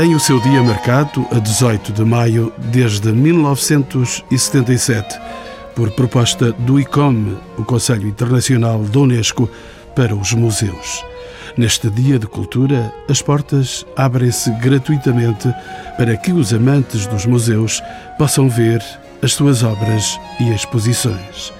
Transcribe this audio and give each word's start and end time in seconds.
tem 0.00 0.14
o 0.14 0.20
seu 0.20 0.38
dia 0.38 0.62
marcado 0.62 1.26
a 1.32 1.40
18 1.40 1.92
de 1.92 2.04
maio 2.04 2.52
desde 2.70 3.10
1977, 3.10 5.18
por 5.74 5.90
proposta 5.90 6.52
do 6.52 6.78
ICOM, 6.78 7.36
o 7.58 7.64
Conselho 7.64 8.06
Internacional 8.06 8.80
da 8.84 9.00
Unesco 9.00 9.50
para 9.96 10.14
os 10.14 10.32
Museus. 10.32 11.04
Neste 11.56 11.90
Dia 11.90 12.16
de 12.16 12.28
Cultura, 12.28 12.94
as 13.10 13.20
portas 13.20 13.84
abrem-se 13.96 14.52
gratuitamente 14.60 15.52
para 15.96 16.16
que 16.16 16.30
os 16.30 16.54
amantes 16.54 17.08
dos 17.08 17.26
museus 17.26 17.82
possam 18.16 18.48
ver 18.48 18.80
as 19.20 19.32
suas 19.32 19.64
obras 19.64 20.16
e 20.38 20.54
exposições. 20.54 21.52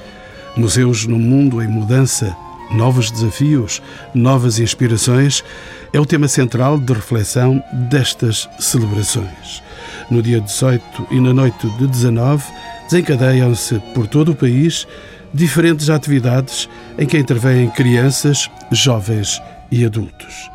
Museus 0.56 1.06
no 1.06 1.18
mundo 1.18 1.60
em 1.60 1.66
mudança, 1.66 2.36
novos 2.70 3.10
desafios, 3.10 3.82
novas 4.14 4.58
inspirações 4.58 5.44
é 5.92 6.00
o 6.00 6.06
tema 6.06 6.28
central 6.28 6.78
de 6.78 6.92
reflexão 6.92 7.62
destas 7.90 8.48
celebrações. 8.58 9.62
No 10.10 10.22
dia 10.22 10.40
18 10.40 11.08
e 11.10 11.20
na 11.20 11.32
noite 11.32 11.68
de 11.78 11.86
19, 11.86 12.44
desencadeiam-se 12.84 13.78
por 13.94 14.06
todo 14.06 14.32
o 14.32 14.36
país 14.36 14.86
diferentes 15.32 15.90
atividades 15.90 16.68
em 16.98 17.06
que 17.06 17.18
intervêm 17.18 17.68
crianças, 17.70 18.50
jovens 18.70 19.42
e 19.70 19.84
adultos. 19.84 20.50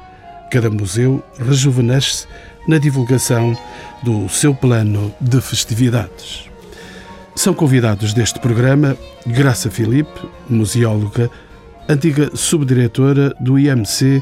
Cada 0.49 0.69
museu 0.69 1.23
rejuvenesce 1.39 2.27
na 2.67 2.77
divulgação 2.77 3.57
do 4.03 4.27
seu 4.29 4.53
plano 4.53 5.13
de 5.19 5.41
festividades. 5.41 6.49
São 7.35 7.53
convidados 7.53 8.13
deste 8.13 8.39
programa 8.39 8.95
Graça 9.25 9.69
Filipe, 9.71 10.21
museóloga, 10.47 11.29
antiga 11.87 12.35
subdiretora 12.35 13.35
do 13.39 13.59
IMC, 13.59 14.21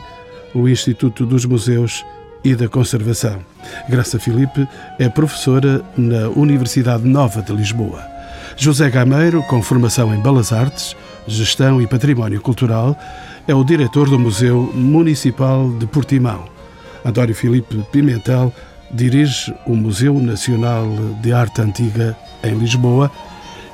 o 0.54 0.68
Instituto 0.68 1.26
dos 1.26 1.46
Museus 1.46 2.04
e 2.44 2.56
da 2.56 2.68
Conservação. 2.68 3.40
Graça 3.88 4.20
Filipe 4.20 4.68
é 5.00 5.08
professora 5.08 5.82
na 5.96 6.30
Universidade 6.30 7.08
Nova 7.08 7.42
de 7.42 7.54
Lisboa. 7.54 8.04
José 8.58 8.90
Gameiro, 8.90 9.44
com 9.44 9.62
formação 9.62 10.14
em 10.14 10.22
Belas 10.22 10.52
Artes, 10.52 10.96
Gestão 11.28 11.82
e 11.82 11.88
Património 11.88 12.42
Cultural, 12.42 12.98
é 13.48 13.56
o 13.56 13.64
diretor 13.64 14.10
do 14.10 14.20
Museu 14.20 14.72
Municipal 14.74 15.72
de 15.78 15.86
Portimão. 15.86 16.46
António 17.06 17.34
Filipe 17.34 17.84
Pimentel 17.92 18.54
dirige 18.92 19.54
o 19.66 19.76
Museu 19.76 20.14
Nacional 20.16 20.86
de 21.22 21.32
Arte 21.32 21.62
Antiga 21.62 22.16
em 22.44 22.56
Lisboa 22.56 23.10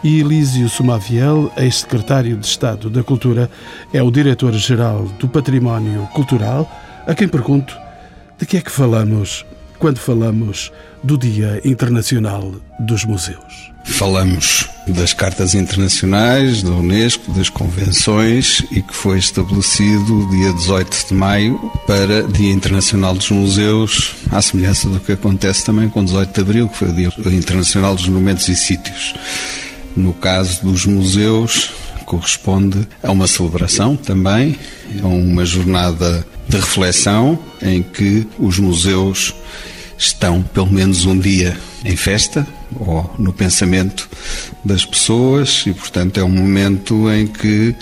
e 0.08 0.22
Elísio 0.22 0.69
Sumaviel, 0.69 1.52
ex-secretário 1.58 2.38
de 2.38 2.47
Estado 2.47 2.89
da 2.89 3.03
Cultura, 3.03 3.52
é 3.91 4.02
o 4.02 4.09
diretor-geral 4.09 5.03
do 5.19 5.27
Património 5.27 6.08
Cultural, 6.14 6.72
a 7.05 7.14
quem 7.14 7.27
pergunto 7.27 7.77
de 8.39 8.45
que 8.45 8.55
é 8.55 8.61
que 8.61 8.72
falamos 8.72 9.45
quando 9.77 9.97
falamos 9.97 10.72
do 11.03 11.17
Dia 11.17 11.61
Internacional 11.66 12.53
dos 12.80 13.03
Museus. 13.03 13.69
Falamos 13.83 14.69
das 14.88 15.14
cartas 15.14 15.53
internacionais 15.53 16.64
da 16.64 16.71
Unesco, 16.71 17.33
das 17.33 17.49
convenções 17.49 18.64
e 18.71 18.81
que 18.81 18.95
foi 18.95 19.17
estabelecido 19.17 20.30
dia 20.30 20.53
18 20.53 21.08
de 21.09 21.14
maio 21.14 21.59
para 21.86 22.23
Dia 22.23 22.53
Internacional 22.53 23.14
dos 23.14 23.30
Museus, 23.30 24.16
à 24.31 24.42
semelhança 24.42 24.88
do 24.88 25.02
que 25.02 25.11
acontece 25.11 25.66
também 25.66 25.89
com 25.89 26.02
18 26.02 26.33
de 26.33 26.42
abril, 26.42 26.69
que 26.69 26.77
foi 26.77 26.88
o 26.92 26.94
Dia 26.94 27.11
Internacional 27.25 27.94
dos 27.94 28.08
Monumentos 28.08 28.47
e 28.47 28.55
Sítios. 28.55 29.14
No 29.97 30.13
caso 30.13 30.61
dos 30.61 30.85
museus, 30.85 31.71
corresponde 32.05 32.87
a 33.01 33.11
uma 33.11 33.25
celebração 33.25 33.95
também, 33.95 34.55
a 35.03 35.07
uma 35.07 35.43
jornada 35.43 36.25
de 36.47 36.55
reflexão 36.55 37.37
em 37.61 37.81
que 37.81 38.25
os 38.37 38.59
museus 38.59 39.33
estão 39.97 40.41
pelo 40.41 40.71
menos 40.71 41.05
um 41.05 41.17
dia 41.17 41.57
em 41.83 41.95
festa 41.95 42.45
ou 42.75 43.09
no 43.17 43.31
pensamento 43.31 44.09
das 44.63 44.85
pessoas 44.85 45.63
e, 45.65 45.73
portanto, 45.73 46.19
é 46.19 46.23
um 46.23 46.30
momento 46.30 47.09
em 47.09 47.25
que 47.25 47.73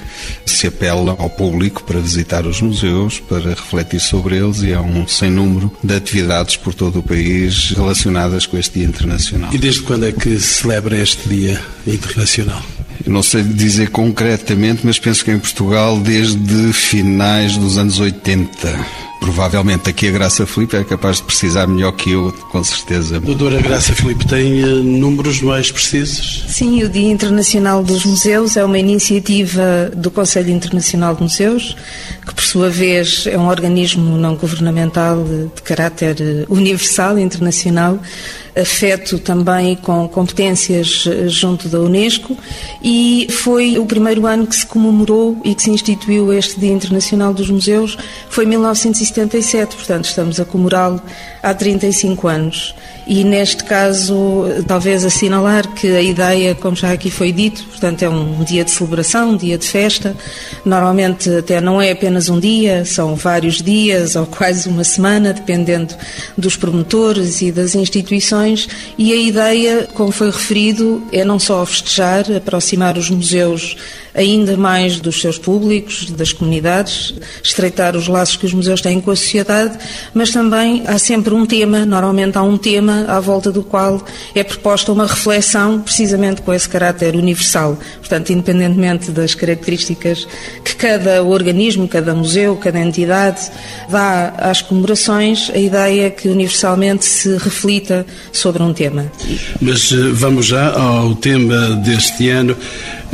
se 0.46 0.68
apela 0.68 1.16
ao 1.18 1.30
público 1.30 1.84
para 1.84 2.00
visitar 2.00 2.46
os 2.46 2.62
museus, 2.62 3.20
para 3.20 3.50
refletir 3.50 4.00
sobre 4.00 4.38
eles 4.38 4.62
e 4.62 4.74
há 4.74 4.82
um 4.82 5.08
sem 5.08 5.32
número 5.32 5.72
de 5.84 5.96
atividades 5.96 6.56
por 6.56 6.74
todo 6.74 7.00
o 7.00 7.04
país 7.04 7.72
relacionadas 7.72 8.46
com 8.46 8.58
este 8.58 8.80
Dia 8.80 8.88
Internacional. 8.88 9.54
E 9.54 9.58
desde 9.58 9.82
quando 9.82 10.06
é 10.06 10.12
que 10.12 10.40
se 10.40 10.62
celebra 10.62 10.98
este 10.98 11.28
Dia 11.28 11.60
Internacional? 11.88 12.62
Eu 13.06 13.12
não 13.12 13.24
sei 13.24 13.44
dizer 13.44 13.90
concretamente, 13.90 14.82
mas 14.84 14.98
penso 14.98 15.26
que 15.26 15.32
em 15.32 15.40
Portugal 15.40 16.00
desde 16.00 16.74
finais 16.74 17.58
dos 17.58 17.78
anos 17.78 18.00
80 18.00 19.06
provavelmente 19.26 19.90
aqui 19.90 20.08
a 20.08 20.12
Graça 20.12 20.46
Filipe 20.46 20.76
é 20.76 20.84
capaz 20.84 21.18
de 21.18 21.24
precisar 21.24 21.66
melhor 21.66 21.92
que 21.94 22.12
eu, 22.12 22.32
com 22.52 22.64
certeza. 22.64 23.20
Doutora 23.20 23.60
Graça 23.60 23.92
Filipe, 23.92 24.28
tem 24.28 24.64
uh, 24.64 24.84
números 24.84 25.42
mais 25.42 25.72
precisos? 25.72 26.46
Sim, 26.48 26.84
o 26.84 26.90
Dia 26.90 27.12
Internacional 27.12 27.82
dos 27.84 28.06
Museus 28.06 28.56
é 28.56 28.64
uma 28.64 28.78
iniciativa 28.78 29.92
do 29.96 30.12
Conselho 30.12 30.52
Internacional 30.52 31.16
de 31.16 31.24
Museus, 31.24 31.76
que 32.24 32.36
por 32.36 32.44
sua 32.44 32.70
vez 32.70 33.26
é 33.26 33.36
um 33.36 33.48
organismo 33.48 34.16
não 34.16 34.36
governamental 34.36 35.24
de 35.24 35.62
caráter 35.64 36.18
eh, 36.20 36.46
universal, 36.48 37.18
internacional, 37.18 38.00
afeto 38.56 39.20
também 39.20 39.76
com 39.76 40.08
competências 40.08 41.06
eh, 41.08 41.28
junto 41.28 41.68
da 41.68 41.80
Unesco 41.80 42.38
e 42.82 43.28
foi 43.30 43.78
o 43.78 43.86
primeiro 43.86 44.26
ano 44.26 44.48
que 44.48 44.56
se 44.56 44.66
comemorou 44.66 45.40
e 45.44 45.54
que 45.54 45.62
se 45.62 45.70
instituiu 45.70 46.32
este 46.32 46.60
Dia 46.60 46.72
Internacional 46.72 47.34
dos 47.34 47.50
Museus, 47.50 47.98
foi 48.30 48.46
1977, 49.16 49.76
portanto 49.78 50.06
estamos 50.06 50.40
a 50.40 50.46
comemorá-lo 50.46 51.02
há 51.46 51.54
35 51.54 52.28
anos. 52.28 52.76
E 53.08 53.24
neste 53.24 53.64
caso, 53.64 54.46
talvez 54.68 55.06
assinalar 55.06 55.72
que 55.76 55.96
a 55.96 56.02
ideia, 56.02 56.56
como 56.56 56.76
já 56.76 56.92
aqui 56.92 57.12
foi 57.12 57.32
dito, 57.32 57.64
portanto 57.66 58.02
é 58.02 58.10
um 58.10 58.44
dia 58.44 58.64
de 58.64 58.72
celebração, 58.72 59.30
um 59.30 59.38
dia 59.38 59.60
de 59.60 59.68
festa. 59.68 60.16
Normalmente 60.66 61.30
até 61.30 61.62
não 61.62 61.80
é 61.80 61.92
apenas 61.92 62.30
um 62.30 62.40
dia, 62.40 62.84
são 62.84 63.16
vários 63.16 63.62
dias 63.62 64.16
ou 64.16 64.26
quase 64.26 64.68
uma 64.68 64.84
semana, 64.84 65.34
dependendo 65.34 65.94
dos 66.36 66.58
promotores 66.58 67.44
e 67.44 67.52
das 67.52 67.76
instituições. 67.76 68.68
E 68.98 69.14
a 69.14 69.16
ideia, 69.16 69.88
como 69.94 70.12
foi 70.12 70.32
referido, 70.32 71.04
é 71.12 71.24
não 71.24 71.38
só 71.38 71.64
festejar, 71.64 72.26
aproximar 72.36 72.98
os 72.98 73.12
museus 73.12 73.78
ainda 74.16 74.56
mais 74.56 75.00
dos 75.00 75.20
seus 75.20 75.38
públicos, 75.38 76.10
das 76.12 76.32
comunidades, 76.32 77.14
estreitar 77.44 77.96
os 77.96 78.08
laços 78.08 78.38
que 78.38 78.46
os 78.46 78.54
museus 78.54 78.82
têm 78.82 79.02
com 79.02 79.12
a 79.12 79.16
sociedade, 79.16 79.78
mas 80.14 80.32
também 80.32 80.84
há 80.88 80.98
sempre 80.98 81.35
um 81.36 81.46
tema, 81.46 81.86
normalmente 81.86 82.38
há 82.38 82.44
um 82.44 82.58
tema 82.58 83.06
à 83.08 83.20
volta 83.20 83.52
do 83.52 83.62
qual 83.62 84.04
é 84.34 84.44
proposta 84.44 84.92
uma 84.92 85.06
reflexão 85.06 85.80
precisamente 85.82 86.42
com 86.42 86.54
esse 86.54 86.68
caráter 86.68 87.16
universal. 87.16 87.78
Portanto, 88.00 88.32
independentemente 88.32 89.12
das 89.12 89.36
características 89.36 90.28
que 90.64 90.76
cada 90.76 91.24
organismo, 91.24 91.88
cada 91.88 92.14
museu, 92.14 92.56
cada 92.58 92.80
entidade 92.80 93.50
dá 93.90 94.34
às 94.38 94.62
comemorações, 94.62 95.52
a 95.54 95.58
ideia 95.58 96.08
é 96.08 96.10
que 96.10 96.28
universalmente 96.28 97.06
se 97.06 97.38
reflita 97.38 98.06
sobre 98.32 98.62
um 98.64 98.74
tema. 98.74 99.12
Mas 99.62 99.92
eh, 99.92 99.96
vamos 100.14 100.46
já 100.46 100.72
ao 100.74 101.16
tema 101.16 101.76
deste 101.84 102.30
ano. 102.30 102.56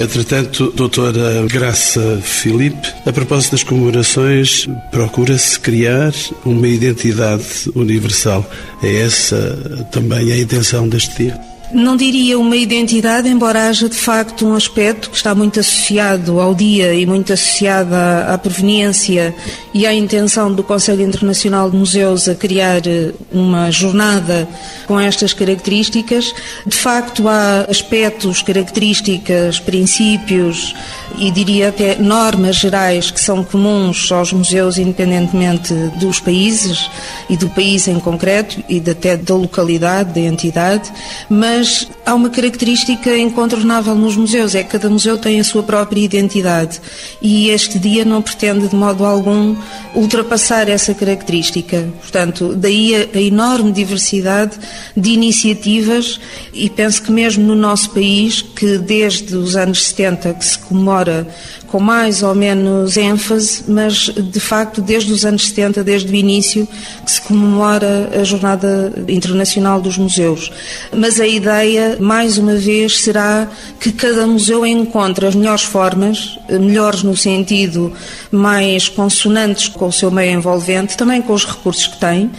Entretanto, 0.02 0.72
doutora 0.76 1.46
Graça 1.46 2.20
Filipe, 2.24 2.92
a 3.06 3.14
propósito 3.14 3.52
das 3.52 3.64
comemorações, 3.64 4.68
procura-se 4.90 5.60
criar 5.60 6.12
uma 6.44 6.68
identidade 6.68 7.70
universal. 7.76 8.44
É 8.82 9.02
essa 9.04 9.86
também 9.92 10.32
a 10.32 10.38
intenção 10.40 10.90
deste 10.90 11.26
dia? 11.26 11.51
Não 11.74 11.96
diria 11.96 12.38
uma 12.38 12.56
identidade, 12.56 13.30
embora 13.30 13.70
haja 13.70 13.88
de 13.88 13.96
facto 13.96 14.46
um 14.46 14.56
aspecto 14.56 15.10
que 15.10 15.16
está 15.16 15.34
muito 15.34 15.60
associado 15.60 16.40
ao 16.40 16.54
dia 16.54 16.94
e 16.94 17.06
muito 17.06 17.32
associado 17.32 17.96
à, 17.96 18.34
à 18.34 18.38
proveniência 18.38 19.34
e 19.74 19.86
à 19.86 19.94
intenção 19.94 20.54
do 20.54 20.64
Conselho 20.64 21.02
Internacional 21.02 21.70
de 21.70 21.78
Museus 21.78 22.28
a 22.28 22.36
criar 22.36 22.86
eh, 22.86 23.14
uma 23.32 23.72
jornada 23.72 24.48
com 24.86 25.00
estas 25.00 25.34
características. 25.34 26.34
De 26.66 26.76
facto, 26.76 27.28
há 27.28 27.66
aspectos, 27.70 28.42
características, 28.42 29.60
princípios 29.60 30.76
e 31.18 31.32
diria 31.32 31.70
até 31.70 31.96
normas 31.96 32.58
gerais 32.58 33.12
que 33.12 33.20
são 33.20 33.44
comuns 33.44 34.12
aos 34.12 34.34
museus, 34.34 34.78
independentemente 34.78 35.74
dos 36.00 36.20
países 36.20 36.90
e 37.30 37.38
do 37.38 37.50
país 37.50 37.88
em 37.88 38.00
concreto 38.00 38.62
e 38.68 38.82
até 38.90 39.16
da 39.16 39.36
localidade, 39.36 40.14
da 40.14 40.22
entidade, 40.22 40.92
mas 41.30 41.61
Sometimes 41.64 42.01
Há 42.04 42.16
uma 42.16 42.30
característica 42.30 43.16
incontornável 43.16 43.94
nos 43.94 44.18
museus, 44.18 44.56
é 44.56 44.64
que 44.64 44.72
cada 44.72 44.90
museu 44.90 45.20
tem 45.20 45.40
a 45.40 45.44
sua 45.44 45.62
própria 45.62 46.02
identidade 46.02 46.82
e 47.22 47.50
este 47.50 47.78
dia 47.78 48.04
não 48.04 48.24
pretende 48.24 48.68
de 48.68 48.76
modo 48.76 49.06
algum 49.06 49.56
ultrapassar 49.94 50.68
essa 50.68 50.96
característica. 50.96 51.88
Portanto, 52.02 52.56
daí 52.56 52.96
a, 52.96 53.18
a 53.18 53.22
enorme 53.22 53.72
diversidade 53.72 54.58
de 54.98 55.12
iniciativas 55.12 56.20
e 56.54 56.70
penso 56.70 57.04
que 57.04 57.12
mesmo 57.12 57.44
no 57.44 57.56
nosso 57.56 57.92
país, 57.92 58.42
que 58.42 58.80
desde 58.80 59.36
os 59.36 59.56
anos 59.56 59.86
70 59.88 60.34
que 60.34 60.46
se 60.46 60.58
comemora 60.58 61.28
com 61.72 61.80
mais 61.80 62.22
ou 62.22 62.36
menos 62.36 62.98
ênfase, 62.98 63.64
mas 63.66 64.10
de 64.10 64.40
facto 64.42 64.82
desde 64.82 65.14
os 65.14 65.24
anos 65.24 65.48
70, 65.48 65.84
desde 65.84 66.12
o 66.12 66.16
início, 66.16 66.68
que 67.06 67.12
se 67.12 67.22
comemora 67.22 68.10
a 68.14 68.24
Jornada 68.26 68.94
Internacional 69.08 69.80
dos 69.80 69.98
Museus. 69.98 70.52
Mas 70.94 71.20
a 71.20 71.26
ideia, 71.26 71.91
mais 72.00 72.38
uma 72.38 72.56
vez, 72.56 73.00
será 73.00 73.48
que 73.80 73.92
cada 73.92 74.26
museu 74.28 74.66
encontre 74.66 75.26
as 75.26 75.36
melhores 75.36 75.64
formas, 75.64 76.38
melhores 76.50 77.04
no 77.04 77.16
sentido 77.16 77.92
mais 78.32 78.88
consonantes 78.88 79.68
com 79.68 79.88
o 79.88 79.92
seu 79.92 80.12
meio 80.12 80.38
envolvente, 80.38 80.98
também 80.98 81.22
com 81.22 81.34
os 81.34 81.46
recursos 81.46 81.88
que 81.88 82.00
tem, 82.00 82.30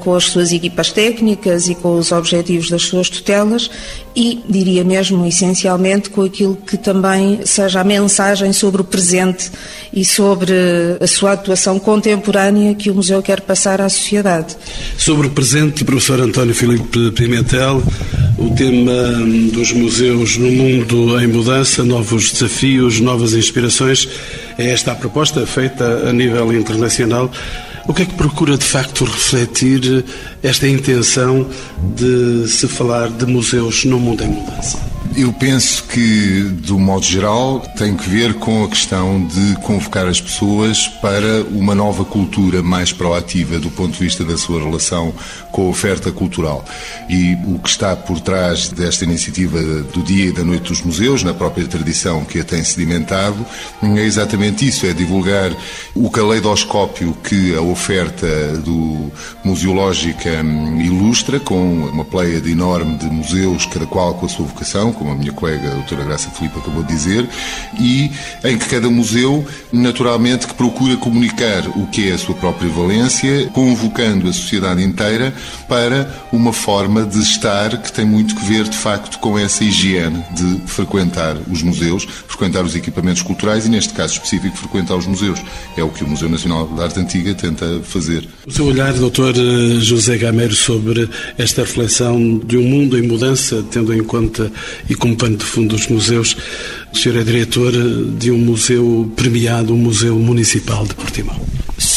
com 0.00 0.14
as 0.14 0.24
suas 0.24 0.52
equipas 0.52 0.90
técnicas 0.90 1.68
e 1.68 1.74
com 1.74 1.98
os 1.98 2.12
objetivos 2.12 2.70
das 2.70 2.82
suas 2.82 3.08
tutelas 3.08 3.70
e, 4.14 4.40
diria 4.48 4.84
mesmo, 4.84 5.26
essencialmente, 5.26 6.10
com 6.10 6.22
aquilo 6.22 6.56
que 6.56 6.76
também 6.76 7.40
seja 7.44 7.80
a 7.80 7.84
mensagem 7.84 8.52
sobre 8.52 8.80
o 8.80 8.84
presente 8.84 9.50
e 9.92 10.04
sobre 10.04 10.52
a 11.00 11.06
sua 11.06 11.32
atuação 11.32 11.78
contemporânea 11.78 12.74
que 12.74 12.90
o 12.90 12.94
museu 12.94 13.22
quer 13.22 13.40
passar 13.40 13.80
à 13.80 13.88
sociedade. 13.88 14.56
Sobre 14.96 15.26
o 15.26 15.30
presente, 15.30 15.84
professor 15.84 16.20
António 16.20 16.54
Filipe 16.54 17.10
Pimentel, 17.12 17.82
o 18.38 18.50
tema 18.54 18.92
dos 19.52 19.72
museus 19.72 20.36
no 20.36 20.50
mundo 20.50 21.18
em 21.20 21.26
mudança, 21.26 21.84
novos 21.84 22.32
desafios, 22.32 23.00
novas 23.00 23.32
inspirações, 23.32 24.08
é 24.58 24.70
esta 24.70 24.92
a 24.92 24.94
proposta 24.94 25.46
feita 25.46 26.08
a 26.08 26.12
nível 26.12 26.52
internacional. 26.52 27.30
O 27.88 27.94
que 27.94 28.02
é 28.02 28.04
que 28.04 28.14
procura 28.14 28.58
de 28.58 28.64
facto 28.64 29.04
refletir 29.04 30.04
esta 30.42 30.66
intenção 30.66 31.48
de 31.94 32.48
se 32.48 32.66
falar 32.66 33.08
de 33.08 33.26
museus 33.26 33.84
no 33.84 33.98
mundo 33.98 34.24
em 34.24 34.28
mudança? 34.28 34.78
Eu 35.16 35.32
penso 35.32 35.84
que, 35.84 36.42
do 36.42 36.78
modo 36.78 37.06
geral, 37.06 37.60
tem 37.78 37.96
que 37.96 38.06
ver 38.06 38.34
com 38.34 38.64
a 38.64 38.68
questão 38.68 39.26
de 39.26 39.54
convocar 39.62 40.06
as 40.06 40.20
pessoas 40.20 40.88
para 41.00 41.42
uma 41.50 41.74
nova 41.74 42.04
cultura 42.04 42.62
mais 42.62 42.92
proativa 42.92 43.58
do 43.58 43.70
ponto 43.70 43.92
de 43.92 43.98
vista 43.98 44.22
da 44.24 44.36
sua 44.36 44.62
relação 44.62 45.14
com 45.50 45.68
a 45.68 45.70
oferta 45.70 46.12
cultural. 46.12 46.62
E 47.08 47.34
o 47.46 47.58
que 47.58 47.68
está 47.70 47.96
por 47.96 48.20
trás 48.20 48.68
desta 48.68 49.04
iniciativa 49.04 49.58
do 49.58 50.02
Dia 50.02 50.26
e 50.26 50.32
da 50.32 50.44
Noite 50.44 50.64
dos 50.64 50.82
Museus, 50.82 51.22
na 51.22 51.32
própria 51.32 51.66
tradição 51.66 52.22
que 52.22 52.40
a 52.40 52.44
tem 52.44 52.62
sedimentado, 52.62 53.46
é 53.82 54.02
exatamente 54.02 54.68
isso: 54.68 54.84
é 54.84 54.92
divulgar 54.92 55.50
o 55.94 56.10
caleidoscópio 56.10 57.16
que 57.24 57.54
a 57.54 57.62
oferta 57.76 58.26
do 58.64 59.12
Museológica 59.44 60.30
ilustra, 60.78 61.38
com 61.38 61.84
uma 61.84 62.04
pleia 62.04 62.40
de 62.40 62.52
enorme 62.52 62.96
de 62.96 63.04
museus, 63.06 63.66
cada 63.66 63.86
qual 63.86 64.14
com 64.14 64.24
a 64.24 64.28
sua 64.28 64.46
vocação, 64.46 64.92
como 64.92 65.12
a 65.12 65.14
minha 65.14 65.32
colega 65.32 65.68
a 65.68 65.74
doutora 65.74 66.04
Graça 66.04 66.30
Filipe 66.30 66.58
acabou 66.58 66.82
de 66.82 66.88
dizer, 66.88 67.28
e 67.78 68.10
em 68.42 68.56
que 68.58 68.66
cada 68.66 68.88
museu, 68.88 69.46
naturalmente, 69.70 70.46
que 70.46 70.54
procura 70.54 70.96
comunicar 70.96 71.68
o 71.76 71.86
que 71.88 72.10
é 72.10 72.14
a 72.14 72.18
sua 72.18 72.34
própria 72.34 72.70
valência, 72.70 73.46
convocando 73.52 74.28
a 74.28 74.32
sociedade 74.32 74.82
inteira 74.82 75.34
para 75.68 76.10
uma 76.32 76.52
forma 76.52 77.04
de 77.04 77.20
estar 77.20 77.76
que 77.82 77.92
tem 77.92 78.06
muito 78.06 78.34
que 78.34 78.44
ver, 78.44 78.64
de 78.64 78.76
facto, 78.76 79.18
com 79.18 79.38
essa 79.38 79.62
higiene 79.62 80.24
de 80.32 80.62
frequentar 80.66 81.36
os 81.50 81.62
museus, 81.62 82.04
frequentar 82.26 82.64
os 82.64 82.74
equipamentos 82.74 83.20
culturais 83.20 83.66
e, 83.66 83.68
neste 83.68 83.92
caso 83.92 84.14
específico, 84.14 84.56
frequentar 84.56 84.96
os 84.96 85.06
museus. 85.06 85.40
É 85.76 85.84
o 85.84 85.90
que 85.90 86.02
o 86.02 86.08
Museu 86.08 86.28
Nacional 86.28 86.66
de 86.66 86.82
Arte 86.82 87.00
Antiga 87.00 87.34
tenta 87.34 87.65
fazer. 87.82 88.26
O 88.46 88.50
seu 88.50 88.66
olhar, 88.66 88.92
doutor 88.94 89.34
eh, 89.36 89.80
José 89.80 90.16
Gameiro, 90.16 90.54
sobre 90.54 91.08
esta 91.38 91.62
reflexão 91.62 92.38
de 92.38 92.56
um 92.56 92.62
mundo 92.62 92.98
em 92.98 93.02
mudança, 93.02 93.64
tendo 93.70 93.92
em 93.94 94.02
conta 94.02 94.50
e 94.88 94.94
como 94.94 95.16
pano 95.16 95.36
de 95.36 95.44
fundo 95.44 95.74
dos 95.74 95.86
museus, 95.88 96.36
o 96.92 96.96
senhor 96.96 97.18
é 97.18 97.24
diretor 97.24 97.72
de 98.18 98.30
um 98.30 98.38
museu 98.38 99.10
premiado, 99.16 99.74
um 99.74 99.78
museu 99.78 100.18
municipal 100.18 100.86
de 100.86 100.94
Portimão. 100.94 101.55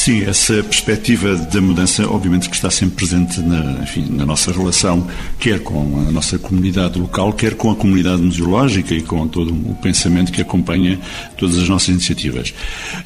Sim, 0.09 0.23
essa 0.23 0.63
perspectiva 0.63 1.35
da 1.35 1.61
mudança, 1.61 2.09
obviamente, 2.09 2.50
que 2.50 2.56
está 2.56 2.71
sempre 2.71 2.95
presente 2.95 3.39
na, 3.41 3.83
enfim, 3.83 4.07
na 4.09 4.25
nossa 4.25 4.51
relação, 4.51 5.07
quer 5.39 5.59
com 5.59 6.03
a 6.07 6.11
nossa 6.11 6.39
comunidade 6.39 6.97
local, 6.97 7.31
quer 7.31 7.53
com 7.53 7.69
a 7.69 7.75
comunidade 7.75 8.19
museológica 8.19 8.95
e 8.95 9.03
com 9.03 9.27
todo 9.27 9.53
o 9.53 9.75
pensamento 9.75 10.31
que 10.31 10.41
acompanha 10.41 11.00
todas 11.38 11.59
as 11.59 11.69
nossas 11.69 11.89
iniciativas. 11.89 12.56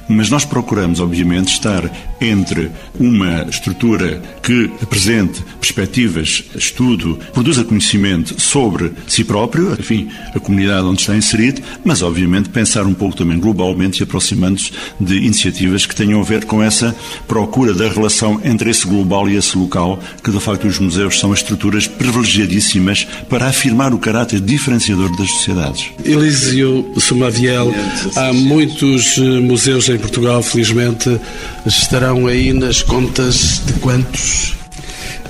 Mas 0.07 0.29
nós 0.29 0.45
procuramos, 0.45 1.01
obviamente, 1.01 1.49
estar 1.49 1.91
entre 2.21 2.71
uma 2.97 3.41
estrutura 3.49 4.21
que 4.41 4.71
apresente 4.81 5.43
perspectivas, 5.59 6.45
estudo, 6.55 7.19
produza 7.33 7.65
conhecimento 7.65 8.39
sobre 8.39 8.93
si 9.09 9.25
próprio, 9.25 9.73
enfim, 9.77 10.07
a 10.33 10.39
comunidade 10.39 10.87
onde 10.87 11.01
está 11.01 11.17
inserido, 11.17 11.61
mas, 11.83 12.01
obviamente, 12.01 12.47
pensar 12.47 12.85
um 12.85 12.93
pouco 12.93 13.17
também 13.17 13.37
globalmente 13.41 14.01
e 14.01 14.03
aproximando-se 14.03 14.71
de 15.01 15.17
iniciativas 15.17 15.85
que 15.85 15.93
tenham 15.93 16.21
a 16.21 16.23
ver 16.23 16.45
com 16.45 16.63
essa 16.63 16.92
procura 17.27 17.73
da 17.73 17.87
relação 17.87 18.39
entre 18.43 18.69
esse 18.69 18.85
global 18.87 19.29
e 19.29 19.35
esse 19.35 19.57
local, 19.57 19.99
que 20.23 20.31
de 20.31 20.39
facto 20.39 20.67
os 20.67 20.79
museus 20.79 21.19
são 21.19 21.33
estruturas 21.33 21.87
privilegiadíssimas 21.87 23.07
para 23.29 23.47
afirmar 23.47 23.93
o 23.93 23.99
caráter 23.99 24.39
diferenciador 24.39 25.15
das 25.17 25.29
sociedades. 25.29 25.91
Elísio 26.03 26.91
Sumaviel, 26.97 27.73
há 28.15 28.33
muitos 28.33 29.17
eh, 29.17 29.21
museus 29.39 29.89
em 29.89 29.97
Portugal, 29.97 30.41
felizmente, 30.41 31.19
estarão 31.65 32.27
aí 32.27 32.53
nas 32.53 32.81
contas 32.81 33.61
de 33.65 33.73
quantos? 33.73 34.62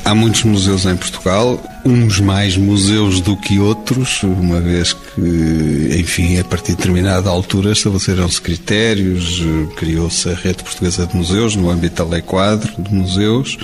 Há 0.06 0.14
muitos 0.14 0.44
museus 0.44 0.86
em 0.86 0.98
Portugal, 0.98 1.64
uns 1.86 2.20
mais 2.20 2.58
museus 2.58 3.22
do 3.22 3.38
que 3.38 3.58
outros, 3.58 4.22
uma 4.24 4.60
vez 4.60 4.92
que, 4.92 5.96
enfim, 5.98 6.38
a 6.38 6.44
partir 6.44 6.72
de 6.72 6.78
determinada 6.78 7.30
altura 7.30 7.72
estabeleceram-se 7.72 8.42
critérios, 8.42 9.42
criou-se 9.78 10.28
a 10.30 10.34
Rede 10.34 10.62
Portuguesa 10.62 11.08
de 11.08 11.16
Museus, 11.16 11.56
no 11.56 11.70
âmbito 11.70 12.04
da 12.04 12.10
Lei 12.10 12.22
Quadro 12.22 12.70
de 12.78 12.94
Museus, 12.94 13.58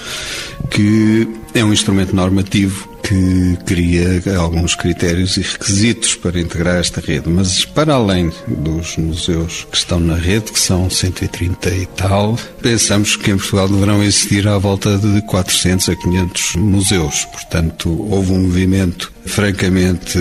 que 0.71 1.27
é 1.53 1.63
um 1.63 1.73
instrumento 1.73 2.15
normativo 2.15 2.89
que 3.03 3.57
cria 3.65 4.21
alguns 4.37 4.75
critérios 4.75 5.37
e 5.37 5.41
requisitos 5.41 6.15
para 6.15 6.39
integrar 6.39 6.77
esta 6.77 7.01
rede. 7.01 7.29
Mas 7.29 7.65
para 7.65 7.95
além 7.95 8.31
dos 8.47 8.97
museus 8.97 9.67
que 9.69 9.77
estão 9.77 9.99
na 9.99 10.15
rede, 10.15 10.51
que 10.51 10.59
são 10.59 10.89
130 10.89 11.69
e 11.69 11.85
tal, 11.87 12.37
pensamos 12.61 13.15
que 13.15 13.31
em 13.31 13.37
Portugal 13.37 13.67
deverão 13.67 14.03
existir 14.03 14.47
à 14.47 14.57
volta 14.57 14.97
de 14.97 15.21
400 15.23 15.89
a 15.89 15.95
500 15.95 16.55
museus. 16.55 17.25
Portanto, 17.25 17.89
houve 18.09 18.31
um 18.31 18.43
movimento 18.43 19.11
francamente 19.25 20.17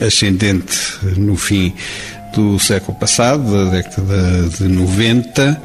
ascendente 0.00 0.76
no 1.16 1.36
fim 1.36 1.74
do 2.32 2.58
século 2.58 2.96
passado, 2.98 3.50
da 3.50 3.70
década 3.70 4.48
de 4.58 4.64
90, 4.68 5.62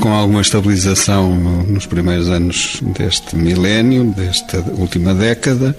com 0.00 0.08
alguma 0.10 0.40
estabilização 0.40 1.34
nos 1.66 1.86
primeiros 1.86 2.28
anos 2.28 2.80
deste 2.96 3.36
milénio, 3.36 4.12
desta 4.16 4.58
última 4.76 5.14
década, 5.14 5.76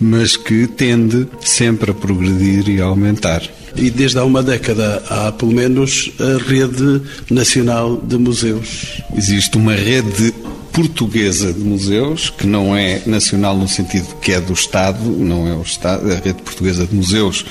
mas 0.00 0.36
que 0.36 0.66
tende 0.66 1.26
sempre 1.40 1.90
a 1.90 1.94
progredir 1.94 2.68
e 2.68 2.80
a 2.80 2.84
aumentar. 2.84 3.42
E 3.76 3.90
desde 3.90 4.18
há 4.18 4.24
uma 4.24 4.42
década 4.42 5.02
há 5.08 5.32
pelo 5.32 5.52
menos 5.52 6.10
a 6.20 6.48
Rede 6.48 7.02
Nacional 7.30 7.96
de 7.96 8.16
Museus. 8.16 9.02
Existe 9.16 9.56
uma 9.56 9.74
rede 9.74 10.32
portuguesa 10.74 11.52
de 11.52 11.60
museus, 11.60 12.30
que 12.30 12.48
não 12.48 12.76
é 12.76 13.00
nacional 13.06 13.56
no 13.56 13.68
sentido 13.68 14.12
que 14.20 14.32
é 14.32 14.40
do 14.40 14.52
Estado, 14.52 15.04
não 15.04 15.46
é 15.46 15.54
o 15.54 15.62
Estado, 15.62 16.10
a 16.10 16.16
rede 16.16 16.42
portuguesa 16.42 16.84
de 16.84 16.92
museus 16.92 17.46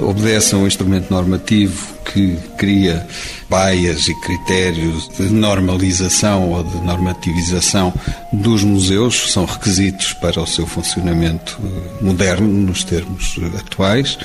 obedece 0.00 0.54
a 0.54 0.58
um 0.58 0.66
instrumento 0.66 1.08
normativo 1.08 1.94
que 2.12 2.36
cria 2.58 3.06
baias 3.48 4.08
e 4.08 4.20
critérios 4.20 5.08
de 5.16 5.32
normalização 5.32 6.50
ou 6.50 6.64
de 6.64 6.76
normativização 6.84 7.94
dos 8.32 8.64
museus, 8.64 9.32
são 9.32 9.44
requisitos 9.44 10.12
para 10.14 10.40
o 10.40 10.46
seu 10.46 10.66
funcionamento 10.66 11.60
moderno, 12.00 12.48
nos 12.48 12.82
termos 12.82 13.38
atuais, 13.56 14.18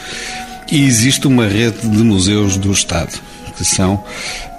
e 0.71 0.83
existe 0.83 1.27
uma 1.27 1.47
rede 1.47 1.87
de 1.87 2.03
museus 2.03 2.57
do 2.57 2.71
Estado 2.71 3.21
que 3.61 3.65
são 3.65 4.03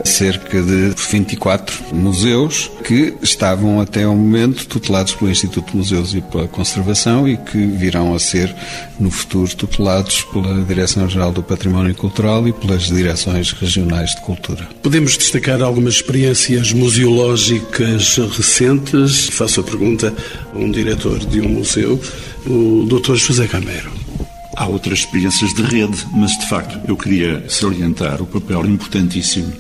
cerca 0.04 0.62
de 0.62 0.94
24 1.11 1.94
museus 1.94 2.71
que 2.85 3.14
estavam 3.21 3.80
até 3.80 4.04
ao 4.04 4.14
momento 4.14 4.66
tutelados 4.66 5.12
pelo 5.14 5.30
Instituto 5.30 5.73
de 5.73 5.76
Museus 5.76 6.14
e 6.14 6.21
pela 6.21 6.47
Conservação 6.47 7.28
e 7.28 7.37
que 7.37 7.59
virão 7.66 8.14
a 8.14 8.18
ser 8.18 8.54
no 8.99 9.11
futuro 9.11 9.54
tutelados 9.56 10.23
pela 10.23 10.62
Direção-Geral 10.64 11.32
do 11.32 11.42
Património 11.42 11.94
Cultural 11.94 12.47
e 12.47 12.52
pelas 12.52 12.85
direções 12.85 13.50
regionais 13.52 14.14
de 14.14 14.21
cultura. 14.21 14.68
Podemos 14.82 15.16
destacar 15.16 15.61
algumas 15.62 15.94
experiências 15.94 16.73
museológicas 16.73 18.16
recentes. 18.16 19.28
Faço 19.30 19.61
a 19.61 19.64
pergunta 19.64 20.14
a 20.54 20.59
um 20.59 20.71
diretor 20.71 21.18
de 21.18 21.40
um 21.40 21.49
museu, 21.49 22.00
o 22.47 22.87
Dr. 22.87 23.16
José 23.16 23.49
Camero. 23.49 24.01
Há 24.56 24.66
outras 24.66 25.00
experiências 25.00 25.54
de 25.54 25.62
rede, 25.62 26.06
mas 26.12 26.37
de 26.38 26.49
facto 26.49 26.78
eu 26.87 26.97
queria 26.97 27.49
salientar 27.49 28.21
o 28.21 28.26
papel 28.26 28.66
importantíssimo 28.66 29.52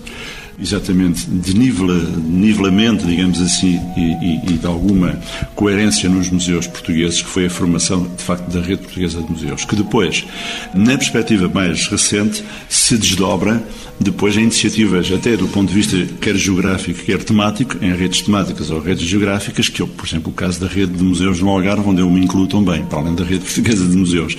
exatamente 0.60 1.26
de 1.26 1.54
nivelamento, 1.54 3.04
digamos 3.04 3.40
assim, 3.40 3.80
e, 3.96 4.00
e, 4.00 4.54
e, 4.54 4.58
de 4.58 4.66
alguma 4.66 5.18
coerência 5.56 6.08
nos 6.08 6.30
museus 6.30 6.66
portugueses, 6.66 7.20
que 7.20 7.28
foi 7.28 7.46
a 7.46 7.50
formação, 7.50 8.04
de 8.04 8.22
facto, 8.22 8.48
da 8.48 8.60
rede 8.60 8.82
portuguesa 8.82 9.20
de 9.20 9.30
museus, 9.30 9.64
que 9.64 9.74
depois, 9.74 10.24
na 10.72 10.96
perspectiva 10.96 11.48
mais 11.48 11.88
recente, 11.88 12.44
se 12.68 12.96
desdobra 12.96 13.62
depois 14.02 14.36
em 14.36 14.42
iniciativas, 14.42 15.10
até 15.12 15.36
do 15.36 15.48
ponto 15.48 15.68
de 15.68 15.74
vista 15.74 16.14
quer 16.20 16.36
geográfico, 16.36 17.04
quer 17.04 17.22
temático, 17.22 17.76
em 17.82 17.94
redes 17.94 18.20
temáticas 18.22 18.70
ou 18.70 18.80
redes 18.80 19.04
geográficas, 19.06 19.68
que 19.68 19.82
é, 19.82 19.86
por 19.86 20.06
exemplo, 20.06 20.30
o 20.30 20.34
caso 20.34 20.60
da 20.60 20.66
rede 20.66 20.92
de 20.92 21.02
museus 21.02 21.40
no 21.40 21.48
Algarve, 21.48 21.88
onde 21.88 22.00
eu 22.00 22.10
me 22.10 22.20
incluo 22.20 22.46
também, 22.46 22.84
para 22.84 22.98
além 22.98 23.14
da 23.14 23.24
rede 23.24 23.44
portuguesa 23.44 23.86
de 23.86 23.96
museus. 23.96 24.36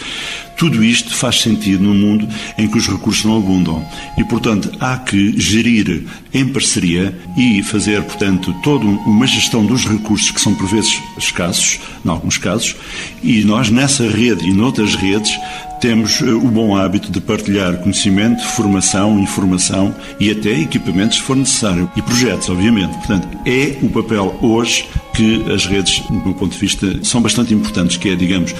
Tudo 0.57 0.83
isto 0.83 1.13
faz 1.13 1.41
sentido 1.41 1.83
num 1.83 1.95
mundo 1.95 2.27
em 2.57 2.67
que 2.67 2.77
os 2.77 2.87
recursos 2.87 3.25
não 3.25 3.37
abundam 3.37 3.83
e, 4.17 4.23
portanto, 4.23 4.71
há 4.79 4.97
que 4.97 5.37
gerir 5.39 6.05
em 6.33 6.47
parceria 6.47 7.17
e 7.37 7.61
fazer, 7.63 8.01
portanto, 8.03 8.53
toda 8.63 8.85
uma 8.85 9.25
gestão 9.25 9.65
dos 9.65 9.85
recursos 9.85 10.31
que 10.31 10.39
são 10.39 10.53
por 10.53 10.67
vezes 10.67 11.01
escassos, 11.17 11.79
em 12.05 12.09
alguns 12.09 12.37
casos, 12.37 12.75
e 13.23 13.43
nós 13.43 13.69
nessa 13.69 14.07
rede 14.07 14.47
e 14.47 14.53
noutras 14.53 14.95
redes 14.95 15.31
temos 15.83 16.21
eh, 16.21 16.31
o 16.31 16.47
bom 16.47 16.77
hábito 16.77 17.11
de 17.11 17.19
partilhar 17.19 17.75
conhecimento, 17.81 18.41
formação, 18.41 19.19
informação 19.19 19.93
e 20.17 20.31
até 20.31 20.51
equipamentos 20.51 21.17
se 21.17 21.23
for 21.23 21.35
necessário. 21.35 21.91
E 21.93 22.01
projetos, 22.01 22.49
obviamente. 22.49 22.93
Portanto, 22.99 23.27
é 23.45 23.77
o 23.81 23.89
papel 23.89 24.33
hoje 24.41 24.87
que 25.13 25.43
as 25.51 25.65
redes, 25.65 25.99
do 26.07 26.13
meu 26.13 26.33
ponto 26.35 26.53
de 26.53 26.57
vista, 26.57 27.03
são 27.03 27.21
bastante 27.21 27.53
importantes, 27.53 27.97
que 27.97 28.07
é, 28.07 28.15
digamos, 28.15 28.55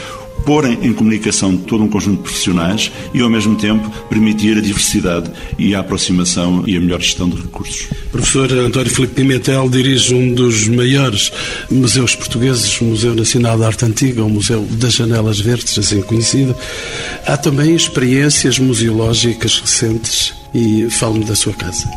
porem 0.46 0.80
em 0.82 0.94
comunicação 0.94 1.56
todo 1.58 1.84
um 1.84 1.90
conjunto 1.90 2.18
de 2.18 2.24
profissionais 2.24 2.92
e, 3.14 3.22
ao 3.22 3.30
mesmo 3.30 3.56
tempo, 3.56 3.90
permitir 4.10 4.58
a 4.58 4.62
diversidade 4.62 5.32
e 5.58 5.74
a 5.76 5.80
aproximação 5.80 6.64
e 6.68 6.78
a 6.78 6.80
melhor 6.80 7.02
gestão 7.02 7.30
de 7.30 7.42
recursos. 7.42 7.88
Professor 8.12 8.52
António 8.52 8.94
Filipe 8.94 9.16
Pimentel 9.16 9.70
dirige 9.70 10.14
um 10.14 10.34
dos 10.34 10.68
maiores 10.68 11.32
museus 11.70 12.16
portugueses, 12.16 12.80
o 12.82 12.86
Museu 12.86 13.16
Nacional 13.16 13.58
de 13.58 13.64
Arte 13.64 13.86
Antiga, 13.86 14.24
o 14.24 14.30
Museu 14.30 14.66
das 14.72 14.94
Janelas 14.94 15.40
Verdes, 15.40 15.78
assim 15.78 16.02
conhecido. 16.02 16.56
Há 17.26 17.38
também 17.38 17.76
experiências 17.76 18.60
museológicas 18.60 19.60
recentes 19.60 20.34
e 20.54 20.90
fale-me 20.90 21.26
da 21.26 21.36
sua 21.36 21.54
casa. 21.54 21.88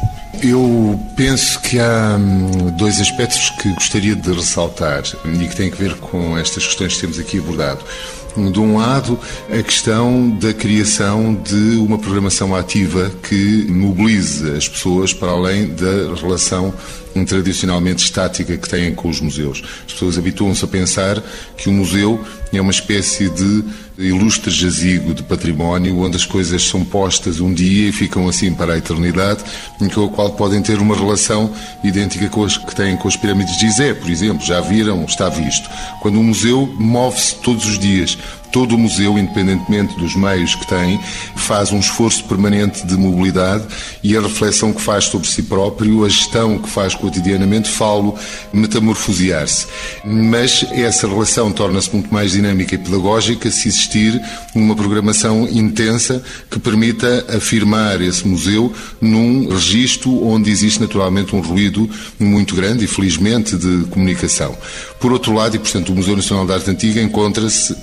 Eu 0.43 1.01
penso 1.17 1.61
que 1.61 1.79
há 1.79 2.17
hum, 2.19 2.71
dois 2.77 3.01
aspectos 3.01 3.51
que 3.63 3.73
gostaria 3.73 4.15
de 4.15 4.33
ressaltar 4.33 5.03
e 5.25 5.49
que 5.49 5.57
têm 5.57 5.73
a 5.73 5.75
ver 5.75 5.95
com 5.95 6.37
estas 6.37 6.67
questões 6.67 6.95
que 6.95 7.01
temos 7.01 7.19
aqui 7.19 7.39
abordado. 7.39 7.81
De 8.37 8.61
um 8.61 8.77
lado, 8.77 9.19
a 9.51 9.63
questão 9.63 10.29
da 10.29 10.53
criação 10.53 11.35
de 11.35 11.79
uma 11.79 11.99
programação 11.99 12.55
ativa 12.55 13.11
que 13.23 13.67
mobilize 13.71 14.51
as 14.51 14.69
pessoas 14.69 15.15
para 15.15 15.31
além 15.31 15.69
da 15.69 16.15
relação 16.21 16.75
tradicionalmente 17.25 18.05
estática 18.05 18.57
que 18.57 18.69
têm 18.69 18.95
com 18.95 19.09
os 19.09 19.21
museus. 19.21 19.63
As 19.87 19.93
pessoas 19.93 20.19
habituam-se 20.19 20.65
a 20.65 20.69
pensar 20.69 21.23
que 21.57 21.69
o 21.69 21.73
museu 21.73 22.25
é 22.53 22.61
uma 22.61 22.71
espécie 22.71 23.29
de 23.29 23.65
ilustre 23.99 24.51
jazigo 24.51 25.15
de 25.15 25.23
património 25.23 25.99
onde 25.99 26.17
as 26.17 26.25
coisas 26.25 26.63
são 26.63 26.85
postas 26.85 27.41
um 27.41 27.53
dia 27.53 27.89
e 27.89 27.93
ficam 27.93 28.29
assim 28.29 28.55
para 28.55 28.75
a 28.75 28.79
eternidade, 28.79 29.43
com 29.95 30.05
a 30.05 30.09
qual 30.09 30.33
podem 30.33 30.63
ter 30.63 30.79
uma 30.79 30.95
relação 30.95 31.53
idêntica 31.83 32.29
com 32.29 32.45
as 32.45 32.57
que 32.57 32.75
têm 32.75 32.97
com 32.97 33.09
as 33.09 33.17
pirâmides 33.17 33.57
de 33.59 33.67
Gizé, 33.67 33.95
por 33.95 34.11
exemplo. 34.11 34.45
Já 34.45 34.61
viram, 34.61 35.05
está 35.05 35.29
visto. 35.29 35.69
Quando 36.01 36.19
um 36.19 36.25
museu 36.25 36.67
move-se 36.79 37.37
todos 37.37 37.67
os 37.67 37.79
dias, 37.79 38.19
Todo 38.57 38.75
o 38.75 38.79
museu, 38.79 39.19
independentemente 39.19 39.99
dos 39.99 40.17
meios 40.17 40.55
que 40.55 40.67
tem, 40.67 40.99
faz 41.35 41.73
um 41.73 41.79
esforço 41.79 42.25
permanente 42.25 42.87
de 42.87 42.97
mobilidade 42.97 43.67
e 44.03 44.17
a 44.17 44.21
reflexão 44.23 44.73
que 44.73 44.81
faz 44.81 45.05
sobre 45.05 45.29
si 45.29 45.43
próprio, 45.43 46.07
a 46.07 46.09
gestão 46.09 46.57
que 46.57 46.67
faz 46.67 46.95
cotidianamente, 46.95 47.69
falo 47.69 48.19
metamorfosear-se. 48.55 49.67
Mas 50.03 50.65
essa 50.73 51.07
relação 51.07 51.53
torna-se 51.53 51.93
muito 51.93 52.11
mais 52.11 52.33
dinâmica 52.33 52.75
e 52.75 52.79
pedagógica 52.79 53.51
se 53.51 53.69
existir 53.69 54.19
uma 54.55 54.75
programação 54.75 55.47
intensa 55.47 56.25
que 56.51 56.59
permita 56.59 57.27
afirmar 57.37 58.01
esse 58.01 58.27
museu 58.27 58.73
num 59.03 59.51
registro 59.51 60.27
onde 60.27 60.51
existe 60.51 60.81
naturalmente 60.81 61.37
um 61.37 61.43
ruído 61.43 61.91
muito 62.19 62.55
grande 62.55 62.87
e 62.87 62.89
felizmente 62.89 63.55
de 63.55 63.85
comunicação. 63.91 64.57
Por 64.99 65.13
outro 65.13 65.35
lado, 65.35 65.57
e 65.57 65.59
portanto 65.59 65.91
o 65.91 65.95
Museu 65.95 66.17
Nacional 66.17 66.47
da 66.47 66.55
Arte 66.55 66.71
Antiga 66.71 67.03
encontra-se 67.03 67.77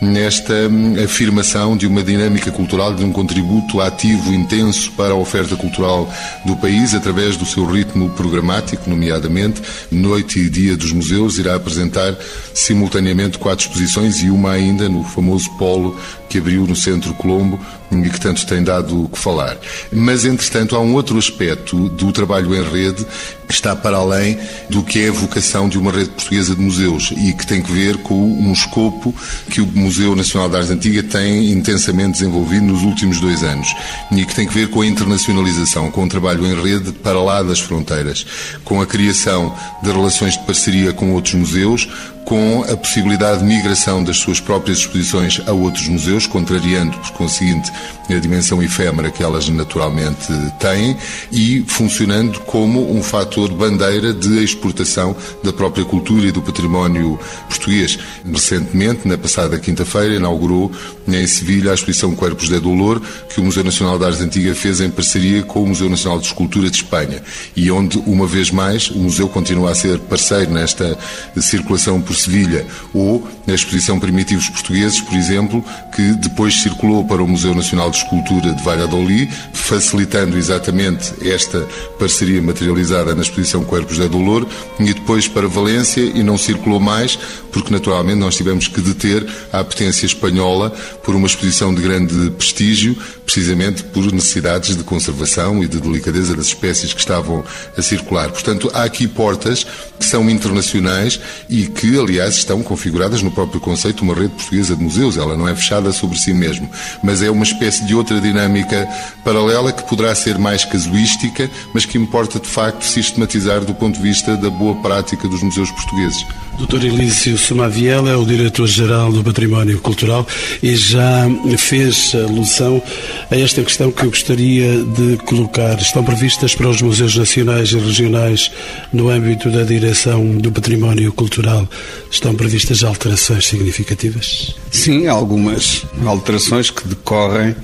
nesta 0.00 0.54
hum, 0.68 0.94
afirmação 1.02 1.76
de 1.76 1.86
uma 1.86 2.02
dinâmica 2.02 2.50
cultural, 2.50 2.94
de 2.94 3.04
um 3.04 3.12
contributo 3.12 3.80
ativo, 3.80 4.32
intenso 4.32 4.92
para 4.92 5.12
a 5.12 5.16
oferta 5.16 5.56
cultural 5.56 6.08
do 6.44 6.56
país, 6.56 6.94
através 6.94 7.36
do 7.36 7.44
seu 7.44 7.66
ritmo 7.66 8.10
programático, 8.10 8.88
nomeadamente 8.88 9.62
Noite 9.90 10.38
e 10.38 10.50
Dia 10.50 10.76
dos 10.76 10.92
Museus, 10.92 11.38
irá 11.38 11.54
apresentar 11.54 12.16
simultaneamente 12.54 13.38
quatro 13.38 13.66
exposições 13.66 14.22
e 14.22 14.30
uma 14.30 14.52
ainda 14.52 14.88
no 14.88 15.04
famoso 15.04 15.50
polo 15.58 15.96
que 16.30 16.38
abriu 16.38 16.64
no 16.64 16.76
Centro 16.76 17.12
Colombo 17.14 17.60
e 17.90 18.08
que 18.08 18.20
tanto 18.20 18.46
tem 18.46 18.62
dado 18.62 19.04
o 19.04 19.08
que 19.08 19.18
falar. 19.18 19.58
Mas, 19.92 20.24
entretanto, 20.24 20.76
há 20.76 20.80
um 20.80 20.94
outro 20.94 21.18
aspecto 21.18 21.88
do 21.88 22.12
trabalho 22.12 22.54
em 22.54 22.62
rede 22.62 23.04
que 23.48 23.52
está 23.52 23.74
para 23.74 23.96
além 23.96 24.38
do 24.68 24.84
que 24.84 25.00
é 25.00 25.08
a 25.08 25.12
vocação 25.12 25.68
de 25.68 25.76
uma 25.76 25.90
rede 25.90 26.10
portuguesa 26.10 26.54
de 26.54 26.60
museus 26.60 27.12
e 27.16 27.32
que 27.32 27.44
tem 27.44 27.60
que 27.60 27.72
ver 27.72 27.96
com 27.98 28.14
um 28.14 28.52
escopo 28.52 29.12
que 29.50 29.60
o 29.60 29.66
Museu 29.66 30.14
Nacional 30.14 30.48
da 30.48 30.58
Arte 30.58 30.72
Antiga 30.72 31.02
tem 31.02 31.50
intensamente 31.50 32.12
desenvolvido 32.12 32.64
nos 32.66 32.82
últimos 32.82 33.18
dois 33.18 33.42
anos 33.42 33.74
e 34.12 34.24
que 34.24 34.36
tem 34.36 34.46
que 34.46 34.54
ver 34.54 34.68
com 34.68 34.82
a 34.82 34.86
internacionalização, 34.86 35.90
com 35.90 36.04
o 36.04 36.08
trabalho 36.08 36.46
em 36.46 36.62
rede 36.62 36.92
para 36.92 37.20
lá 37.20 37.42
das 37.42 37.58
fronteiras, 37.58 38.24
com 38.64 38.80
a 38.80 38.86
criação 38.86 39.52
de 39.82 39.90
relações 39.90 40.34
de 40.34 40.46
parceria 40.46 40.92
com 40.92 41.12
outros 41.12 41.34
museus, 41.34 41.88
com 42.24 42.62
a 42.62 42.76
possibilidade 42.76 43.40
de 43.40 43.44
migração 43.44 44.02
das 44.04 44.18
suas 44.18 44.40
próprias 44.40 44.78
exposições 44.78 45.40
a 45.46 45.52
outros 45.52 45.88
museus, 45.88 46.26
contrariando, 46.26 46.96
por 46.98 47.10
conseguinte, 47.12 47.70
a 48.08 48.18
dimensão 48.18 48.62
efêmera 48.62 49.10
que 49.10 49.22
elas 49.22 49.48
naturalmente 49.48 50.26
têm 50.58 50.96
e 51.30 51.64
funcionando 51.66 52.40
como 52.40 52.92
um 52.92 53.02
fator 53.02 53.52
bandeira 53.52 54.12
de 54.12 54.42
exportação 54.42 55.14
da 55.42 55.52
própria 55.52 55.84
cultura 55.84 56.26
e 56.26 56.32
do 56.32 56.42
património 56.42 57.18
português. 57.48 57.98
Recentemente, 58.24 59.06
na 59.06 59.16
passada 59.16 59.58
quinta-feira, 59.58 60.14
inaugurou 60.14 60.72
em 61.06 61.26
Sevilha 61.26 61.70
a 61.70 61.74
exposição 61.74 62.14
Corpos 62.14 62.48
de 62.48 62.58
Dolor, 62.58 63.00
que 63.28 63.40
o 63.40 63.44
Museu 63.44 63.64
Nacional 63.64 63.98
de 63.98 64.04
Arte 64.04 64.22
Antiga 64.22 64.54
fez 64.54 64.80
em 64.80 64.90
parceria 64.90 65.42
com 65.42 65.62
o 65.62 65.68
Museu 65.68 65.88
Nacional 65.88 66.18
de 66.18 66.26
Escultura 66.26 66.70
de 66.70 66.76
Espanha 66.76 67.22
e 67.56 67.70
onde, 67.70 67.98
uma 68.06 68.26
vez 68.26 68.50
mais, 68.50 68.90
o 68.90 68.98
museu 68.98 69.28
continua 69.28 69.70
a 69.70 69.74
ser 69.74 69.98
parceiro 69.98 70.50
nesta 70.52 70.98
circulação 71.40 72.00
por 72.00 72.14
Sevilha, 72.20 72.66
ou 72.94 73.26
na 73.46 73.54
exposição 73.54 73.98
Primitivos 73.98 74.48
Portugueses, 74.48 75.00
por 75.00 75.14
exemplo, 75.14 75.64
que 75.94 76.12
depois 76.12 76.62
circulou 76.62 77.04
para 77.04 77.22
o 77.22 77.28
Museu 77.28 77.54
Nacional 77.54 77.90
de 77.90 77.98
Escultura 77.98 78.52
de 78.52 78.62
Valladolid, 78.62 79.30
facilitando 79.52 80.38
exatamente 80.38 81.12
esta 81.28 81.66
parceria 81.98 82.40
materializada 82.42 83.14
na 83.14 83.22
exposição 83.22 83.64
Corpos 83.64 83.96
de 83.96 84.08
Dolor, 84.08 84.46
e 84.78 84.92
depois 84.92 85.28
para 85.28 85.48
Valência 85.48 86.00
e 86.00 86.22
não 86.22 86.38
circulou 86.38 86.80
mais, 86.80 87.18
porque 87.52 87.72
naturalmente 87.72 88.18
nós 88.18 88.36
tivemos 88.36 88.68
que 88.68 88.80
deter 88.80 89.26
a 89.52 89.62
potência 89.64 90.06
espanhola 90.06 90.70
por 91.04 91.14
uma 91.14 91.26
exposição 91.26 91.74
de 91.74 91.82
grande 91.82 92.30
prestígio, 92.30 92.96
precisamente 93.24 93.84
por 93.84 94.12
necessidades 94.12 94.76
de 94.76 94.82
conservação 94.82 95.62
e 95.62 95.68
de 95.68 95.80
delicadeza 95.80 96.34
das 96.34 96.46
espécies 96.46 96.92
que 96.92 97.00
estavam 97.00 97.44
a 97.76 97.82
circular. 97.82 98.30
Portanto, 98.30 98.70
há 98.74 98.84
aqui 98.84 99.06
portas 99.06 99.66
que 99.98 100.04
são 100.04 100.28
internacionais 100.28 101.20
e 101.48 101.66
que, 101.66 101.96
aliás, 102.00 102.36
estão 102.36 102.62
configuradas 102.62 103.22
no 103.22 103.30
próprio 103.30 103.60
conceito 103.60 104.02
uma 104.02 104.14
rede 104.14 104.30
portuguesa 104.30 104.76
de 104.76 104.82
museus. 104.82 105.16
Ela 105.16 105.36
não 105.36 105.48
é 105.48 105.54
fechada 105.54 105.92
sobre 105.92 106.18
si 106.18 106.32
mesmo, 106.32 106.68
mas 107.02 107.22
é 107.22 107.30
uma 107.30 107.44
espécie 107.44 107.84
de 107.84 107.94
outra 107.94 108.20
dinâmica 108.20 108.88
paralela 109.24 109.72
que 109.72 109.88
poderá 109.88 110.14
ser 110.14 110.38
mais 110.38 110.64
casuística, 110.64 111.50
mas 111.72 111.84
que 111.84 111.98
importa 111.98 112.38
de 112.38 112.48
facto 112.48 112.82
sistematizar 112.82 113.64
do 113.64 113.74
ponto 113.74 113.96
de 113.96 114.02
vista 114.02 114.36
da 114.36 114.50
boa 114.50 114.74
prática 114.76 115.28
dos 115.28 115.42
museus 115.42 115.70
portugueses. 115.70 116.24
Dr. 116.58 116.84
Elísio 116.84 117.38
Somaviela 117.38 118.10
é 118.10 118.16
o 118.16 118.24
diretor-geral 118.24 119.10
do 119.10 119.24
Património 119.24 119.80
Cultural 119.80 120.26
e 120.62 120.76
já 120.76 121.26
fez 121.56 122.14
alusão 122.14 122.82
a 123.30 123.36
esta 123.36 123.62
questão 123.62 123.90
que 123.90 124.04
eu 124.04 124.10
gostaria 124.10 124.84
de 124.84 125.16
colocar. 125.24 125.78
Estão 125.80 126.04
previstas 126.04 126.54
para 126.54 126.68
os 126.68 126.82
museus 126.82 127.16
nacionais 127.16 127.70
e 127.70 127.78
regionais, 127.78 128.50
no 128.92 129.08
âmbito 129.08 129.50
da 129.50 129.62
direção 129.62 130.36
do 130.36 130.52
património 130.52 131.12
cultural, 131.12 131.66
estão 132.10 132.34
previstas 132.34 132.82
alterações 132.82 133.46
significativas? 133.46 134.54
Sim, 134.70 135.06
algumas 135.06 135.84
alterações 136.04 136.70
que 136.70 136.86
decorrem 136.86 137.54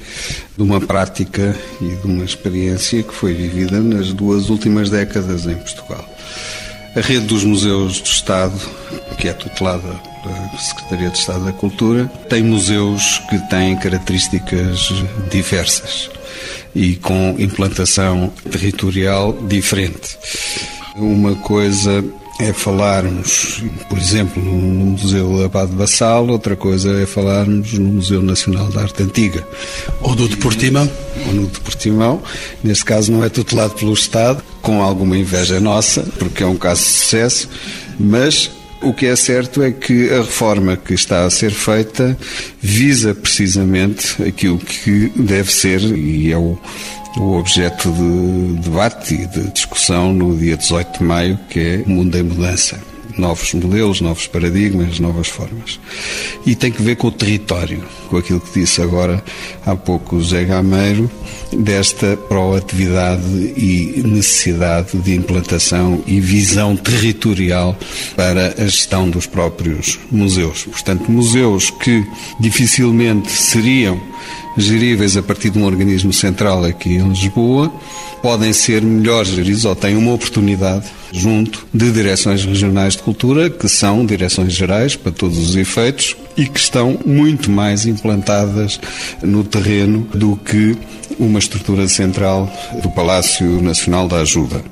de 0.57 0.63
uma 0.63 0.81
prática 0.81 1.57
e 1.81 1.89
de 1.97 2.07
uma 2.07 2.25
experiência 2.25 3.03
que 3.03 3.15
foi 3.15 3.35
vivida 3.35 3.81
nas 3.81 4.13
duas 4.13 4.49
últimas 4.49 4.89
décadas 4.91 5.47
em 5.47 5.55
Portugal. 5.55 6.09
A 6.97 7.01
rede 7.01 7.27
dos 7.27 7.45
museus 7.45 8.01
do 8.01 8.07
Estado, 8.07 8.59
que 9.19 9.29
é 9.29 9.33
tutelada 9.35 10.01
pela 10.23 10.59
Secretaria 10.59 11.11
de 11.11 11.19
Estado 11.19 11.45
da 11.45 11.53
Cultura, 11.53 12.07
tem 12.29 12.43
museus 12.43 13.21
que 13.29 13.39
têm 13.51 13.77
características 13.77 14.95
diversas 15.31 16.09
e 16.75 16.97
com 16.97 17.35
implantação 17.39 18.33
territorial 18.51 19.33
diferente. 19.47 20.17
Uma 20.97 21.35
coisa 21.35 22.03
é 22.39 22.53
falarmos, 22.53 23.63
por 23.89 23.99
exemplo, 23.99 24.43
no 24.43 24.87
Museu 24.87 25.45
Abade 25.45 25.73
Bassal, 25.73 26.29
outra 26.29 26.55
coisa 26.55 26.93
é 27.01 27.07
falarmos 27.07 27.73
no 27.75 27.93
Museu 27.95 28.23
Nacional 28.23 28.69
da 28.69 28.83
Arte 28.83 29.03
Antiga. 29.03 29.47
Ou 30.03 30.15
do 30.15 30.29
Deportimão. 30.29 30.91
Ou 31.27 31.33
no 31.33 31.47
Deportimão. 31.47 32.23
Neste 32.63 32.85
caso 32.85 33.11
não 33.11 33.25
é 33.25 33.29
tutelado 33.29 33.75
pelo 33.75 33.95
Estado, 33.95 34.43
com 34.61 34.83
alguma 34.83 35.17
inveja 35.17 35.61
nossa, 35.61 36.03
porque 36.19 36.43
é 36.43 36.47
um 36.47 36.57
caso 36.57 36.83
de 36.83 36.89
sucesso, 36.89 37.49
mas 37.99 38.51
o 38.83 38.93
que 38.93 39.07
é 39.07 39.17
certo 39.17 39.63
é 39.63 39.71
que 39.71 40.11
a 40.11 40.19
reforma 40.19 40.77
que 40.77 40.93
está 40.93 41.25
a 41.25 41.31
ser 41.31 41.51
feita 41.51 42.17
visa 42.61 43.15
precisamente 43.15 44.23
aquilo 44.23 44.59
que 44.59 45.11
deve 45.17 45.51
ser, 45.53 45.81
e 45.81 46.31
é 46.31 46.37
o, 46.37 46.59
o 47.17 47.39
objeto 47.39 47.91
de 47.91 48.61
debate 48.61 49.15
e 49.15 49.27
de 49.27 49.51
discussão 49.51 50.13
no 50.13 50.37
dia 50.37 50.57
18 50.57 50.99
de 50.99 51.05
maio, 51.05 51.39
que 51.49 51.61
é 51.61 51.83
o 51.87 51.91
mundo 51.91 52.17
em 52.17 52.23
mudança. 52.23 52.79
Novos 53.17 53.55
modelos, 53.55 54.03
novos 54.03 54.27
paradigmas, 54.27 55.01
novas 55.01 55.29
formas. 55.29 55.81
E 56.45 56.55
tem 56.55 56.71
que 56.71 56.83
ver 56.83 56.97
com 56.97 57.07
o 57.07 57.13
território, 57.13 57.83
com 58.11 58.19
aquilo 58.19 58.41
que 58.41 58.61
disse 58.61 58.83
agora 58.83 59.25
há 59.65 59.75
pouco 59.75 60.17
o 60.17 60.23
Zé 60.23 60.45
Gameiro, 60.45 61.11
desta 61.51 62.15
proatividade 62.15 63.55
e 63.57 64.03
necessidade 64.05 64.99
de 64.99 65.15
implantação 65.15 66.03
e 66.07 66.21
visão 66.21 66.77
territorial 66.77 67.75
para 68.15 68.55
a 68.59 68.67
gestão 68.67 69.09
dos 69.09 69.27
próprios 69.27 69.99
museus. 70.11 70.65
Portanto, 70.65 71.11
museus 71.11 71.71
que 71.71 72.05
dificilmente 72.39 73.31
seriam 73.31 73.99
geríveis 74.57 75.17
a 75.17 75.23
partir 75.23 75.51
de 75.51 75.59
um 75.59 75.65
organismo 75.65 76.13
central 76.13 76.65
aqui 76.65 76.97
em 76.97 77.09
Lisboa, 77.09 77.73
podem 78.23 78.53
ser 78.53 78.83
melhor 78.83 79.25
geridos 79.25 79.65
ou 79.65 79.75
têm 79.77 79.97
uma 79.97 80.13
oportunidade 80.13 80.87
junto 81.13 81.67
de 81.73 81.91
direções 81.93 82.45
regionais 82.45 82.95
de 82.95 83.03
cultura, 83.03 83.49
que 83.49 83.69
são 83.69 84.05
direções 84.05 84.53
gerais 84.53 84.97
para 84.97 85.13
todos 85.13 85.39
os 85.39 85.57
efeitos 85.57 86.17
e 86.37 86.47
que 86.47 86.59
estão 86.59 86.99
muito 87.05 87.51
mais 87.51 87.87
implantadas 87.87 88.81
no 89.23 89.45
terreno 89.45 90.07
do 90.15 90.37
que 90.37 90.77
uma 91.19 91.39
estrutura 91.39 91.89
central 91.89 92.51
do 92.83 92.91
Palácio 92.91 93.63
Nacional 93.63 94.09
da 94.09 94.19
Ajuda. 94.19 94.63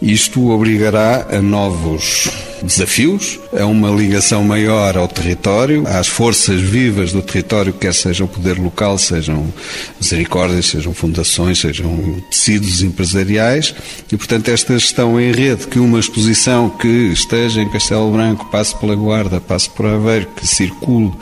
Isto 0.00 0.50
obrigará 0.50 1.26
a 1.30 1.40
novos 1.40 2.28
desafios, 2.62 3.38
a 3.58 3.66
uma 3.66 3.90
ligação 3.90 4.44
maior 4.44 4.96
ao 4.96 5.08
território, 5.08 5.84
às 5.86 6.06
forças 6.06 6.60
vivas 6.60 7.12
do 7.12 7.22
território, 7.22 7.72
quer 7.72 7.92
seja 7.92 8.24
o 8.24 8.28
poder 8.28 8.58
local, 8.58 8.98
sejam 8.98 9.52
misericórdias, 10.00 10.66
sejam 10.66 10.94
fundações, 10.94 11.60
sejam 11.60 12.22
tecidos 12.30 12.82
empresariais, 12.82 13.74
e 14.10 14.16
portanto 14.16 14.48
esta 14.48 14.78
gestão 14.78 15.20
em 15.20 15.32
rede, 15.32 15.66
que 15.66 15.78
uma 15.78 15.98
exposição 15.98 16.70
que 16.70 16.88
esteja 17.12 17.60
em 17.60 17.68
Castelo 17.68 18.10
Branco, 18.12 18.46
passe 18.46 18.74
pela 18.76 18.94
Guarda, 18.94 19.40
passe 19.40 19.68
por 19.70 19.86
Aveiro, 19.86 20.28
que 20.36 20.46
circule, 20.46 21.12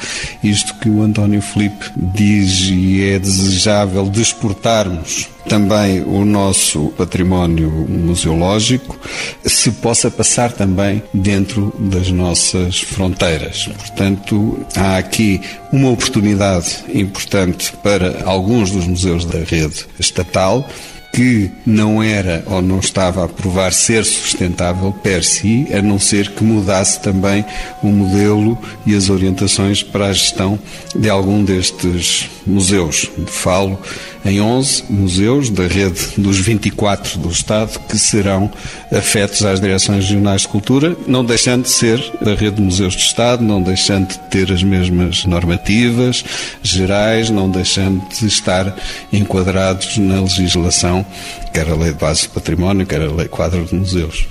isto 0.43 0.75
que 0.81 0.89
o 0.89 1.03
António 1.03 1.43
Filipe 1.43 1.91
diz 1.97 2.69
e 2.71 3.05
é 3.05 3.19
desejável 3.19 4.09
de 4.09 4.21
exportarmos 4.21 5.29
também 5.49 6.03
o 6.03 6.25
nosso 6.25 6.93
património 6.97 7.71
museológico, 7.71 8.97
se 9.45 9.71
possa 9.73 10.11
passar 10.11 10.53
também 10.53 11.03
dentro 11.31 11.73
das 11.79 12.11
nossas 12.11 12.81
fronteiras. 12.81 13.69
Portanto, 13.79 14.67
há 14.77 14.97
aqui 14.99 15.41
uma 15.73 15.89
oportunidade 15.89 16.83
importante 16.93 17.73
para 17.85 18.25
alguns 18.25 18.73
dos 18.73 18.85
museus 18.85 19.25
da 19.25 19.39
rede 19.39 19.87
estatal 20.01 20.69
que 21.13 21.51
não 21.65 22.03
era 22.03 22.43
ou 22.47 22.61
não 22.61 22.81
estava 22.81 23.25
a 23.25 23.29
provar 23.29 23.73
ser 23.73 24.05
sustentável 24.05 24.93
per 24.93 25.25
si, 25.25 25.67
a 25.73 25.81
não 25.81 25.99
ser 25.99 26.31
que 26.31 26.43
mudasse 26.43 27.01
também 27.01 27.45
o 27.83 27.89
modelo 27.89 28.59
e 28.87 28.95
as 28.95 29.09
orientações 29.09 29.83
para 29.83 30.07
a 30.07 30.13
gestão 30.13 30.59
de 30.95 31.09
algum 31.09 31.45
destes 31.45 32.29
museus. 32.47 33.09
Falo 33.27 33.79
em 34.25 34.41
11 34.41 34.85
museus 34.91 35.51
da 35.51 35.67
rede 35.67 36.01
dos 36.17 36.39
24 36.39 37.19
do 37.19 37.31
Estado 37.31 37.79
que 37.89 37.99
serão 37.99 38.51
afetos 38.93 39.45
às 39.45 39.61
direções 39.61 40.05
regionais 40.05 40.43
de 40.43 40.49
cultura, 40.49 40.97
não 41.07 41.25
deixando 41.25 41.65
de 41.65 41.71
ser 41.71 42.01
da 42.21 42.35
rede 42.35 42.57
de 42.57 42.63
museus 42.63 42.95
de 42.95 43.03
Estado, 43.03 43.43
não 43.43 43.63
deixando 43.63 44.09
de 44.09 44.19
ter 44.31 44.53
as 44.53 44.63
mesmas 44.63 45.25
normativas 45.25 46.25
gerais, 46.63 47.31
não 47.31 47.51
deixando 47.51 48.03
de 48.09 48.27
estar 48.27 48.77
enquadrados 49.13 49.97
na 49.99 50.21
legislação, 50.21 51.05
quer 51.53 51.69
a 51.69 51.75
Lei 51.75 51.93
de 51.93 51.99
Base 51.99 52.25
do 52.25 52.31
Património, 52.31 52.87
quer 52.87 53.03
a 53.03 53.11
Lei 53.11 53.29
Quadro 53.29 53.65
de 53.65 53.75
Museus. 53.75 54.27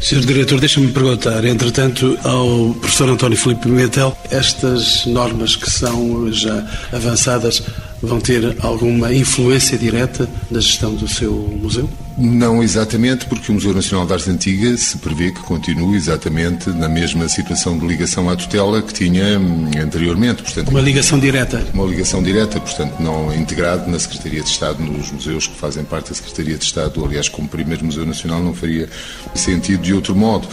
Sr. 0.00 0.20
Diretor, 0.20 0.58
deixa-me 0.58 0.88
perguntar, 0.88 1.44
entretanto, 1.44 2.18
ao 2.24 2.74
professor 2.74 3.08
António 3.08 3.38
Filipe 3.38 3.62
Pimentel, 3.62 4.16
estas 4.30 5.06
normas 5.06 5.54
que 5.54 5.70
são 5.70 6.30
já 6.32 6.66
avançadas 6.92 7.62
vão 8.02 8.20
ter 8.20 8.56
alguma 8.60 9.14
influência 9.14 9.78
direta 9.78 10.28
na 10.50 10.60
gestão 10.60 10.94
do 10.94 11.06
seu 11.06 11.32
museu? 11.32 11.88
Não 12.18 12.62
exatamente, 12.62 13.24
porque 13.24 13.50
o 13.50 13.54
Museu 13.54 13.72
Nacional 13.72 14.06
de 14.06 14.12
Arte 14.12 14.28
Antiga 14.28 14.76
se 14.76 14.98
prevê 14.98 15.30
que 15.30 15.40
continue 15.40 15.96
exatamente 15.96 16.68
na 16.68 16.86
mesma 16.86 17.26
situação 17.26 17.78
de 17.78 17.86
ligação 17.86 18.28
à 18.28 18.36
tutela 18.36 18.82
que 18.82 18.92
tinha 18.92 19.38
hum, 19.38 19.70
anteriormente. 19.82 20.42
Portanto, 20.42 20.68
uma 20.68 20.80
ligação 20.80 21.18
direta? 21.18 21.64
Uma 21.72 21.86
ligação 21.86 22.22
direta, 22.22 22.60
portanto, 22.60 23.00
não 23.00 23.34
integrado 23.34 23.90
na 23.90 23.98
Secretaria 23.98 24.42
de 24.42 24.48
Estado, 24.48 24.82
nos 24.82 25.10
museus 25.10 25.46
que 25.46 25.56
fazem 25.56 25.84
parte 25.84 26.10
da 26.10 26.14
Secretaria 26.14 26.58
de 26.58 26.64
Estado. 26.64 27.02
Aliás, 27.02 27.30
como 27.30 27.48
primeiro 27.48 27.84
Museu 27.84 28.04
Nacional, 28.04 28.42
não 28.42 28.52
faria 28.52 28.90
sentido 29.34 29.82
de 29.82 29.94
outro 29.94 30.14
modo 30.14 30.46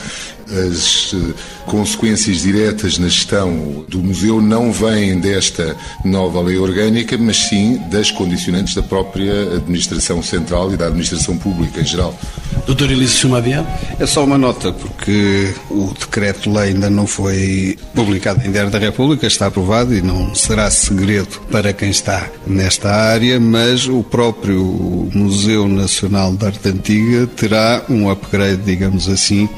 as 0.70 1.14
eh, 1.14 1.34
consequências 1.66 2.42
diretas 2.42 2.98
na 2.98 3.08
gestão 3.08 3.86
do 3.88 4.00
museu 4.00 4.42
não 4.42 4.72
vêm 4.72 5.20
desta 5.20 5.76
nova 6.04 6.42
lei 6.42 6.58
orgânica, 6.58 7.18
mas 7.18 7.38
sim 7.38 7.78
das 7.90 8.12
condicionantes 8.12 8.74
da 8.74 8.82
própria 8.82 9.56
administração 9.56 10.22
central 10.24 10.74
e 10.74 10.78
da 10.78 10.88
administração 10.88 11.38
pública 11.38 11.82
em 11.82 11.86
geral. 11.86 12.18
Doutor 12.66 12.92
Elísio 12.92 13.22
Sumabian? 13.22 13.66
É 14.00 14.06
só 14.06 14.24
uma 14.24 14.38
nota, 14.38 14.72
porque 14.72 15.54
o 15.70 15.94
decreto-lei 16.00 16.70
ainda 16.70 16.90
não 16.90 17.08
foi 17.08 17.78
publicado 17.96 18.46
em 18.46 18.52
Diário 18.52 18.70
da 18.70 18.78
República, 18.78 19.26
está 19.26 19.48
aprovado 19.48 19.96
e 19.96 20.02
não 20.02 20.36
será 20.36 20.70
segredo 20.70 21.40
para 21.52 21.74
quem 21.74 21.90
está 21.90 22.28
nesta 22.46 22.92
área, 22.92 23.40
mas 23.40 23.88
o 23.88 24.04
próprio 24.04 25.10
Museu 25.14 25.68
Nacional 25.68 26.36
de 26.36 26.46
Arte 26.46 26.70
Antiga 26.70 27.28
terá 27.28 27.84
um 27.90 28.10
upgrade, 28.10 28.62
digamos 28.64 29.10
assim, 29.10 29.50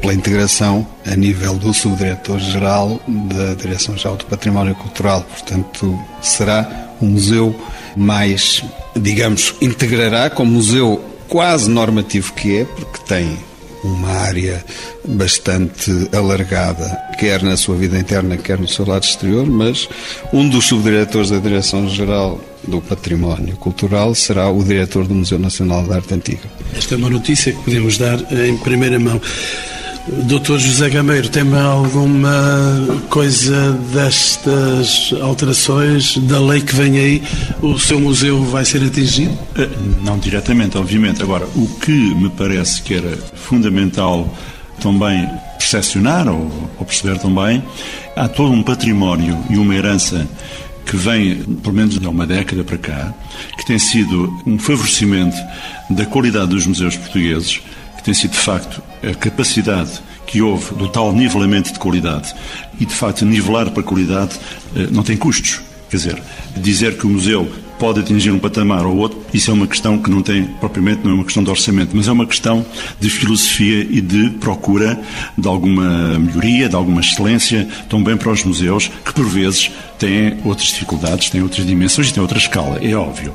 pela 0.00 0.12
integração 0.30 0.86
a 1.04 1.16
nível 1.16 1.56
do 1.56 1.74
Subdiretor-Geral 1.74 3.00
da 3.08 3.54
Direção-Geral 3.54 4.16
do 4.16 4.26
Património 4.26 4.76
Cultural. 4.76 5.22
Portanto, 5.22 5.98
será 6.22 6.94
um 7.02 7.06
museu 7.06 7.54
mais, 7.96 8.62
digamos, 8.94 9.56
integrará 9.60 10.30
como 10.30 10.52
museu 10.52 11.04
quase 11.28 11.68
normativo 11.68 12.32
que 12.34 12.58
é, 12.58 12.64
porque 12.64 13.02
tem 13.08 13.36
uma 13.82 14.08
área 14.08 14.64
bastante 15.04 15.90
alargada, 16.12 16.86
quer 17.18 17.42
na 17.42 17.56
sua 17.56 17.74
vida 17.74 17.98
interna, 17.98 18.36
quer 18.36 18.58
no 18.58 18.68
seu 18.68 18.86
lado 18.86 19.02
exterior, 19.02 19.46
mas 19.46 19.88
um 20.32 20.48
dos 20.48 20.66
subdiretores 20.66 21.30
da 21.30 21.38
Direção-Geral 21.38 22.40
do 22.68 22.80
Património 22.80 23.56
Cultural 23.56 24.14
será 24.14 24.48
o 24.48 24.62
diretor 24.62 25.08
do 25.08 25.14
Museu 25.14 25.40
Nacional 25.40 25.82
de 25.82 25.92
Arte 25.92 26.14
Antiga. 26.14 26.48
Esta 26.76 26.94
é 26.94 26.98
uma 26.98 27.10
notícia 27.10 27.52
que 27.52 27.64
podemos 27.64 27.98
dar 27.98 28.20
em 28.32 28.56
primeira 28.58 28.98
mão. 29.00 29.20
Doutor 30.12 30.58
José 30.58 30.90
Gameiro, 30.90 31.28
tem 31.28 31.42
alguma 31.54 33.00
coisa 33.08 33.72
destas 33.92 35.14
alterações 35.22 36.18
da 36.18 36.40
lei 36.40 36.60
que 36.60 36.74
vem 36.74 36.98
aí? 36.98 37.22
O 37.62 37.78
seu 37.78 38.00
museu 38.00 38.42
vai 38.44 38.64
ser 38.64 38.82
atingido? 38.82 39.38
Eh, 39.56 39.68
não 40.02 40.18
diretamente, 40.18 40.76
obviamente. 40.76 41.22
Agora, 41.22 41.46
o 41.54 41.66
que 41.80 41.92
me 41.92 42.28
parece 42.28 42.82
que 42.82 42.94
era 42.94 43.16
fundamental 43.34 44.28
também 44.80 45.28
percepcionar 45.58 46.26
ou, 46.26 46.50
ou 46.78 46.84
perceber 46.84 47.18
também, 47.18 47.62
há 48.16 48.26
todo 48.26 48.52
um 48.52 48.64
património 48.64 49.38
e 49.48 49.56
uma 49.56 49.74
herança 49.74 50.26
que 50.86 50.96
vem, 50.96 51.36
pelo 51.62 51.74
menos 51.74 52.00
de 52.00 52.08
uma 52.08 52.26
década 52.26 52.64
para 52.64 52.78
cá, 52.78 53.14
que 53.56 53.64
tem 53.64 53.78
sido 53.78 54.28
um 54.44 54.58
favorecimento 54.58 55.36
da 55.88 56.04
qualidade 56.04 56.48
dos 56.48 56.66
museus 56.66 56.96
portugueses 56.96 57.60
que 57.96 58.02
tem 58.02 58.14
sido 58.14 58.32
de 58.32 58.38
facto 58.38 58.82
a 59.02 59.14
capacidade 59.14 60.00
que 60.26 60.40
houve 60.42 60.74
do 60.74 60.88
tal 60.88 61.12
nivelamento 61.12 61.72
de 61.72 61.78
qualidade 61.78 62.34
e 62.78 62.86
de 62.86 62.94
facto 62.94 63.24
nivelar 63.24 63.70
para 63.70 63.82
qualidade 63.82 64.38
eh, 64.76 64.86
não 64.90 65.02
tem 65.02 65.16
custos. 65.16 65.60
Quer 65.88 65.96
dizer, 65.96 66.22
dizer 66.56 66.98
que 66.98 67.04
o 67.04 67.10
museu 67.10 67.50
pode 67.80 67.98
atingir 67.98 68.30
um 68.30 68.38
patamar 68.38 68.84
ou 68.84 68.94
outro, 68.96 69.18
isso 69.32 69.50
é 69.50 69.54
uma 69.54 69.66
questão 69.66 69.98
que 69.98 70.10
não 70.10 70.22
tem, 70.22 70.44
propriamente, 70.44 71.00
não 71.02 71.12
é 71.12 71.14
uma 71.14 71.24
questão 71.24 71.42
de 71.42 71.48
orçamento, 71.50 71.96
mas 71.96 72.06
é 72.06 72.12
uma 72.12 72.26
questão 72.26 72.64
de 73.00 73.08
filosofia 73.08 73.86
e 73.90 74.00
de 74.02 74.30
procura 74.38 75.00
de 75.36 75.48
alguma 75.48 76.18
melhoria, 76.18 76.68
de 76.68 76.76
alguma 76.76 77.00
excelência, 77.00 77.66
também 77.88 78.16
para 78.16 78.30
os 78.30 78.44
museus, 78.44 78.88
que 79.04 79.14
por 79.14 79.24
vezes 79.24 79.72
têm 79.98 80.36
outras 80.44 80.68
dificuldades, 80.68 81.30
têm 81.30 81.42
outras 81.42 81.66
dimensões 81.66 82.10
e 82.10 82.14
têm 82.14 82.22
outra 82.22 82.38
escala, 82.38 82.78
é 82.82 82.94
óbvio. 82.94 83.32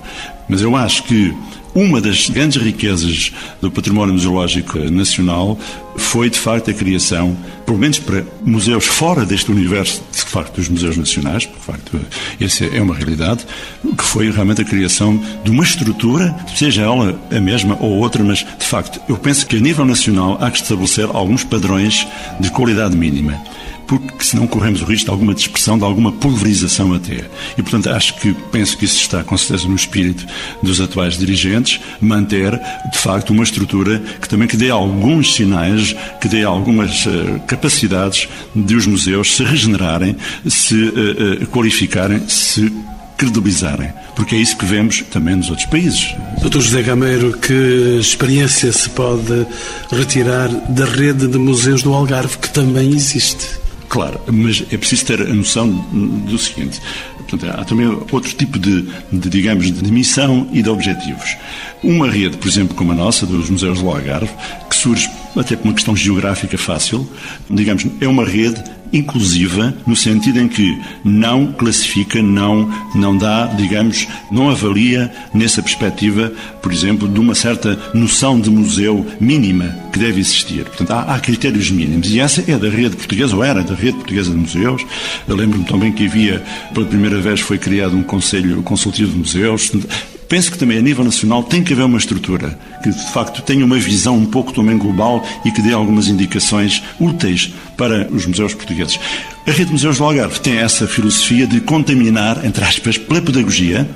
Mas 0.47 0.61
eu 0.61 0.75
acho 0.75 1.03
que 1.03 1.35
uma 1.75 1.99
das 1.99 2.29
grandes 2.29 2.61
riquezas 2.61 3.33
do 3.61 3.69
património 3.69 4.13
museológico 4.13 4.79
nacional 4.89 5.59
foi, 5.97 6.29
de 6.29 6.39
facto, 6.39 6.71
a 6.71 6.73
criação, 6.73 7.35
pelo 7.65 7.77
menos 7.77 7.99
para 7.99 8.23
museus 8.43 8.85
fora 8.85 9.25
deste 9.25 9.51
universo, 9.51 10.01
de 10.11 10.21
facto, 10.21 10.55
dos 10.55 10.69
museus 10.69 10.95
nacionais, 10.95 11.43
de 11.43 11.59
facto, 11.59 11.99
essa 12.39 12.65
é 12.65 12.81
uma 12.81 12.95
realidade, 12.95 13.45
que 13.97 14.03
foi 14.03 14.31
realmente 14.31 14.61
a 14.61 14.65
criação 14.65 15.21
de 15.43 15.51
uma 15.51 15.63
estrutura, 15.63 16.33
seja 16.55 16.83
ela 16.83 17.19
a 17.29 17.39
mesma 17.41 17.77
ou 17.81 17.91
outra, 17.97 18.23
mas, 18.23 18.39
de 18.39 18.65
facto, 18.65 19.01
eu 19.09 19.17
penso 19.17 19.45
que 19.45 19.57
a 19.57 19.59
nível 19.59 19.85
nacional 19.85 20.37
há 20.39 20.49
que 20.49 20.61
estabelecer 20.61 21.09
alguns 21.11 21.43
padrões 21.43 22.07
de 22.39 22.49
qualidade 22.51 22.95
mínima 22.95 23.37
porque 23.87 24.23
senão 24.23 24.47
corremos 24.47 24.81
o 24.81 24.85
risco 24.85 25.05
de 25.05 25.11
alguma 25.11 25.33
dispersão, 25.33 25.77
de 25.77 25.83
alguma 25.83 26.11
pulverização 26.11 26.93
até. 26.93 27.25
E, 27.57 27.61
portanto, 27.61 27.89
acho 27.89 28.15
que, 28.19 28.33
penso 28.51 28.77
que 28.77 28.85
isso 28.85 28.97
está 28.97 29.23
com 29.23 29.37
certeza 29.37 29.67
no 29.67 29.75
espírito 29.75 30.25
dos 30.61 30.81
atuais 30.81 31.17
dirigentes, 31.17 31.79
manter, 32.01 32.59
de 32.91 32.97
facto, 32.97 33.31
uma 33.31 33.43
estrutura 33.43 33.99
que 34.21 34.27
também 34.27 34.47
que 34.47 34.57
dê 34.57 34.69
alguns 34.69 35.35
sinais, 35.35 35.95
que 36.19 36.27
dê 36.27 36.43
algumas 36.43 37.05
uh, 37.05 37.39
capacidades 37.47 38.27
de 38.55 38.75
os 38.75 38.87
museus 38.87 39.35
se 39.35 39.43
regenerarem, 39.43 40.15
se 40.47 40.75
uh, 40.75 41.43
uh, 41.43 41.47
qualificarem, 41.47 42.27
se 42.27 42.71
credibilizarem, 43.17 43.93
porque 44.15 44.35
é 44.35 44.39
isso 44.39 44.57
que 44.57 44.65
vemos 44.65 45.01
também 45.09 45.35
nos 45.35 45.49
outros 45.49 45.67
países. 45.67 46.13
Doutor 46.41 46.61
José 46.61 46.81
Gameiro, 46.81 47.37
que 47.37 47.97
experiência 47.99 48.71
se 48.73 48.89
pode 48.89 49.45
retirar 49.89 50.49
da 50.49 50.85
rede 50.85 51.27
de 51.27 51.37
museus 51.37 51.81
do 51.81 51.93
Algarve, 51.93 52.37
que 52.37 52.49
também 52.49 52.89
existe? 52.89 53.64
Claro, 53.95 54.19
mas 54.29 54.61
é 54.73 54.77
preciso 54.77 55.05
ter 55.05 55.21
a 55.21 55.33
noção 55.33 55.71
do 55.71 56.37
seguinte. 56.37 56.81
Portanto, 57.15 57.45
há 57.49 57.63
também 57.63 57.87
outro 57.87 58.33
tipo 58.35 58.59
de, 58.59 58.81
de, 59.09 59.29
digamos, 59.29 59.71
de 59.71 59.89
missão 59.89 60.49
e 60.51 60.61
de 60.61 60.69
objetivos. 60.69 61.37
Uma 61.81 62.11
rede, 62.11 62.35
por 62.35 62.45
exemplo, 62.45 62.75
como 62.75 62.91
a 62.91 62.95
nossa, 62.95 63.25
dos 63.25 63.49
Museus 63.49 63.81
do 63.81 63.89
Algarve, 63.89 64.29
que 64.69 64.75
surge 64.75 65.09
até 65.39 65.55
por 65.55 65.65
uma 65.65 65.73
questão 65.73 65.95
geográfica 65.95 66.57
fácil, 66.57 67.07
digamos, 67.49 67.85
é 67.99 68.07
uma 68.07 68.25
rede 68.25 68.63
inclusiva 68.93 69.73
no 69.85 69.95
sentido 69.95 70.39
em 70.39 70.47
que 70.47 70.79
não 71.03 71.51
classifica, 71.51 72.21
não, 72.21 72.71
não 72.93 73.17
dá, 73.17 73.47
digamos, 73.47 74.07
não 74.31 74.49
avalia 74.49 75.11
nessa 75.33 75.61
perspectiva, 75.61 76.31
por 76.61 76.71
exemplo, 76.71 77.07
de 77.07 77.19
uma 77.19 77.35
certa 77.35 77.77
noção 77.93 78.39
de 78.39 78.49
museu 78.49 79.05
mínima 79.19 79.75
que 79.91 79.99
deve 79.99 80.19
existir. 80.19 80.63
Portanto, 80.65 80.91
há, 80.91 81.15
há 81.15 81.19
critérios 81.19 81.69
mínimos 81.71 82.09
e 82.09 82.19
essa 82.19 82.43
é 82.49 82.57
da 82.57 82.69
rede 82.69 82.95
portuguesa, 82.95 83.35
ou 83.35 83.43
era 83.43 83.63
da 83.63 83.75
rede 83.75 83.97
portuguesa 83.97 84.31
de 84.31 84.37
museus. 84.37 84.85
Eu 85.27 85.35
lembro-me 85.35 85.65
também 85.65 85.91
que 85.91 86.05
havia, 86.05 86.41
pela 86.73 86.85
primeira 86.85 87.19
vez, 87.19 87.39
foi 87.39 87.57
criado 87.57 87.95
um 87.95 88.03
Conselho 88.03 88.61
Consultivo 88.63 89.11
de 89.11 89.17
Museus. 89.17 89.71
Penso 90.27 90.51
que 90.51 90.57
também 90.57 90.77
a 90.77 90.81
nível 90.81 91.03
nacional 91.03 91.43
tem 91.43 91.63
que 91.63 91.73
haver 91.73 91.85
uma 91.85 91.97
estrutura 91.97 92.57
que 92.81 92.89
de 92.89 93.11
facto 93.11 93.41
tenha 93.41 93.65
uma 93.65 93.77
visão 93.77 94.15
um 94.15 94.25
pouco 94.25 94.53
também 94.53 94.77
global 94.77 95.25
e 95.43 95.51
que 95.51 95.61
dê 95.61 95.73
algumas 95.73 96.07
indicações 96.07 96.83
úteis 96.99 97.51
para 97.75 98.07
os 98.11 98.25
museus 98.25 98.53
portugueses. 98.53 98.99
A 99.47 99.51
Rede 99.51 99.65
de 99.65 99.71
Museus 99.73 99.97
do 99.99 100.03
Algarve 100.03 100.39
tem 100.39 100.57
essa 100.57 100.87
filosofia 100.87 101.45
de 101.45 101.59
contaminar, 101.59 102.43
entre 102.43 102.63
aspas, 102.63 102.97
pela 102.97 103.21
pedagogia, 103.21 103.87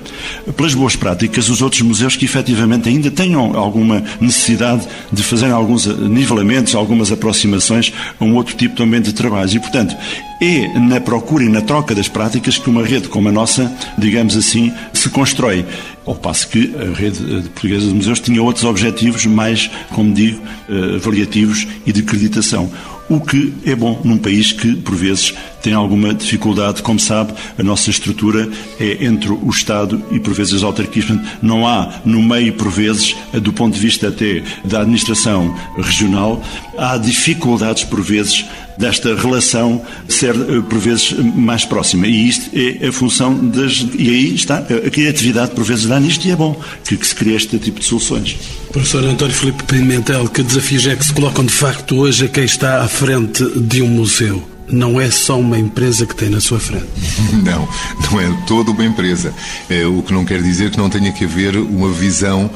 pelas 0.55 0.75
boas 0.75 0.95
práticas, 0.95 1.49
os 1.49 1.61
outros 1.61 1.81
museus 1.81 2.15
que 2.15 2.25
efetivamente 2.25 2.87
ainda 2.87 3.09
tenham 3.09 3.57
alguma 3.57 4.03
necessidade 4.21 4.87
de 5.11 5.23
fazer 5.23 5.51
alguns 5.51 5.87
nivelamentos, 5.87 6.75
algumas 6.75 7.11
aproximações 7.11 7.91
a 8.19 8.23
um 8.23 8.35
outro 8.35 8.55
tipo 8.55 8.75
também 8.75 9.01
de 9.01 9.11
trabalhos. 9.11 9.55
E, 9.55 9.59
portanto, 9.59 9.95
é 10.41 10.67
na 10.79 11.01
procura 11.01 11.43
e 11.43 11.49
na 11.49 11.61
troca 11.61 11.95
das 11.95 12.07
práticas 12.07 12.59
que 12.59 12.69
uma 12.69 12.85
rede 12.85 13.07
como 13.07 13.29
a 13.29 13.31
nossa, 13.31 13.71
digamos 13.97 14.37
assim, 14.37 14.71
se 14.93 15.09
constrói. 15.09 15.65
Ao 16.09 16.15
passo 16.15 16.47
que 16.47 16.73
a 16.75 16.91
rede 16.97 17.19
portuguesa 17.53 17.85
de 17.85 17.93
museus 17.93 18.19
tinha 18.19 18.41
outros 18.41 18.65
objetivos 18.65 19.27
mais, 19.27 19.69
como 19.93 20.11
digo, 20.11 20.41
eh, 20.67 20.95
avaliativos 20.95 21.67
e 21.85 21.93
de 21.93 21.99
acreditação. 22.01 22.67
O 23.07 23.19
que 23.19 23.53
é 23.63 23.75
bom 23.75 24.01
num 24.03 24.17
país 24.17 24.51
que, 24.51 24.75
por 24.77 24.95
vezes, 24.95 25.35
tem 25.61 25.73
alguma 25.73 26.13
dificuldade. 26.13 26.81
Como 26.81 26.99
sabe, 26.99 27.33
a 27.57 27.63
nossa 27.63 27.89
estrutura 27.89 28.49
é 28.79 29.03
entre 29.05 29.31
o 29.31 29.49
Estado 29.49 30.01
e, 30.11 30.19
por 30.19 30.33
vezes, 30.33 30.55
as 30.55 30.63
autarquias. 30.63 31.05
Não 31.41 31.67
há, 31.67 32.01
no 32.05 32.21
meio, 32.21 32.53
por 32.53 32.69
vezes, 32.71 33.15
do 33.33 33.53
ponto 33.53 33.73
de 33.73 33.79
vista 33.79 34.07
até 34.07 34.43
da 34.65 34.81
administração 34.81 35.55
regional, 35.77 36.43
há 36.77 36.97
dificuldades, 36.97 37.83
por 37.83 38.01
vezes, 38.01 38.45
desta 38.77 39.13
relação 39.13 39.81
ser, 40.07 40.33
eh, 40.35 40.61
por 40.67 40.79
vezes, 40.79 41.13
mais 41.35 41.65
próxima. 41.65 42.07
E 42.07 42.29
isto 42.29 42.49
é 42.53 42.87
a 42.87 42.91
função 42.91 43.35
das. 43.35 43.85
E 43.97 44.09
aí 44.09 44.35
está 44.35 44.59
a 44.59 44.89
criatividade, 44.89 45.51
por 45.51 45.63
vezes, 45.63 45.85
dá 45.85 45.99
nisto 45.99 46.25
e 46.25 46.31
é 46.31 46.35
bom 46.35 46.59
que, 46.85 46.95
que 46.95 47.05
se 47.05 47.13
crie 47.13 47.35
este 47.35 47.59
tipo 47.59 47.79
de 47.79 47.85
soluções. 47.85 48.37
Professor 48.71 49.03
António 49.03 49.35
Filipe 49.35 49.63
Pimentel, 49.63 50.27
que 50.29 50.41
desafios 50.41 50.87
é 50.87 50.95
que 50.95 51.03
se 51.03 51.13
colocam 51.13 51.45
de 51.45 51.51
facto 51.51 51.97
hoje 51.97 52.25
a 52.25 52.27
quem 52.27 52.45
está 52.45 52.81
à 52.81 52.87
frente 52.87 53.43
de 53.59 53.81
um 53.81 53.87
museu? 53.87 54.58
Não 54.71 54.99
é 54.99 55.09
só 55.09 55.39
uma 55.39 55.57
empresa 55.57 56.05
que 56.05 56.15
tem 56.15 56.29
na 56.29 56.39
sua 56.39 56.59
frente. 56.59 56.85
Não, 57.43 57.67
não 58.11 58.19
é 58.19 58.43
toda 58.45 58.71
uma 58.71 58.85
empresa. 58.85 59.33
É, 59.69 59.85
o 59.85 60.01
que 60.01 60.13
não 60.13 60.25
quer 60.25 60.41
dizer 60.41 60.71
que 60.71 60.77
não 60.77 60.89
tenha 60.89 61.11
que 61.11 61.23
haver 61.23 61.55
uma 61.55 61.91
visão 61.91 62.49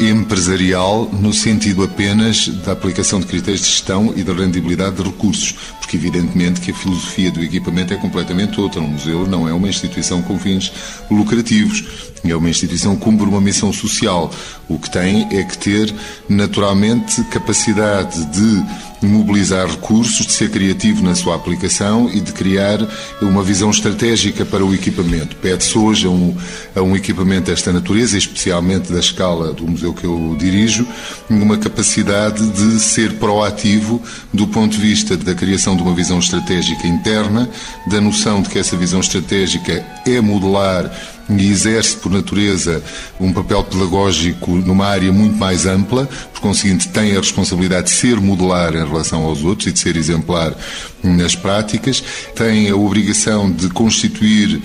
empresarial 0.00 1.08
no 1.12 1.32
sentido 1.32 1.82
apenas 1.82 2.48
da 2.48 2.72
aplicação 2.72 3.18
de 3.18 3.26
critérios 3.26 3.62
de 3.62 3.68
gestão 3.68 4.12
e 4.14 4.22
da 4.22 4.32
rendibilidade 4.32 4.96
de 4.96 5.02
recursos, 5.02 5.54
porque 5.80 5.96
evidentemente 5.96 6.60
que 6.60 6.70
a 6.70 6.74
filosofia 6.74 7.30
do 7.30 7.42
equipamento 7.42 7.92
é 7.92 7.96
completamente 7.96 8.60
outra. 8.60 8.80
Um 8.80 8.88
museu 8.88 9.26
não 9.26 9.48
é 9.48 9.52
uma 9.52 9.68
instituição 9.68 10.22
com 10.22 10.38
fins 10.38 10.72
lucrativos, 11.10 11.84
é 12.24 12.34
uma 12.34 12.50
instituição 12.50 12.96
que 12.96 13.02
cumpre 13.02 13.26
uma 13.26 13.40
missão 13.40 13.72
social. 13.72 14.30
O 14.68 14.78
que 14.78 14.90
tem 14.90 15.26
é 15.30 15.42
que 15.42 15.56
ter 15.56 15.94
naturalmente 16.28 17.22
capacidade 17.24 18.24
de 18.26 18.64
mobilizar 19.06 19.68
recursos, 19.68 20.26
de 20.26 20.32
ser 20.32 20.50
criativo 20.50 21.02
na 21.02 21.14
sua 21.14 21.36
aplicação 21.36 22.10
e 22.12 22.20
de 22.20 22.32
criar 22.32 22.78
uma 23.22 23.42
visão 23.42 23.70
estratégica 23.70 24.44
para 24.44 24.64
o 24.64 24.74
equipamento. 24.74 25.36
Pede-se 25.36 25.78
hoje 25.78 26.06
a 26.06 26.10
um, 26.10 26.36
a 26.74 26.82
um 26.82 26.96
equipamento 26.96 27.50
desta 27.50 27.72
natureza, 27.72 28.18
especialmente 28.18 28.92
da 28.92 28.98
escala 28.98 29.52
do 29.52 29.66
museu 29.66 29.94
que 29.94 30.04
eu 30.04 30.36
dirijo, 30.38 30.86
uma 31.30 31.56
capacidade 31.56 32.44
de 32.50 32.80
ser 32.80 33.14
proativo 33.14 34.02
do 34.32 34.46
ponto 34.48 34.72
de 34.72 34.78
vista 34.78 35.16
da 35.16 35.34
criação 35.34 35.76
de 35.76 35.82
uma 35.82 35.94
visão 35.94 36.18
estratégica 36.18 36.86
interna, 36.86 37.48
da 37.86 38.00
noção 38.00 38.42
de 38.42 38.48
que 38.48 38.58
essa 38.58 38.76
visão 38.76 39.00
estratégica 39.00 39.84
é 40.06 40.20
modular 40.20 40.90
e 41.28 41.50
exerce, 41.50 41.96
por 41.96 42.10
natureza, 42.10 42.82
um 43.20 43.32
papel 43.32 43.62
pedagógico 43.64 44.52
numa 44.52 44.86
área 44.86 45.12
muito 45.12 45.36
mais 45.36 45.66
ampla, 45.66 46.08
por 46.32 46.40
conseguinte, 46.40 46.88
tem 46.88 47.12
a 47.16 47.20
responsabilidade 47.20 47.88
de 47.88 47.92
ser 47.92 48.20
modular 48.20 48.74
em 48.74 48.86
relação 48.86 49.24
aos 49.24 49.44
outros 49.44 49.68
e 49.68 49.72
de 49.72 49.78
ser 49.78 49.96
exemplar 49.96 50.54
nas 51.02 51.34
práticas, 51.34 52.02
tem 52.34 52.68
a 52.70 52.76
obrigação 52.76 53.50
de 53.50 53.68
constituir 53.68 54.60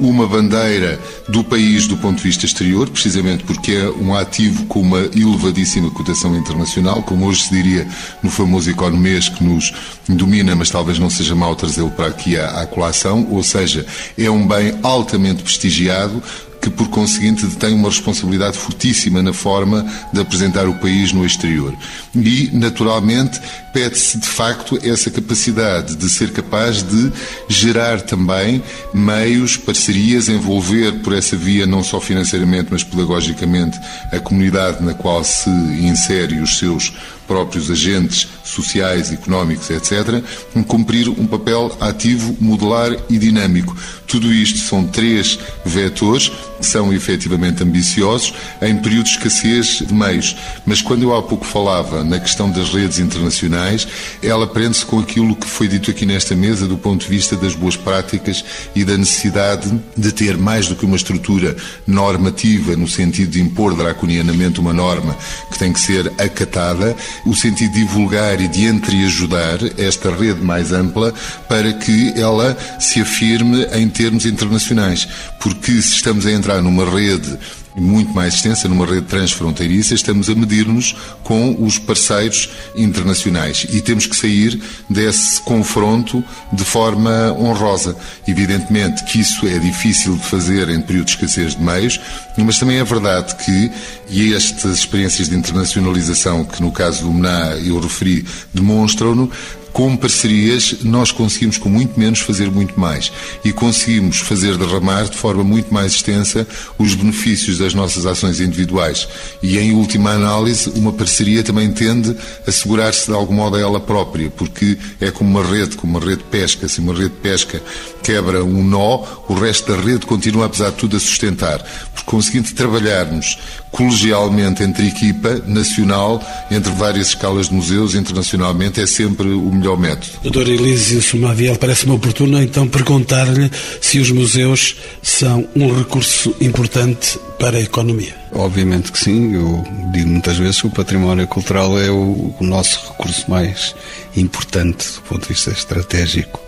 uma 0.00 0.26
bandeira 0.26 0.98
do 1.28 1.44
país 1.44 1.86
do 1.86 1.96
ponto 1.96 2.16
de 2.16 2.22
vista 2.22 2.46
exterior, 2.46 2.88
precisamente 2.88 3.44
porque 3.44 3.72
é 3.72 3.90
um 3.90 4.14
ativo 4.14 4.64
com 4.66 4.80
uma 4.80 5.00
elevadíssima 5.14 5.90
cotação 5.90 6.36
internacional, 6.36 7.02
como 7.02 7.26
hoje 7.26 7.42
se 7.42 7.54
diria 7.54 7.86
no 8.22 8.30
famoso 8.30 8.70
economês 8.70 9.28
que 9.28 9.44
nos 9.44 9.72
domina, 10.08 10.56
mas 10.56 10.70
talvez 10.70 10.98
não 10.98 11.10
seja 11.10 11.34
mau 11.34 11.54
trazê-lo 11.54 11.90
para 11.90 12.06
aqui 12.06 12.36
à, 12.36 12.62
à 12.62 12.66
colação, 12.66 13.26
ou 13.30 13.42
seja, 13.42 13.86
é 14.18 14.30
um 14.30 14.46
bem 14.46 14.74
altamente 14.82 15.42
prestigiado, 15.42 16.22
que, 16.60 16.68
por 16.68 16.88
conseguinte, 16.88 17.46
tem 17.56 17.74
uma 17.74 17.88
responsabilidade 17.88 18.58
fortíssima 18.58 19.22
na 19.22 19.32
forma 19.32 19.86
de 20.12 20.20
apresentar 20.20 20.68
o 20.68 20.74
país 20.74 21.12
no 21.12 21.24
exterior. 21.24 21.74
E, 22.14 22.50
naturalmente, 22.52 23.40
pede-se, 23.72 24.18
de 24.18 24.26
facto, 24.26 24.78
essa 24.82 25.10
capacidade 25.10 25.96
de 25.96 26.08
ser 26.08 26.32
capaz 26.32 26.82
de 26.82 27.12
gerar 27.48 28.02
também 28.02 28.62
meios, 28.92 29.56
parcerias, 29.56 30.28
envolver 30.28 31.00
por 31.02 31.14
essa 31.14 31.36
via, 31.36 31.66
não 31.66 31.82
só 31.82 32.00
financeiramente, 32.00 32.68
mas 32.70 32.84
pedagogicamente, 32.84 33.78
a 34.12 34.18
comunidade 34.18 34.84
na 34.84 34.92
qual 34.92 35.24
se 35.24 35.48
insere 35.48 36.40
os 36.40 36.58
seus 36.58 36.92
próprios 37.26 37.70
agentes 37.70 38.26
sociais, 38.42 39.12
económicos, 39.12 39.70
etc., 39.70 40.20
cumprir 40.66 41.08
um 41.08 41.28
papel 41.28 41.70
ativo, 41.80 42.36
modular 42.40 42.90
e 43.08 43.18
dinâmico. 43.18 43.76
Tudo 44.04 44.32
isto 44.34 44.58
são 44.58 44.84
três 44.84 45.38
vetores 45.64 46.32
são 46.66 46.92
efetivamente 46.92 47.62
ambiciosos 47.62 48.34
em 48.60 48.76
períodos 48.76 49.12
de 49.12 49.18
escassez 49.18 49.82
de 49.86 49.94
meios. 49.94 50.36
Mas 50.66 50.82
quando 50.82 51.02
eu 51.02 51.16
há 51.16 51.22
pouco 51.22 51.44
falava 51.44 52.04
na 52.04 52.18
questão 52.18 52.50
das 52.50 52.70
redes 52.70 52.98
internacionais, 52.98 53.86
ela 54.22 54.46
prende-se 54.46 54.84
com 54.84 54.98
aquilo 54.98 55.34
que 55.36 55.46
foi 55.46 55.68
dito 55.68 55.90
aqui 55.90 56.04
nesta 56.04 56.34
mesa 56.34 56.66
do 56.66 56.76
ponto 56.76 57.02
de 57.02 57.08
vista 57.08 57.36
das 57.36 57.54
boas 57.54 57.76
práticas 57.76 58.44
e 58.74 58.84
da 58.84 58.96
necessidade 58.96 59.72
de 59.96 60.12
ter 60.12 60.36
mais 60.36 60.68
do 60.68 60.76
que 60.76 60.84
uma 60.84 60.96
estrutura 60.96 61.56
normativa 61.86 62.76
no 62.76 62.88
sentido 62.88 63.30
de 63.30 63.40
impor 63.40 63.74
draconianamente 63.74 64.60
uma 64.60 64.72
norma 64.72 65.16
que 65.50 65.58
tem 65.58 65.72
que 65.72 65.80
ser 65.80 66.12
acatada, 66.18 66.96
o 67.24 67.34
sentido 67.34 67.72
de 67.72 67.80
divulgar 67.80 68.40
e 68.40 68.48
de 68.48 68.64
entreajudar 68.64 69.58
esta 69.78 70.10
rede 70.10 70.40
mais 70.40 70.72
ampla 70.72 71.12
para 71.48 71.72
que 71.72 72.12
ela 72.16 72.56
se 72.78 73.00
afirme 73.00 73.66
em 73.72 73.88
termos 73.88 74.26
internacionais. 74.26 75.06
Porque 75.38 75.72
se 75.82 75.94
estamos 75.94 76.26
a 76.26 76.32
entrar 76.32 76.49
numa 76.60 76.84
rede 76.84 77.38
muito 77.76 78.12
mais 78.12 78.34
extensa, 78.34 78.68
numa 78.68 78.84
rede 78.84 79.06
transfronteiriça, 79.06 79.94
estamos 79.94 80.28
a 80.28 80.34
medir-nos 80.34 80.96
com 81.22 81.56
os 81.64 81.78
parceiros 81.78 82.50
internacionais 82.74 83.66
e 83.70 83.80
temos 83.80 84.06
que 84.06 84.16
sair 84.16 84.60
desse 84.88 85.40
confronto 85.42 86.22
de 86.52 86.64
forma 86.64 87.32
honrosa. 87.38 87.96
Evidentemente 88.26 89.04
que 89.04 89.20
isso 89.20 89.46
é 89.46 89.58
difícil 89.58 90.16
de 90.16 90.24
fazer 90.24 90.68
em 90.68 90.80
períodos 90.80 91.12
de 91.12 91.24
escassez 91.24 91.54
de 91.54 91.62
meios, 91.62 92.00
mas 92.36 92.58
também 92.58 92.78
é 92.78 92.84
verdade 92.84 93.34
que, 93.36 93.70
e 94.08 94.34
estas 94.34 94.78
experiências 94.78 95.28
de 95.28 95.36
internacionalização 95.36 96.44
que 96.44 96.60
no 96.60 96.72
caso 96.72 97.02
do 97.02 97.12
MENA 97.12 97.56
eu 97.64 97.78
referi, 97.78 98.26
demonstram-no, 98.52 99.30
com 99.72 99.96
parcerias, 99.96 100.76
nós 100.82 101.12
conseguimos 101.12 101.58
com 101.58 101.68
muito 101.68 101.98
menos 101.98 102.20
fazer 102.20 102.50
muito 102.50 102.78
mais 102.78 103.12
e 103.44 103.52
conseguimos 103.52 104.18
fazer 104.18 104.56
derramar 104.56 105.04
de 105.04 105.16
forma 105.16 105.44
muito 105.44 105.72
mais 105.72 105.92
extensa 105.92 106.46
os 106.78 106.94
benefícios 106.94 107.58
das 107.58 107.74
nossas 107.74 108.06
ações 108.06 108.40
individuais. 108.40 109.08
E 109.42 109.58
em 109.58 109.74
última 109.74 110.10
análise, 110.10 110.70
uma 110.74 110.92
parceria 110.92 111.42
também 111.42 111.70
tende 111.72 112.16
a 112.46 112.50
assegurar-se 112.50 113.06
de 113.06 113.14
algum 113.14 113.34
modo 113.34 113.56
a 113.56 113.60
ela 113.60 113.80
própria, 113.80 114.30
porque 114.30 114.76
é 115.00 115.10
como 115.10 115.30
uma 115.30 115.46
rede, 115.46 115.76
como 115.76 115.98
uma 115.98 116.04
rede 116.04 116.22
de 116.22 116.28
pesca. 116.28 116.68
Se 116.68 116.80
uma 116.80 116.92
rede 116.92 117.10
de 117.10 117.20
pesca 117.20 117.62
quebra 118.02 118.44
um 118.44 118.64
nó, 118.64 119.04
o 119.28 119.34
resto 119.34 119.72
da 119.72 119.80
rede 119.80 120.06
continua, 120.06 120.46
apesar 120.46 120.70
de 120.70 120.76
tudo, 120.76 120.96
a 120.96 121.00
sustentar. 121.00 121.62
Por 121.94 122.04
conseguinte, 122.04 122.54
trabalharmos 122.54 123.38
colegialmente 123.70 124.62
entre 124.62 124.88
equipa 124.88 125.40
nacional, 125.46 126.22
entre 126.50 126.72
várias 126.72 127.08
escalas 127.08 127.48
de 127.48 127.54
museus, 127.54 127.94
internacionalmente, 127.94 128.80
é 128.80 128.86
sempre 128.86 129.28
o 129.28 129.52
melhor 129.52 129.78
método. 129.78 130.12
Doutor 130.22 130.48
Elísio 130.48 131.00
Sumaviel, 131.00 131.56
parece-me 131.56 131.92
oportuno 131.92 132.42
então 132.42 132.66
perguntar-lhe 132.66 133.50
se 133.80 133.98
os 133.98 134.10
museus 134.10 134.76
são 135.02 135.46
um 135.54 135.72
recurso 135.72 136.34
importante 136.40 137.18
para 137.38 137.58
a 137.58 137.60
economia. 137.60 138.14
Obviamente 138.32 138.92
que 138.92 138.98
sim, 138.98 139.34
eu 139.34 139.64
digo 139.92 140.08
muitas 140.08 140.36
vezes 140.36 140.60
que 140.60 140.66
o 140.66 140.70
património 140.70 141.26
cultural 141.26 141.78
é 141.78 141.90
o, 141.90 142.34
o 142.38 142.44
nosso 142.44 142.80
recurso 142.88 143.30
mais 143.30 143.74
importante 144.16 144.86
do 144.94 145.02
ponto 145.02 145.22
de 145.22 145.28
vista 145.28 145.50
estratégico 145.50 146.40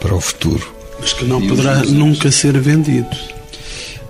para 0.00 0.14
o 0.14 0.20
futuro. 0.20 0.74
Mas 1.00 1.12
que 1.12 1.24
não 1.24 1.42
e 1.42 1.48
poderá 1.48 1.82
nunca 1.84 2.30
ser 2.30 2.58
vendido. 2.60 3.37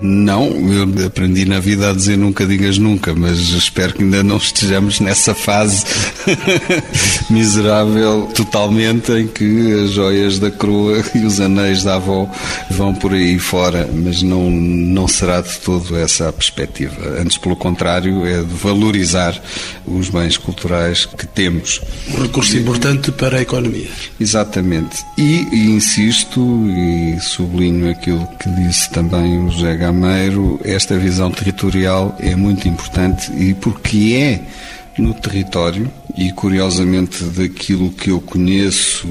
Não, 0.00 0.46
eu 0.72 1.06
aprendi 1.06 1.44
na 1.44 1.58
vida 1.58 1.90
a 1.90 1.92
dizer 1.92 2.16
nunca 2.16 2.46
digas 2.46 2.78
nunca, 2.78 3.14
mas 3.14 3.38
espero 3.38 3.94
que 3.94 4.02
ainda 4.02 4.22
não 4.22 4.37
estejamos 4.37 5.00
nessa 5.00 5.34
fase 5.34 5.84
miserável 7.28 8.28
totalmente 8.34 9.11
em 9.12 9.26
que 9.26 9.82
as 9.82 9.90
joias 9.90 10.38
da 10.38 10.50
coroa 10.50 11.02
e 11.14 11.18
os 11.18 11.40
anéis 11.40 11.82
da 11.82 11.96
avó 11.96 12.30
vão 12.70 12.94
por 12.94 13.12
aí 13.12 13.38
fora, 13.38 13.88
mas 13.92 14.22
não, 14.22 14.50
não 14.50 15.08
será 15.08 15.40
de 15.40 15.58
todo 15.58 15.96
essa 15.96 16.28
a 16.28 16.32
perspectiva. 16.32 17.20
Antes, 17.20 17.37
pelo 17.38 17.56
contrário, 17.56 18.24
é 18.26 18.38
de 18.42 18.54
valorizar 18.54 19.40
os 19.87 20.08
bens 20.11 20.37
culturais 20.37 21.06
que 21.06 21.26
temos. 21.26 21.80
Um 22.14 22.22
recurso 22.22 22.56
importante 22.56 23.11
para 23.11 23.38
a 23.38 23.42
economia. 23.42 23.88
Exatamente. 24.20 25.04
E, 25.16 25.46
e 25.52 25.70
insisto 25.70 26.40
e 26.68 27.18
sublinho 27.20 27.90
aquilo 27.90 28.26
que 28.38 28.48
disse 28.50 28.90
também 28.90 29.44
o 29.44 29.50
José 29.50 29.76
Gameiro, 29.88 30.61
esta 30.64 30.98
visão 30.98 31.31
territorial 31.31 32.14
é 32.20 32.37
muito 32.37 32.68
importante 32.68 33.33
e 33.33 33.55
porque 33.55 34.14
é 34.14 34.40
no 34.98 35.14
território 35.14 35.90
e 36.16 36.32
curiosamente 36.32 37.22
daquilo 37.24 37.90
que 37.90 38.11
eu 38.11 38.20
conheço 38.20 39.06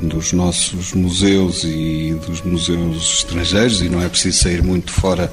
dos 0.00 0.32
nossos 0.32 0.92
museus 0.92 1.64
e 1.64 2.16
dos 2.24 2.40
museus 2.42 3.18
estrangeiros 3.18 3.82
e 3.82 3.88
não 3.88 4.00
é 4.00 4.08
preciso 4.08 4.44
sair 4.44 4.62
muito 4.62 4.92
fora 4.92 5.30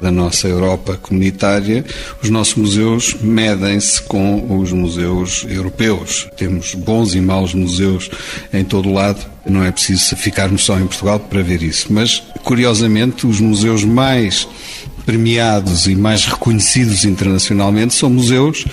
da 0.00 0.10
nossa 0.10 0.48
Europa 0.48 0.96
comunitária, 0.96 1.84
os 2.22 2.30
nossos 2.30 2.54
museus 2.54 3.14
medem-se 3.20 4.00
com 4.02 4.58
os 4.58 4.72
museus 4.72 5.44
europeus. 5.46 6.28
Temos 6.36 6.74
bons 6.74 7.14
e 7.14 7.20
maus 7.20 7.52
museus 7.52 8.08
em 8.52 8.64
todo 8.64 8.88
o 8.88 8.92
lado, 8.94 9.26
não 9.46 9.62
é 9.62 9.70
preciso 9.70 10.16
ficarmos 10.16 10.64
só 10.64 10.78
em 10.78 10.86
Portugal 10.86 11.20
para 11.20 11.42
ver 11.42 11.62
isso, 11.62 11.92
mas 11.92 12.22
curiosamente 12.42 13.26
os 13.26 13.40
museus 13.40 13.84
mais 13.84 14.48
premiados 15.04 15.86
e 15.86 15.94
mais 15.94 16.24
reconhecidos 16.24 17.04
internacionalmente 17.04 17.94
são 17.94 18.10
museus 18.10 18.64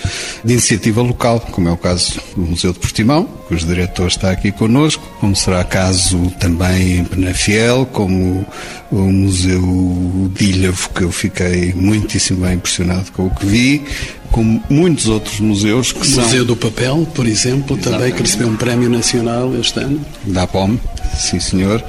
de 0.44 0.52
iniciativa 0.52 1.02
local, 1.02 1.40
como 1.40 1.68
é 1.68 1.72
o 1.72 1.76
caso 1.76 2.20
do 2.36 2.42
Museu 2.42 2.72
de 2.72 2.78
Portimão, 2.78 3.24
cujo 3.48 3.66
diretor 3.66 4.08
está 4.08 4.30
aqui 4.30 4.50
connosco, 4.50 5.02
como 5.20 5.36
será 5.36 5.62
caso 5.64 6.32
também 6.40 6.98
em 6.98 7.04
Penafiel, 7.04 7.86
como 7.86 8.46
o 8.90 9.00
Museu 9.00 10.30
de 10.34 10.44
Ilhavo, 10.44 10.90
que 10.90 11.02
eu 11.02 11.12
fiquei 11.12 11.72
muitíssimo 11.74 12.44
bem 12.44 12.54
impressionado 12.54 13.10
com 13.12 13.26
o 13.26 13.30
que 13.30 13.46
vi, 13.46 13.84
como 14.32 14.62
muitos 14.68 15.08
outros 15.08 15.38
museus 15.38 15.92
que 15.92 16.00
o 16.00 16.04
são... 16.04 16.24
Museu 16.24 16.44
do 16.44 16.56
Papel, 16.56 17.06
por 17.14 17.26
exemplo, 17.26 17.76
Exatamente. 17.76 17.82
também 17.84 18.12
que 18.12 18.22
recebeu 18.22 18.48
um 18.48 18.56
prémio 18.56 18.88
nacional 18.88 19.54
este 19.54 19.78
ano. 19.78 20.04
Da 20.24 20.46
POM, 20.46 20.76
sim 21.16 21.38
senhor. 21.38 21.84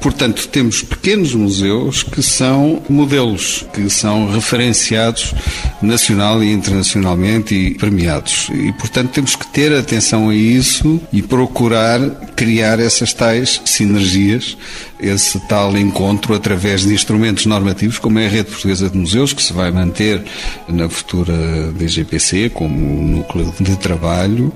Portanto, 0.00 0.48
temos 0.48 0.82
pequenos 0.82 1.34
museus 1.34 2.02
que 2.02 2.22
são 2.22 2.82
modelos, 2.88 3.64
que 3.72 3.88
são 3.90 4.32
referenciados 4.32 5.34
nacional 5.80 6.42
e 6.42 6.50
internacionalmente 6.50 7.54
e 7.54 7.74
premiados. 7.74 8.48
E, 8.52 8.72
portanto, 8.72 9.10
temos 9.10 9.36
que 9.36 9.46
ter 9.46 9.72
atenção 9.76 10.30
a 10.30 10.34
isso 10.34 11.00
e 11.12 11.20
procurar 11.22 12.00
criar 12.34 12.80
essas 12.80 13.12
tais 13.12 13.60
sinergias, 13.64 14.56
esse 15.02 15.40
tal 15.40 15.76
encontro 15.76 16.34
através 16.34 16.86
de 16.86 16.94
instrumentos 16.94 17.44
normativos, 17.44 17.98
como 17.98 18.18
é 18.18 18.26
a 18.26 18.28
Rede 18.28 18.50
Portuguesa 18.50 18.88
de 18.88 18.96
Museus, 18.96 19.32
que 19.32 19.42
se 19.42 19.52
vai 19.52 19.70
manter 19.72 20.22
na 20.68 20.88
futura 20.88 21.34
DGPC 21.72 22.50
como 22.50 23.02
núcleo 23.02 23.52
de 23.58 23.76
trabalho, 23.76 24.52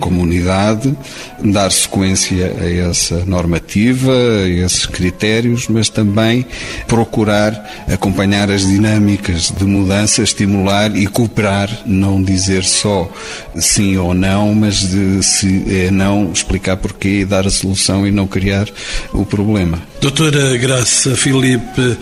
comunidade, 0.00 0.96
dar 1.44 1.70
sequência 1.70 2.56
a 2.60 2.90
essa 2.90 3.24
normativa, 3.24 4.12
a 4.12 4.48
esses 4.48 4.86
critérios, 4.86 5.68
mas 5.68 5.88
também 5.88 6.44
procurar 6.88 7.84
acompanhar 7.88 8.50
as 8.50 8.66
dinâmicas 8.66 9.52
de 9.56 9.64
mudança, 9.64 10.22
estimular 10.22 10.96
e 10.96 11.06
cooperar, 11.06 11.70
não 11.86 12.22
dizer 12.22 12.64
só 12.64 13.10
sim 13.56 13.96
ou 13.96 14.14
não, 14.14 14.54
mas 14.54 14.80
de 14.88 15.22
se 15.22 15.64
é 15.68 15.90
não, 15.90 16.32
explicar 16.32 16.76
porquê 16.76 17.20
e 17.20 17.24
dar 17.24 17.46
a 17.46 17.50
solução 17.50 18.06
e 18.06 18.10
não 18.10 18.26
criar 18.26 18.66
o 19.12 19.24
problema. 19.24 19.80
Doutora 20.00 20.56
Graça 20.56 21.14
Filipe, 21.14 21.96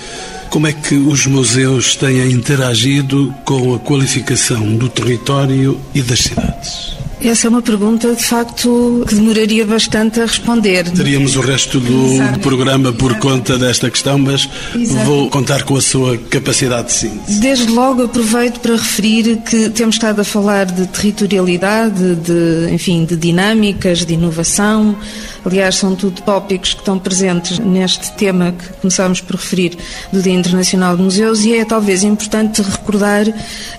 como 0.51 0.67
é 0.67 0.73
que 0.73 0.95
os 0.95 1.27
museus 1.27 1.97
têm 1.97 2.31
interagido 2.31 3.35
com 3.45 3.75
a 3.75 3.79
qualificação 3.79 4.77
do 4.77 4.89
território 4.89 5.79
e 5.95 6.01
das 6.01 6.21
cidades? 6.21 6.97
Essa 7.21 7.49
é 7.49 7.51
uma 7.51 7.61
pergunta, 7.61 8.15
de 8.15 8.23
facto, 8.23 9.05
que 9.09 9.15
demoraria 9.15 9.67
bastante 9.67 10.21
a 10.21 10.25
responder. 10.25 10.89
Teríamos 10.91 11.35
o 11.37 11.41
resto 11.41 11.81
do, 11.81 12.33
do 12.33 12.39
programa 12.39 12.93
por 12.93 13.19
conta 13.19 13.59
desta 13.59 13.91
questão, 13.91 14.19
mas 14.19 14.49
Exato. 14.75 15.05
vou 15.05 15.29
contar 15.29 15.65
com 15.65 15.77
a 15.77 15.81
sua 15.81 16.17
capacidade 16.17 16.89
de 16.89 16.93
síntese. 16.93 17.41
Desde 17.41 17.67
logo 17.67 18.05
aproveito 18.05 18.61
para 18.61 18.77
referir 18.77 19.39
que 19.39 19.69
temos 19.71 19.97
estado 19.97 20.21
a 20.21 20.25
falar 20.25 20.67
de 20.67 20.87
territorialidade, 20.87 22.15
de, 22.17 22.73
enfim, 22.73 23.05
de 23.05 23.17
dinâmicas, 23.17 24.07
de 24.07 24.15
inovação. 24.15 24.97
Aliás, 25.45 25.75
são 25.75 25.97
tudo 25.97 26.23
tópicos 26.23 26.75
que 26.75 26.81
estão 26.81 26.99
presentes 26.99 27.59
neste 27.59 28.13
tema 28.13 28.53
que 28.53 28.69
começámos 28.81 29.21
por 29.21 29.37
referir 29.37 29.77
do 30.13 30.23
Dia 30.23 30.35
Internacional 30.35 30.97
de 30.97 31.03
Museus 31.03 31.45
e 31.45 31.55
é 31.55 31.65
talvez 31.65 32.05
importante 32.05 32.63
recordar, 32.63 33.27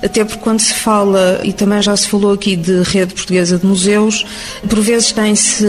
até 0.03 0.25
porque 0.25 0.41
quando 0.41 0.59
se 0.59 0.73
fala, 0.73 1.39
e 1.43 1.53
também 1.53 1.81
já 1.81 1.95
se 1.95 2.07
falou 2.07 2.33
aqui 2.33 2.55
de 2.55 2.81
rede 2.83 3.13
Portuguesa 3.13 3.28
de 3.29 3.65
Museus, 3.65 4.25
por 4.67 4.79
vezes 4.81 5.11
tem-se 5.11 5.65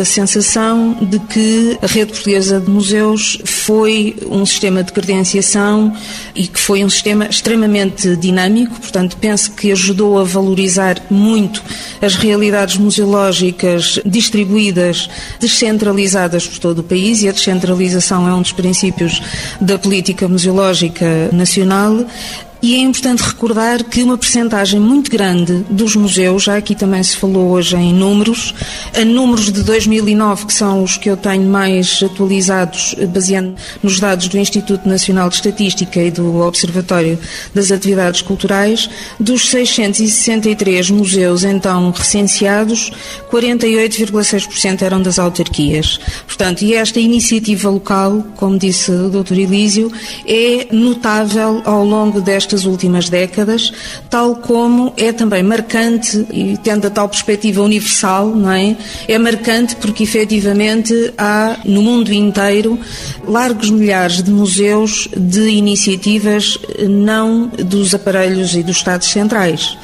a 0.00 0.04
sensação 0.04 0.96
de 1.00 1.18
que 1.20 1.78
a 1.80 1.86
Rede 1.86 2.12
Portuguesa 2.12 2.60
de 2.60 2.70
Museus 2.70 3.38
foi 3.44 4.16
um 4.30 4.44
sistema 4.44 4.82
de 4.82 4.92
credenciação 4.92 5.94
e 6.34 6.46
que 6.46 6.60
foi 6.60 6.84
um 6.84 6.90
sistema 6.90 7.26
extremamente 7.26 8.14
dinâmico, 8.16 8.78
portanto, 8.80 9.16
penso 9.16 9.52
que 9.52 9.72
ajudou 9.72 10.18
a 10.18 10.24
valorizar 10.24 11.00
muito 11.10 11.62
as 12.00 12.14
realidades 12.14 12.76
museológicas 12.76 13.98
distribuídas, 14.04 15.08
descentralizadas 15.40 16.46
por 16.46 16.58
todo 16.58 16.80
o 16.80 16.82
país, 16.82 17.22
e 17.22 17.28
a 17.28 17.32
descentralização 17.32 18.28
é 18.28 18.34
um 18.34 18.42
dos 18.42 18.52
princípios 18.52 19.22
da 19.60 19.78
política 19.78 20.28
museológica 20.28 21.30
nacional. 21.32 22.06
E 22.60 22.74
é 22.74 22.78
importante 22.78 23.22
recordar 23.22 23.84
que 23.84 24.02
uma 24.02 24.18
percentagem 24.18 24.80
muito 24.80 25.08
grande 25.12 25.64
dos 25.70 25.94
museus, 25.94 26.42
já 26.42 26.56
aqui 26.56 26.74
também 26.74 27.00
se 27.04 27.16
falou 27.16 27.50
hoje 27.50 27.76
em 27.76 27.94
números, 27.94 28.52
a 28.92 29.04
números 29.04 29.52
de 29.52 29.62
2009, 29.62 30.46
que 30.46 30.52
são 30.52 30.82
os 30.82 30.96
que 30.96 31.08
eu 31.08 31.16
tenho 31.16 31.48
mais 31.48 32.02
atualizados, 32.02 32.96
baseando 33.10 33.54
nos 33.80 34.00
dados 34.00 34.26
do 34.26 34.36
Instituto 34.36 34.88
Nacional 34.88 35.28
de 35.28 35.36
Estatística 35.36 36.02
e 36.02 36.10
do 36.10 36.40
Observatório 36.40 37.16
das 37.54 37.70
Atividades 37.70 38.22
Culturais, 38.22 38.90
dos 39.20 39.48
663 39.50 40.90
museus 40.90 41.44
então 41.44 41.92
recenseados, 41.92 42.90
48,6% 43.30 44.82
eram 44.82 45.00
das 45.00 45.20
autarquias. 45.20 46.00
Portanto, 46.26 46.62
e 46.62 46.74
esta 46.74 46.98
iniciativa 46.98 47.70
local, 47.70 48.24
como 48.34 48.58
disse 48.58 48.90
o 48.90 49.08
Dr. 49.08 49.34
Elísio, 49.34 49.92
é 50.26 50.66
notável 50.72 51.62
ao 51.64 51.84
longo 51.84 52.20
desta 52.20 52.47
nestas 52.48 52.64
últimas 52.64 53.10
décadas, 53.10 53.72
tal 54.08 54.36
como 54.36 54.94
é 54.96 55.12
também 55.12 55.42
marcante, 55.42 56.26
e 56.32 56.56
tendo 56.62 56.86
a 56.86 56.90
tal 56.90 57.08
perspectiva 57.08 57.62
universal, 57.62 58.28
não 58.28 58.50
é? 58.50 58.76
É 59.06 59.18
marcante 59.18 59.76
porque 59.76 60.04
efetivamente 60.04 61.12
há 61.18 61.58
no 61.64 61.82
mundo 61.82 62.10
inteiro 62.10 62.78
largos 63.26 63.70
milhares 63.70 64.22
de 64.22 64.30
museus 64.30 65.08
de 65.14 65.48
iniciativas 65.50 66.58
não 66.88 67.48
dos 67.48 67.94
aparelhos 67.94 68.54
e 68.54 68.62
dos 68.62 68.78
Estados 68.78 69.08
centrais. 69.08 69.76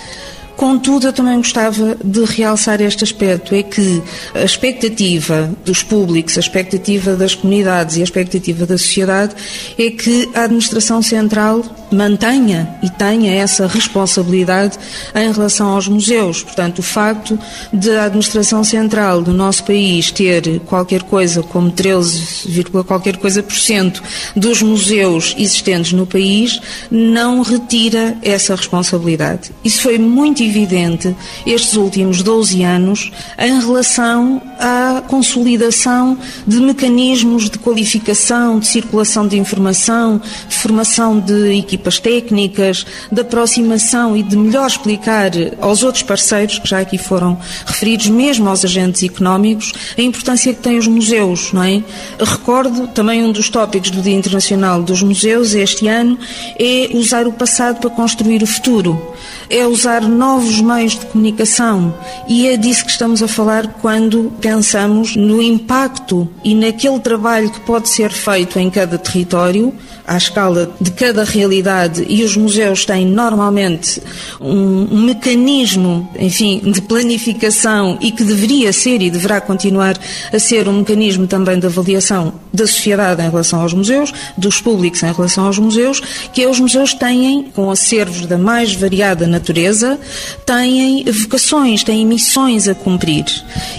Contudo, 0.57 1.09
eu 1.09 1.13
também 1.13 1.37
gostava 1.37 1.97
de 2.03 2.25
realçar 2.25 2.81
este 2.81 3.03
aspecto: 3.03 3.55
é 3.55 3.63
que 3.63 4.03
a 4.35 4.45
expectativa 4.45 5.53
dos 5.65 5.83
públicos, 5.83 6.37
a 6.37 6.41
expectativa 6.41 7.17
das 7.17 7.35
comunidades 7.35 7.97
e 7.97 8.01
a 8.01 8.05
expectativa 8.05 8.65
da 8.65 8.79
sociedade 8.79 9.35
é 9.77 9.91
que 9.91 10.29
a 10.35 10.45
administração 10.45 11.03
central 11.03 11.65
mantenha 11.95 12.77
e 12.83 12.91
tenha 12.91 13.33
essa 13.33 13.67
responsabilidade 13.67 14.79
em 15.15 15.33
relação 15.33 15.69
aos 15.69 15.89
museus. 15.89 16.43
Portanto, 16.43 16.81
o 16.81 16.83
facto 16.83 17.39
de 17.73 17.91
a 17.91 18.05
administração 18.05 18.63
central 18.65 19.23
do 19.23 19.33
nosso 19.33 19.65
país 19.65 20.11
ter 20.11 20.61
qualquer 20.61 21.03
coisa 21.03 21.43
como 21.43 21.71
13, 21.71 22.65
qualquer 22.87 23.17
coisa 23.17 23.43
por 23.43 23.57
cento 23.57 24.03
dos 24.35 24.63
museus 24.63 25.35
existentes 25.39 25.93
no 25.93 26.07
país 26.07 26.61
não 26.91 27.43
retira 27.43 28.17
essa 28.23 28.55
responsabilidade. 28.55 29.51
Isso 29.65 29.83
foi 29.83 29.99
muito 29.99 30.43
evidente 30.43 31.15
estes 31.47 31.75
últimos 31.75 32.23
12 32.23 32.63
anos 32.63 33.13
em 33.39 33.61
relação 33.61 34.43
à 34.59 35.03
consolidação 35.07 36.19
de 36.47 36.61
mecanismos 36.61 37.49
de 37.49 37.59
qualificação, 37.59 38.59
de 38.59 38.67
circulação 38.67 39.27
de 39.27 39.39
informação, 39.39 40.21
de 40.49 40.55
formação 40.55 41.19
de 41.21 41.55
equipas 41.85 42.01
técnicas, 42.01 42.87
de 43.13 43.21
aproximação 43.21 44.17
e 44.17 44.23
de 44.23 44.37
melhor 44.37 44.67
explicar 44.67 45.31
aos 45.61 45.83
outros 45.83 46.03
parceiros 46.03 46.59
que 46.59 46.69
já 46.69 46.81
aqui 46.81 46.97
foram 46.97 47.39
referidos, 47.67 48.09
mesmo 48.09 48.49
aos 48.49 48.65
agentes 48.65 49.03
económicos, 49.03 49.73
a 49.97 50.01
importância 50.01 50.55
que 50.55 50.61
têm 50.61 50.79
os 50.79 50.87
museus, 50.87 51.53
não 51.53 51.63
é? 51.63 51.83
Recordo 52.19 52.89
também 52.89 53.23
um 53.23 53.33
dos 53.33 53.51
tópicos 53.51 53.91
do 53.91 54.01
Dia 54.01 54.15
Internacional 54.15 54.83
dos 54.83 55.03
Museus 55.03 55.55
este 55.55 55.87
ano 55.87 56.19
é 56.59 56.89
usar 56.95 57.27
o 57.27 57.33
passado 57.33 57.81
para 57.81 57.91
construir 57.91 58.43
o 58.43 58.47
futuro, 58.47 59.15
é 59.51 59.67
usar 59.67 60.03
novos 60.03 60.61
meios 60.61 60.99
de 60.99 61.07
comunicação 61.07 61.95
e 62.27 62.49
é 62.49 62.57
disso 62.57 62.85
que 62.85 62.91
estamos 62.91 63.23
a 63.23 63.29
falar 63.29 63.67
quando 63.83 64.33
pensamos 64.41 65.17
no 65.17 65.43
impacto 65.43 66.29
e 66.43 66.55
naquele 66.55 66.99
trabalho 67.01 67.51
que 67.51 67.61
pode 67.61 67.89
ser 67.89 68.11
feito 68.11 68.59
em 68.59 68.71
cada 68.71 68.97
território 68.97 69.75
à 70.07 70.17
escala 70.17 70.71
de 70.81 70.91
cada 70.91 71.25
realidade 71.25 71.74
e 72.07 72.23
os 72.23 72.37
museus 72.37 72.85
têm 72.85 73.07
normalmente 73.07 74.01
um, 74.41 75.05
mecanismo, 75.05 76.09
enfim, 76.19 76.61
de 76.65 76.81
planificação 76.83 77.99
e 78.01 78.11
que 78.11 78.25
deveria 78.25 78.73
ser 78.73 79.03
e 79.03 79.11
deverá 79.11 79.41
continuar 79.41 79.99
a 80.33 80.39
ser 80.39 80.69
um 80.69 80.79
mecanismo 80.79 81.27
também 81.27 81.59
de 81.59 81.67
avaliação 81.67 82.35
da 82.53 82.67
sociedade 82.67 83.23
em 83.23 83.31
relação 83.31 83.61
aos 83.61 83.73
museus, 83.73 84.13
dos 84.37 84.61
públicos 84.61 85.03
em 85.03 85.13
relação 85.13 85.47
aos 85.47 85.59
museus, 85.59 86.01
que 86.33 86.43
é 86.43 86.49
os 86.49 86.61
museus 86.61 86.95
têm, 86.95 87.51
com 87.55 87.71
acervos 87.71 88.27
da 88.27 88.39
mais 88.39 88.75
variada 88.75 89.27
natureza, 89.27 89.99
têm 90.47 91.05
vocações, 91.05 91.83
têm 91.83 92.07
missões 92.07 92.69
a 92.69 92.75
cumprir. 92.75 93.25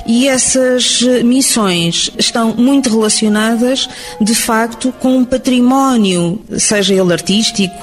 E 0.06 0.28
essas 0.28 1.02
missões 1.24 2.12
estão 2.18 2.54
muito 2.56 2.90
relacionadas, 2.90 3.88
de 4.20 4.36
facto, 4.36 4.94
com 5.00 5.18
um 5.18 5.26
património 5.26 6.42
seja 6.58 6.94
ele 6.94 7.14
artístico, 7.14 7.75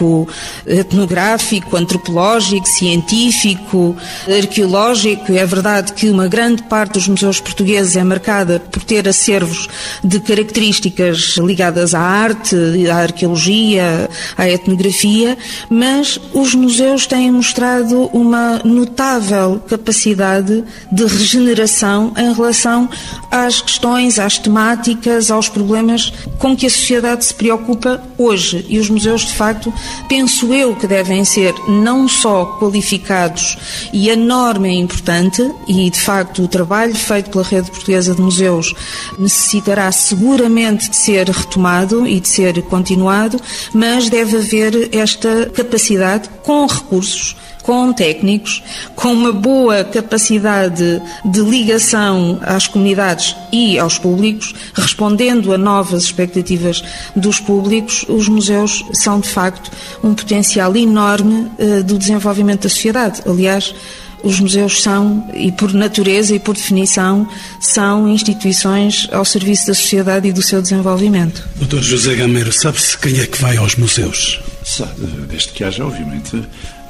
etnográfico, 0.66 1.76
antropológico, 1.76 2.66
científico, 2.66 3.96
arqueológico. 4.28 5.32
É 5.32 5.44
verdade 5.44 5.92
que 5.92 6.08
uma 6.08 6.28
grande 6.28 6.62
parte 6.64 6.94
dos 6.94 7.08
museus 7.08 7.40
portugueses 7.40 7.96
é 7.96 8.04
marcada 8.04 8.60
por 8.60 8.82
ter 8.82 9.08
acervos 9.08 9.68
de 10.02 10.20
características 10.20 11.36
ligadas 11.38 11.94
à 11.94 12.00
arte, 12.00 12.56
à 12.90 12.96
arqueologia, 12.96 14.08
à 14.36 14.48
etnografia, 14.48 15.36
mas 15.68 16.20
os 16.32 16.54
museus 16.54 17.06
têm 17.06 17.30
mostrado 17.30 18.10
uma 18.12 18.60
notável 18.64 19.60
capacidade 19.68 20.64
de 20.90 21.04
regeneração 21.04 22.12
em 22.16 22.32
relação 22.32 22.88
às 23.30 23.60
questões, 23.60 24.18
às 24.18 24.38
temáticas, 24.38 25.30
aos 25.30 25.48
problemas 25.48 26.12
com 26.38 26.56
que 26.56 26.66
a 26.66 26.70
sociedade 26.70 27.24
se 27.24 27.34
preocupa 27.34 28.02
hoje. 28.18 28.64
E 28.68 28.78
os 28.78 28.88
museus, 28.88 29.22
de 29.22 29.34
facto, 29.34 29.72
penso 30.08 30.52
eu 30.52 30.74
que 30.74 30.86
devem 30.86 31.24
ser 31.24 31.54
não 31.68 32.08
só 32.08 32.44
qualificados, 32.58 33.58
e 33.92 34.10
a 34.10 34.16
norma 34.16 34.68
é 34.68 34.74
importante, 34.74 35.42
e 35.66 35.88
de 35.90 36.00
facto 36.00 36.42
o 36.42 36.48
trabalho 36.48 36.94
feito 36.94 37.30
pela 37.30 37.44
Rede 37.44 37.70
Portuguesa 37.70 38.14
de 38.14 38.20
Museus 38.20 38.74
necessitará 39.18 39.90
seguramente 39.92 40.90
de 40.90 40.96
ser 40.96 41.28
retomado 41.28 42.06
e 42.06 42.20
de 42.20 42.28
ser 42.28 42.62
continuado, 42.62 43.40
mas 43.72 44.08
deve 44.08 44.36
haver 44.36 44.88
esta 44.94 45.46
capacidade 45.46 46.28
com 46.42 46.66
recursos 46.66 47.36
com 47.62 47.92
técnicos, 47.92 48.62
com 48.94 49.12
uma 49.12 49.32
boa 49.32 49.84
capacidade 49.84 51.00
de 51.24 51.40
ligação 51.40 52.38
às 52.42 52.66
comunidades 52.66 53.36
e 53.52 53.78
aos 53.78 53.98
públicos, 53.98 54.54
respondendo 54.74 55.52
a 55.52 55.58
novas 55.58 56.04
expectativas 56.04 56.82
dos 57.14 57.40
públicos, 57.40 58.04
os 58.08 58.28
museus 58.28 58.84
são 58.92 59.20
de 59.20 59.28
facto 59.28 59.70
um 60.02 60.14
potencial 60.14 60.76
enorme 60.76 61.50
uh, 61.58 61.82
do 61.84 61.98
desenvolvimento 61.98 62.62
da 62.62 62.68
sociedade. 62.68 63.22
Aliás, 63.26 63.74
os 64.22 64.38
museus 64.38 64.82
são, 64.82 65.28
e 65.34 65.50
por 65.50 65.72
natureza 65.72 66.34
e 66.34 66.38
por 66.38 66.54
definição, 66.54 67.28
são 67.60 68.08
instituições 68.08 69.08
ao 69.10 69.24
serviço 69.24 69.66
da 69.66 69.74
sociedade 69.74 70.28
e 70.28 70.32
do 70.32 70.42
seu 70.42 70.62
desenvolvimento. 70.62 71.42
Doutor 71.56 71.82
José 71.82 72.14
Gameiro, 72.14 72.52
sabe-se 72.52 72.96
quem 72.98 73.18
é 73.18 73.26
que 73.26 73.40
vai 73.40 73.56
aos 73.56 73.74
museus? 73.74 74.40
Sabe, 74.64 74.92
desde 75.28 75.48
que 75.48 75.64
haja, 75.64 75.84
obviamente, 75.84 76.40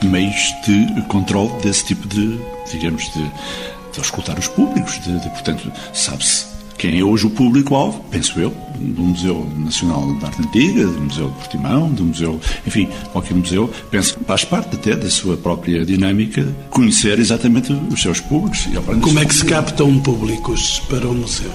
meios 0.07 0.55
de 0.67 1.03
controle 1.09 1.53
desse 1.63 1.85
tipo 1.87 2.07
de, 2.09 2.39
digamos, 2.71 3.13
de, 3.13 3.23
de 3.93 4.01
escutar 4.01 4.39
os 4.39 4.49
públicos. 4.49 5.01
De, 5.01 5.19
de 5.21 5.29
portanto, 5.31 5.71
sabe-se 5.93 6.53
quem 6.83 6.99
é 6.99 7.05
hoje 7.05 7.27
o 7.27 7.31
público-alvo, 7.31 8.05
penso 8.11 8.41
eu, 8.41 8.53
do 8.77 9.03
Museu 9.03 9.49
Nacional 9.57 10.15
de 10.15 10.25
Arte 10.25 10.43
Antiga, 10.43 10.85
do 10.85 11.01
Museu 11.01 11.29
de 11.29 11.35
Portimão, 11.35 11.89
do 11.89 12.05
Museu, 12.05 12.41
enfim, 12.67 12.89
qualquer 13.13 13.35
museu, 13.35 13.71
penso 13.89 14.19
que 14.19 14.25
faz 14.25 14.45
parte 14.45 14.75
até 14.75 14.97
da 14.97 15.09
sua 15.09 15.37
própria 15.37 15.85
dinâmica 15.85 16.45
conhecer 16.71 17.21
exatamente 17.21 17.73
os 17.73 18.03
seus 18.03 18.19
públicos. 18.19 18.67
Como 19.01 19.19
é 19.21 19.25
que 19.25 19.33
se 19.33 19.45
captam 19.45 19.97
públicos 20.01 20.83
para 20.89 21.07
o 21.07 21.15
museu? 21.15 21.53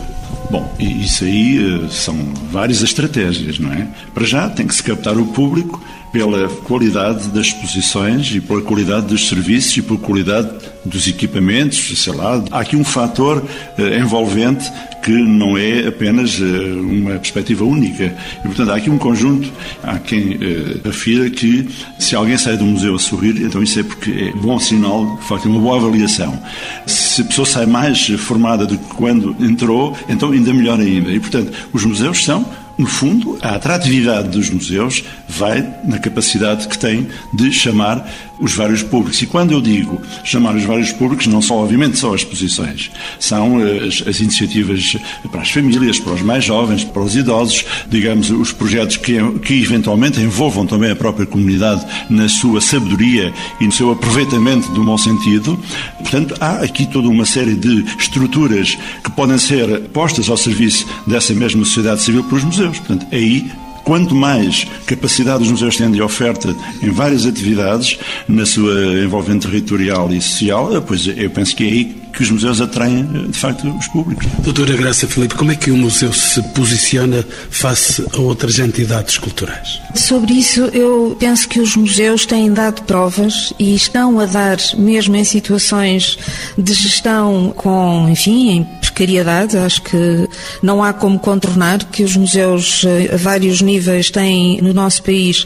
Bom, 0.50 0.74
isso 0.80 1.26
aí 1.26 1.84
eh, 1.84 1.90
são 1.90 2.16
várias 2.50 2.82
estratégias, 2.82 3.60
não 3.60 3.74
é? 3.74 3.86
Para 4.14 4.26
já 4.26 4.50
tem 4.50 4.66
que 4.66 4.74
se 4.74 4.82
captar 4.82 5.18
o 5.18 5.26
público 5.26 5.84
pela 6.12 6.48
qualidade 6.48 7.28
das 7.30 7.48
exposições 7.48 8.34
e 8.34 8.42
pela 8.42 8.62
qualidade 8.62 9.08
dos 9.08 9.28
serviços 9.28 9.76
e 9.78 9.82
pela 9.82 10.00
qualidade 10.00 10.50
dos 10.86 11.08
equipamentos, 11.08 12.02
sei 12.02 12.14
lá. 12.14 12.44
Há 12.52 12.60
aqui 12.60 12.76
um 12.76 12.84
fator 12.84 13.44
eh, 13.78 14.00
envolvente 14.00 14.72
que 15.04 15.12
não 15.12 15.58
é 15.58 15.88
apenas 15.88 16.40
eh, 16.40 16.44
uma 16.44 17.12
perspectiva 17.12 17.64
única. 17.66 18.16
E, 18.44 18.48
portanto, 18.48 18.72
há 18.72 18.76
aqui 18.76 18.90
um 18.90 18.98
conjunto. 18.98 19.52
Há 19.84 20.00
quem 20.00 20.38
eh, 20.42 20.88
afira 20.90 21.30
que 21.30 21.68
se 22.00 22.16
alguém 22.16 22.38
sai 22.38 22.58
do 22.58 22.66
museu 22.66 22.96
a 22.96 23.00
sorrir, 23.00 23.42
então 23.42 23.62
isso 23.62 23.80
é 23.80 23.84
porque 23.84 24.12
é 24.12 24.32
bom 24.40 24.60
sinal, 24.60 25.18
de 25.18 25.28
facto, 25.28 25.48
é 25.48 25.52
uma 25.52 25.60
boa 25.60 25.78
avaliação. 25.78 26.38
Se 26.86 27.22
a 27.22 27.26
pessoa 27.26 27.46
sai 27.46 27.66
mais 27.66 28.08
formada 28.18 28.66
do 28.66 28.78
que 28.78 28.96
quando 28.96 29.36
entrou, 29.40 29.96
então 30.08 30.32
ainda 30.32 30.54
melhor 30.54 30.80
ainda. 30.80 31.12
E, 31.12 31.20
portanto, 31.20 31.52
os 31.74 31.84
museus 31.84 32.24
são 32.24 32.46
no 32.78 32.86
fundo, 32.86 33.40
a 33.42 33.56
atratividade 33.56 34.30
dos 34.30 34.50
museus 34.52 35.04
vai 35.28 35.66
na 35.84 36.00
capacidade 36.00 36.68
que 36.68 36.78
têm 36.78 37.08
de 37.34 37.52
chamar 37.52 38.08
os 38.40 38.54
vários 38.54 38.84
públicos. 38.84 39.22
E 39.22 39.26
quando 39.26 39.52
eu 39.52 39.62
digo 39.62 40.02
chamar 40.24 40.56
os 40.56 40.64
vários 40.64 40.92
públicos, 40.92 41.28
não 41.28 41.42
são, 41.42 41.58
obviamente, 41.58 41.98
só 41.98 42.14
as 42.14 42.22
exposições. 42.22 42.92
São 43.20 43.60
eh, 43.62 43.88
as, 43.88 44.08
as, 44.08 44.20
iniciativas 44.20 44.96
para 45.32 45.42
as 45.42 45.50
famílias, 45.50 46.00
para 46.00 46.14
os 46.14 46.22
mais 46.22 46.44
jovens, 46.44 46.84
para 46.84 47.02
os 47.02 47.16
idosos, 47.16 47.66
digamos, 47.90 48.30
os 48.30 48.52
projetos 48.52 48.98
que, 48.98 49.18
que 49.40 49.62
eventualmente 49.62 50.20
envolvam 50.22 50.66
também 50.66 50.92
a 50.92 50.96
própria 50.96 51.26
comunidade 51.26 51.86
na 52.10 52.30
sua 52.30 52.62
sabedoria 52.62 53.34
e 53.60 53.66
no 53.66 53.72
seu 53.72 53.92
aproveitamento 53.92 54.72
do 54.72 54.84
bom 54.84 54.98
sentido. 54.98 55.60
Portanto, 56.00 56.36
há 56.40 56.58
aqui 56.58 56.86
toda 56.86 57.08
uma 57.08 57.26
série 57.26 57.56
de 57.56 57.84
estruturas 57.98 58.78
que 59.04 59.12
podem 59.12 59.38
ser 59.38 59.82
postas 59.90 60.30
ao 60.30 60.38
serviço 60.38 60.88
dessa 61.06 61.34
mesma 61.34 61.66
sociedade 61.66 62.02
civil 62.02 62.24
pelos 62.24 62.44
museus. 62.44 62.78
Portanto, 62.80 63.06
aí 63.12 63.50
quanto 63.88 64.14
mais 64.14 64.68
capacidade 64.86 65.44
os 65.44 65.50
museus 65.50 65.78
têm 65.78 65.90
de 65.90 66.02
oferta 66.02 66.54
em 66.84 66.90
várias 66.90 67.26
atividades, 67.26 67.98
na 68.28 68.46
sua 68.46 69.02
envolvente 69.02 69.48
territorial 69.48 70.12
e 70.12 70.22
social, 70.22 70.70
pois 70.86 71.08
eu 71.08 71.30
penso 71.30 71.56
que 71.56 71.64
é 71.64 71.68
aí 71.68 71.96
que 72.18 72.24
os 72.24 72.32
museus 72.32 72.60
atraem, 72.60 73.06
de 73.30 73.38
facto, 73.38 73.70
os 73.78 73.88
públicos. 73.90 74.26
Doutora 74.40 74.76
Graça 74.76 75.06
Filipe, 75.06 75.36
como 75.36 75.52
é 75.52 75.56
que 75.56 75.70
o 75.70 75.78
museu 75.78 76.12
se 76.12 76.42
posiciona 76.54 77.24
face 77.52 78.04
a 78.12 78.20
outras 78.20 78.58
entidades 78.58 79.20
culturais? 79.20 79.80
Sobre 79.94 80.34
isso, 80.34 80.62
eu 80.74 81.16
penso 81.20 81.48
que 81.48 81.60
os 81.60 81.76
museus 81.76 82.26
têm 82.26 82.52
dado 82.52 82.82
provas 82.84 83.54
e 83.60 83.76
estão 83.76 84.20
a 84.20 84.26
dar, 84.26 84.58
mesmo 84.76 85.16
em 85.16 85.24
situações 85.24 86.18
de 86.58 86.74
gestão 86.74 87.54
com, 87.56 88.10
enfim, 88.10 88.50
em 88.50 88.64
precariedade, 88.82 89.56
acho 89.58 89.84
que 89.84 90.28
não 90.64 90.84
há 90.84 90.92
como 90.92 91.20
contornar 91.20 91.84
que 91.86 92.04
os 92.04 92.16
museus 92.16 92.84
eh, 92.84 93.14
a 93.14 93.18
vários 93.18 93.62
níveis 93.62 94.10
têm, 94.10 94.60
no 94.60 94.74
nosso 94.74 95.04
país, 95.04 95.46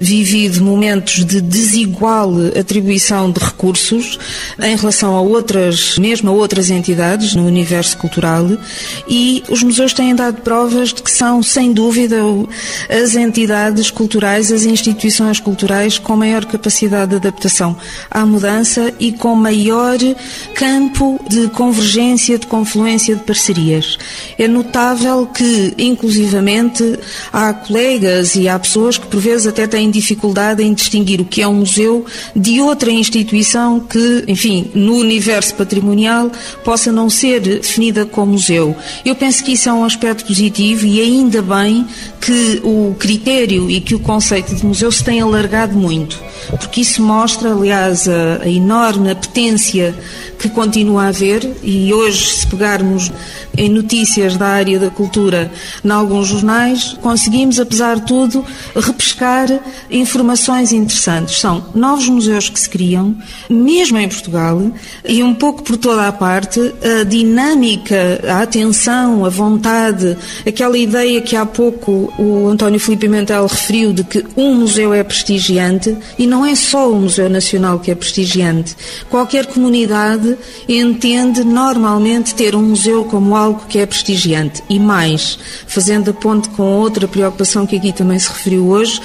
vivido 0.00 0.62
momentos 0.62 1.24
de 1.24 1.40
desigual 1.40 2.32
atribuição 2.58 3.32
de 3.32 3.40
recursos 3.40 4.18
em 4.62 4.76
relação 4.76 5.16
a 5.16 5.20
outras 5.20 5.98
mesmo 6.12 6.28
a 6.28 6.32
outras 6.34 6.68
entidades 6.68 7.34
no 7.34 7.46
universo 7.46 7.96
cultural 7.96 8.46
e 9.08 9.42
os 9.48 9.62
museus 9.62 9.94
têm 9.94 10.14
dado 10.14 10.42
provas 10.42 10.92
de 10.92 11.02
que 11.02 11.10
são, 11.10 11.42
sem 11.42 11.72
dúvida, 11.72 12.18
as 12.90 13.16
entidades 13.16 13.90
culturais, 13.90 14.52
as 14.52 14.64
instituições 14.64 15.40
culturais 15.40 15.98
com 15.98 16.14
maior 16.14 16.44
capacidade 16.44 17.12
de 17.12 17.16
adaptação 17.16 17.74
à 18.10 18.26
mudança 18.26 18.92
e 19.00 19.12
com 19.12 19.34
maior 19.34 19.96
campo 20.54 21.18
de 21.30 21.48
convergência, 21.48 22.38
de 22.38 22.46
confluência 22.46 23.16
de 23.16 23.22
parcerias. 23.22 23.96
É 24.38 24.46
notável 24.46 25.26
que, 25.26 25.72
inclusivamente, 25.78 26.98
há 27.32 27.54
colegas 27.54 28.34
e 28.36 28.50
há 28.50 28.58
pessoas 28.58 28.98
que, 28.98 29.06
por 29.06 29.18
vezes, 29.18 29.46
até 29.46 29.66
têm 29.66 29.90
dificuldade 29.90 30.62
em 30.62 30.74
distinguir 30.74 31.22
o 31.22 31.24
que 31.24 31.40
é 31.40 31.48
um 31.48 31.54
museu 31.54 32.04
de 32.36 32.60
outra 32.60 32.90
instituição 32.90 33.80
que, 33.80 34.24
enfim, 34.28 34.70
no 34.74 34.96
universo 34.96 35.54
patrimonial 35.54 36.01
patrimonial 36.02 36.30
possa 36.64 36.90
não 36.90 37.08
ser 37.08 37.40
definida 37.40 38.04
como 38.04 38.32
museu. 38.32 38.76
Eu 39.04 39.14
penso 39.14 39.44
que 39.44 39.52
isso 39.52 39.68
é 39.68 39.72
um 39.72 39.84
aspecto 39.84 40.24
positivo 40.24 40.86
e 40.86 41.00
ainda 41.00 41.40
bem 41.40 41.86
que 42.20 42.60
o 42.64 42.94
critério 42.98 43.70
e 43.70 43.80
que 43.80 43.94
o 43.94 44.00
conceito 44.00 44.54
de 44.54 44.64
museu 44.64 44.90
se 44.90 45.04
tem 45.04 45.20
alargado 45.20 45.76
muito, 45.76 46.20
porque 46.50 46.80
isso 46.80 47.02
mostra, 47.02 47.52
aliás, 47.52 48.08
a, 48.08 48.42
a 48.42 48.48
enorme 48.48 49.10
apetência 49.10 49.94
que 50.38 50.48
continua 50.48 51.04
a 51.04 51.08
haver 51.08 51.48
e 51.62 51.92
hoje, 51.92 52.34
se 52.34 52.46
pegarmos 52.46 53.12
em 53.56 53.68
notícias 53.68 54.36
da 54.36 54.46
área 54.46 54.78
da 54.78 54.90
cultura 54.90 55.52
em 55.84 55.90
alguns 55.90 56.28
jornais, 56.28 56.96
conseguimos, 57.00 57.60
apesar 57.60 57.96
de 57.96 58.06
tudo, 58.06 58.44
repescar 58.74 59.48
informações 59.90 60.72
interessantes. 60.72 61.38
São 61.38 61.66
novos 61.74 62.08
museus 62.08 62.48
que 62.48 62.58
se 62.58 62.68
criam, 62.68 63.16
mesmo 63.48 63.98
em 63.98 64.08
Portugal, 64.08 64.60
e 65.06 65.22
um 65.22 65.34
pouco 65.34 65.62
por 65.62 65.76
toda 65.92 66.08
a 66.08 66.12
parte, 66.12 66.74
a 66.82 67.04
dinâmica, 67.04 68.18
a 68.26 68.40
atenção, 68.40 69.26
a 69.26 69.28
vontade, 69.28 70.16
aquela 70.46 70.78
ideia 70.78 71.20
que 71.20 71.36
há 71.36 71.44
pouco 71.44 72.10
o 72.18 72.48
António 72.48 72.80
Filipe 72.80 73.02
Pimentel 73.02 73.46
referiu 73.46 73.92
de 73.92 74.02
que 74.02 74.24
um 74.34 74.54
museu 74.54 74.94
é 74.94 75.02
prestigiante, 75.02 75.94
e 76.18 76.26
não 76.26 76.46
é 76.46 76.54
só 76.54 76.90
o 76.90 76.94
Museu 76.98 77.28
Nacional 77.28 77.78
que 77.78 77.90
é 77.90 77.94
prestigiante. 77.94 78.74
Qualquer 79.10 79.44
comunidade 79.44 80.38
entende 80.66 81.44
normalmente 81.44 82.34
ter 82.34 82.56
um 82.56 82.62
museu 82.62 83.04
como 83.04 83.36
algo 83.36 83.66
que 83.68 83.78
é 83.78 83.84
prestigiante. 83.84 84.62
E 84.70 84.78
mais, 84.78 85.38
fazendo 85.66 86.10
a 86.10 86.14
ponte 86.14 86.48
com 86.50 86.62
outra 86.62 87.06
preocupação 87.06 87.66
que 87.66 87.76
aqui 87.76 87.92
também 87.92 88.18
se 88.18 88.28
referiu 88.30 88.66
hoje, 88.66 88.98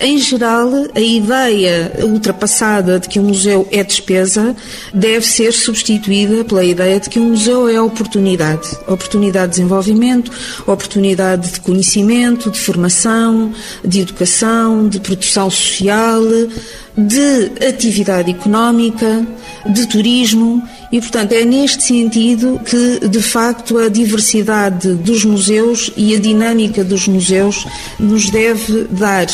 em 0.00 0.18
geral, 0.18 0.70
a 0.94 1.00
ideia 1.00 1.92
ultrapassada 2.04 2.98
de 2.98 3.08
que 3.08 3.18
um 3.18 3.24
museu 3.24 3.66
é 3.70 3.82
despesa 3.82 4.54
deve 4.92 5.26
ser 5.26 5.52
substituída 5.52 6.44
pela 6.44 6.64
ideia 6.64 7.00
de 7.00 7.08
que 7.08 7.18
um 7.18 7.30
museu 7.30 7.68
é 7.68 7.80
oportunidade. 7.80 8.68
Oportunidade 8.86 9.52
de 9.52 9.58
desenvolvimento, 9.58 10.30
oportunidade 10.66 11.50
de 11.52 11.60
conhecimento, 11.60 12.50
de 12.50 12.58
formação, 12.58 13.52
de 13.84 14.00
educação, 14.00 14.88
de 14.88 15.00
produção 15.00 15.50
social, 15.50 16.22
de 16.96 17.66
atividade 17.66 18.30
económica, 18.30 19.26
de 19.66 19.86
turismo 19.86 20.62
e, 20.90 21.00
portanto, 21.00 21.32
é 21.32 21.44
neste 21.44 21.82
sentido 21.82 22.60
que, 22.64 23.08
de 23.08 23.20
facto, 23.20 23.78
a 23.78 23.88
diversidade 23.88 24.94
dos 24.94 25.24
museus 25.24 25.90
e 25.96 26.14
a 26.14 26.18
dinâmica 26.18 26.82
dos 26.82 27.06
museus 27.06 27.66
nos 27.98 28.30
deve 28.30 28.84
dar, 28.90 29.26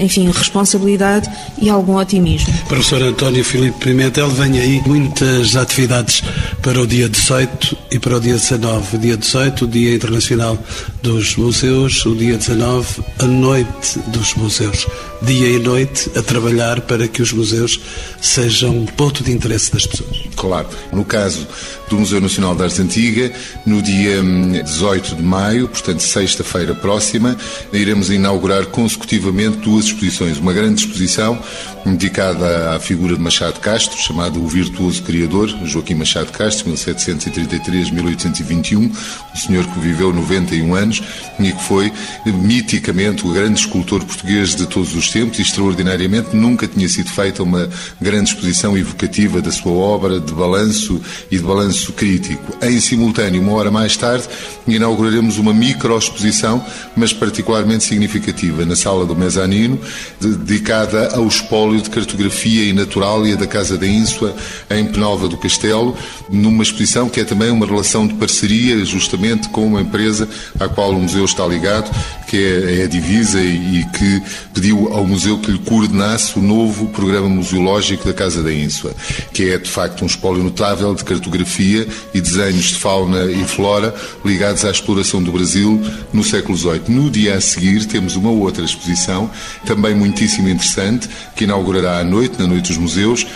enfim, 0.00 0.30
responsabilidade 0.30 1.28
e 1.60 1.68
algum 1.68 1.96
otimismo. 1.96 2.52
Professor 2.68 3.02
António 3.02 3.44
Filipe 3.44 3.78
Pimentel, 3.80 4.28
vem 4.30 4.58
aí 4.58 4.80
muitas 4.86 5.56
atividades 5.56 6.22
para 6.62 6.80
o 6.80 6.86
dia 6.86 7.08
18 7.08 7.76
e 7.90 7.98
para 7.98 8.16
o 8.16 8.20
dia 8.20 8.34
19. 8.34 8.96
O 8.96 8.98
dia 8.98 9.16
18, 9.16 9.64
o 9.64 9.68
Dia 9.68 9.94
Internacional 9.94 10.58
dos 11.02 11.36
Museus, 11.36 12.04
o 12.06 12.14
dia 12.14 12.36
19, 12.36 13.02
a 13.18 13.24
Noite 13.24 13.98
dos 14.08 14.34
Museus. 14.34 14.86
Dia 15.22 15.48
e 15.48 15.58
noite 15.58 16.10
a 16.16 16.22
trabalhar 16.22 16.80
para 16.82 17.06
que 17.06 17.20
os 17.20 17.30
museus 17.32 17.78
sejam 18.22 18.70
um 18.70 18.86
ponto 18.86 19.22
de 19.22 19.30
interesse 19.30 19.70
das 19.70 19.84
pessoas. 19.84 20.16
Claro. 20.34 20.66
No 21.00 21.04
caso 21.06 21.48
do 21.88 21.98
Museu 21.98 22.20
Nacional 22.20 22.54
de 22.54 22.62
Arte 22.62 22.82
Antiga, 22.82 23.32
no 23.64 23.80
dia 23.80 24.22
18 24.62 25.14
hum, 25.14 25.16
de 25.16 25.22
maio, 25.22 25.66
portanto, 25.66 26.00
sexta-feira 26.00 26.74
próxima, 26.74 27.38
iremos 27.72 28.10
inaugurar 28.10 28.66
consecutivamente 28.66 29.56
duas 29.56 29.86
exposições. 29.86 30.36
Uma 30.36 30.52
grande 30.52 30.84
exposição 30.84 31.42
dedicada 31.86 32.74
à 32.74 32.80
figura 32.80 33.16
de 33.16 33.22
Machado 33.22 33.60
Castro, 33.60 33.96
chamada 33.96 34.38
O 34.38 34.46
Virtuoso 34.46 35.02
Criador, 35.02 35.48
Joaquim 35.64 35.94
Machado 35.94 36.30
Castro, 36.32 36.70
1733-1821, 36.70 38.76
um 38.76 39.36
senhor 39.36 39.66
que 39.66 39.80
viveu 39.80 40.12
91 40.12 40.74
anos 40.74 41.02
e 41.38 41.50
que 41.50 41.64
foi 41.64 41.90
miticamente 42.26 43.26
o 43.26 43.32
grande 43.32 43.60
escultor 43.60 44.04
português 44.04 44.54
de 44.54 44.66
todos 44.66 44.94
os 44.94 45.08
tempos 45.08 45.38
e 45.38 45.42
extraordinariamente 45.42 46.36
nunca 46.36 46.68
tinha 46.68 46.90
sido 46.90 47.08
feita 47.08 47.42
uma 47.42 47.70
grande 47.98 48.34
exposição 48.34 48.76
evocativa 48.76 49.40
da 49.40 49.50
sua 49.50 49.72
obra, 49.72 50.20
de 50.20 50.34
balanço 50.34 50.89
e 51.30 51.36
de 51.36 51.42
balanço 51.42 51.92
crítico. 51.92 52.56
Em 52.62 52.80
simultâneo, 52.80 53.42
uma 53.42 53.52
hora 53.52 53.70
mais 53.70 53.96
tarde, 53.96 54.24
inauguraremos 54.66 55.36
uma 55.36 55.52
micro-exposição, 55.52 56.64
mas 56.96 57.12
particularmente 57.12 57.84
significativa, 57.84 58.64
na 58.64 58.74
sala 58.74 59.04
do 59.04 59.14
mezanino, 59.14 59.78
dedicada 60.20 61.14
ao 61.14 61.26
espólio 61.26 61.82
de 61.82 61.90
cartografia 61.90 62.64
e 62.64 62.72
naturalia 62.72 63.36
da 63.36 63.46
Casa 63.46 63.76
da 63.76 63.86
Ínsua, 63.86 64.34
em 64.70 64.86
Penalva 64.86 65.28
do 65.28 65.36
Castelo, 65.36 65.96
numa 66.30 66.62
exposição 66.62 67.08
que 67.08 67.20
é 67.20 67.24
também 67.24 67.50
uma 67.50 67.66
relação 67.66 68.06
de 68.06 68.14
parceria, 68.14 68.84
justamente 68.84 69.48
com 69.48 69.66
uma 69.66 69.80
empresa 69.80 70.28
à 70.58 70.68
qual 70.68 70.90
o 70.90 71.00
museu 71.00 71.24
está 71.24 71.46
ligado, 71.46 71.90
que 72.28 72.36
é, 72.36 72.80
é 72.80 72.84
a 72.84 72.86
divisa 72.86 73.40
e, 73.40 73.84
que 73.92 74.22
pediu 74.54 74.92
ao 74.92 75.04
museu 75.04 75.38
que 75.38 75.50
lhe 75.50 75.58
coordenasse 75.58 76.38
o 76.38 76.42
novo 76.42 76.86
programa 76.88 77.28
museológico 77.28 78.06
da 78.06 78.14
Casa 78.14 78.42
da 78.42 78.52
Ínsua, 78.52 78.94
que 79.32 79.50
é 79.50 79.58
de 79.58 79.68
facto 79.68 80.02
um 80.02 80.06
espólio 80.06 80.42
notável 80.42 80.79
de 80.80 81.04
cartografia 81.04 81.86
e 82.14 82.20
desenhos 82.20 82.64
de 82.66 82.76
fauna 82.76 83.30
e 83.30 83.44
flora 83.44 83.94
ligados 84.24 84.64
à 84.64 84.70
exploração 84.70 85.22
do 85.22 85.30
Brasil 85.30 85.80
no 86.12 86.24
século 86.24 86.56
XVIII. 86.56 86.82
No 86.88 87.10
dia 87.10 87.34
a 87.34 87.40
seguir 87.40 87.84
temos 87.84 88.16
uma 88.16 88.30
outra 88.30 88.64
exposição, 88.64 89.30
também 89.66 89.94
muitíssimo 89.94 90.48
interessante, 90.48 91.08
que 91.36 91.44
inaugurará 91.44 91.98
à 91.98 92.04
noite, 92.04 92.36
na 92.38 92.46
Noite 92.46 92.68
dos 92.68 92.78
Museus, 92.78 93.26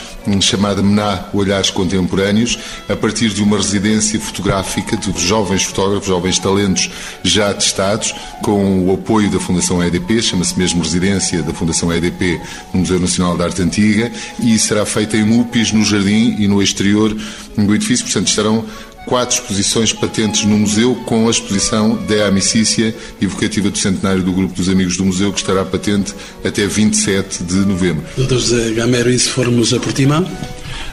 chamada 0.40 0.82
Mená 0.82 1.26
Olhares 1.32 1.70
Contemporâneos, 1.70 2.58
a 2.88 2.96
partir 2.96 3.30
de 3.30 3.42
uma 3.42 3.56
residência 3.56 4.18
fotográfica 4.20 4.96
de 4.96 5.12
jovens 5.20 5.64
fotógrafos, 5.64 6.08
jovens 6.08 6.38
talentos 6.38 6.90
já 7.22 7.50
atestados, 7.50 8.14
com 8.42 8.86
o 8.86 8.94
apoio 8.94 9.30
da 9.30 9.38
Fundação 9.38 9.82
EDP, 9.82 10.22
chama-se 10.22 10.58
mesmo 10.58 10.82
Residência 10.82 11.42
da 11.42 11.52
Fundação 11.52 11.92
EDP 11.92 12.40
no 12.72 12.80
Museu 12.80 12.98
Nacional 12.98 13.36
da 13.36 13.44
Arte 13.44 13.62
Antiga, 13.62 14.10
e 14.40 14.58
será 14.58 14.86
feita 14.86 15.16
em 15.16 15.40
UPIs, 15.40 15.72
no 15.72 15.84
jardim 15.84 16.36
e 16.38 16.48
no 16.48 16.62
exterior 16.62 17.14
do 17.56 17.74
edifício, 17.74 18.04
portanto 18.04 18.28
estarão 18.28 18.64
quatro 19.06 19.36
exposições 19.36 19.92
patentes 19.92 20.44
no 20.44 20.58
museu, 20.58 20.94
com 21.06 21.26
a 21.28 21.30
exposição 21.30 21.96
da 22.06 22.26
Amicícia, 22.26 22.94
evocativa 23.20 23.70
do 23.70 23.78
centenário 23.78 24.22
do 24.22 24.32
Grupo 24.32 24.54
dos 24.54 24.68
Amigos 24.68 24.96
do 24.96 25.04
Museu, 25.04 25.32
que 25.32 25.38
estará 25.38 25.64
patente 25.64 26.14
até 26.44 26.66
27 26.66 27.44
de 27.44 27.56
novembro. 27.56 28.04
Doutor 28.16 28.38
José 28.38 28.72
Gamero, 28.72 29.10
e 29.10 29.18
se 29.18 29.28
formos 29.28 29.72
a 29.72 29.80
Portimão? 29.80 30.26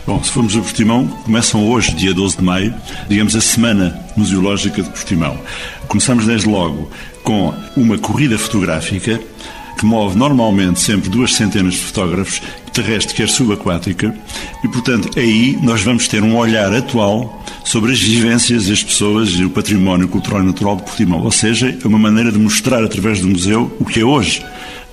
Bom, 0.06 0.24
se 0.24 0.32
formos 0.32 0.56
a 0.56 0.60
Portimão, 0.60 1.08
começam 1.26 1.68
hoje, 1.70 1.94
dia 1.94 2.14
12 2.14 2.38
de 2.38 2.44
maio, 2.44 2.74
digamos 3.08 3.36
a 3.36 3.42
Semana 3.42 4.00
Museológica 4.16 4.82
de 4.82 4.90
Portimão. 4.90 5.40
Começamos 5.88 6.26
desde 6.26 6.50
logo 6.50 6.90
com 7.24 7.54
uma 7.76 7.98
corrida 7.98 8.38
fotográfica 8.38 9.22
que 9.78 9.86
move 9.86 10.16
normalmente 10.16 10.80
sempre 10.80 11.10
duas 11.10 11.34
centenas 11.34 11.74
de 11.74 11.80
fotógrafos, 11.80 12.42
terrestre 12.74 13.16
quer 13.16 13.30
subaquática, 13.30 14.14
e 14.64 14.68
portanto 14.68 15.10
aí 15.18 15.58
nós 15.62 15.82
vamos 15.82 16.08
ter 16.08 16.24
um 16.24 16.36
olhar 16.38 16.74
atual 16.74 17.44
sobre 17.64 17.92
as 17.92 18.02
vivências 18.02 18.68
das 18.68 18.84
pessoas 18.84 19.30
e 19.32 19.46
o 19.46 19.50
património 19.50 20.08
cultural 20.08 20.42
e 20.42 20.46
natural 20.46 20.76
de 20.78 20.84
Portimão. 20.84 21.22
Ou 21.22 21.32
seja, 21.32 21.78
é 21.84 21.88
uma 21.88 22.00
maneira 22.00 22.32
de 22.32 22.40
mostrar 22.40 22.84
através 22.84 23.20
do 23.22 23.28
museu 23.28 23.76
o 23.80 23.86
que 23.86 24.00
é 24.00 24.06
hoje 24.06 24.44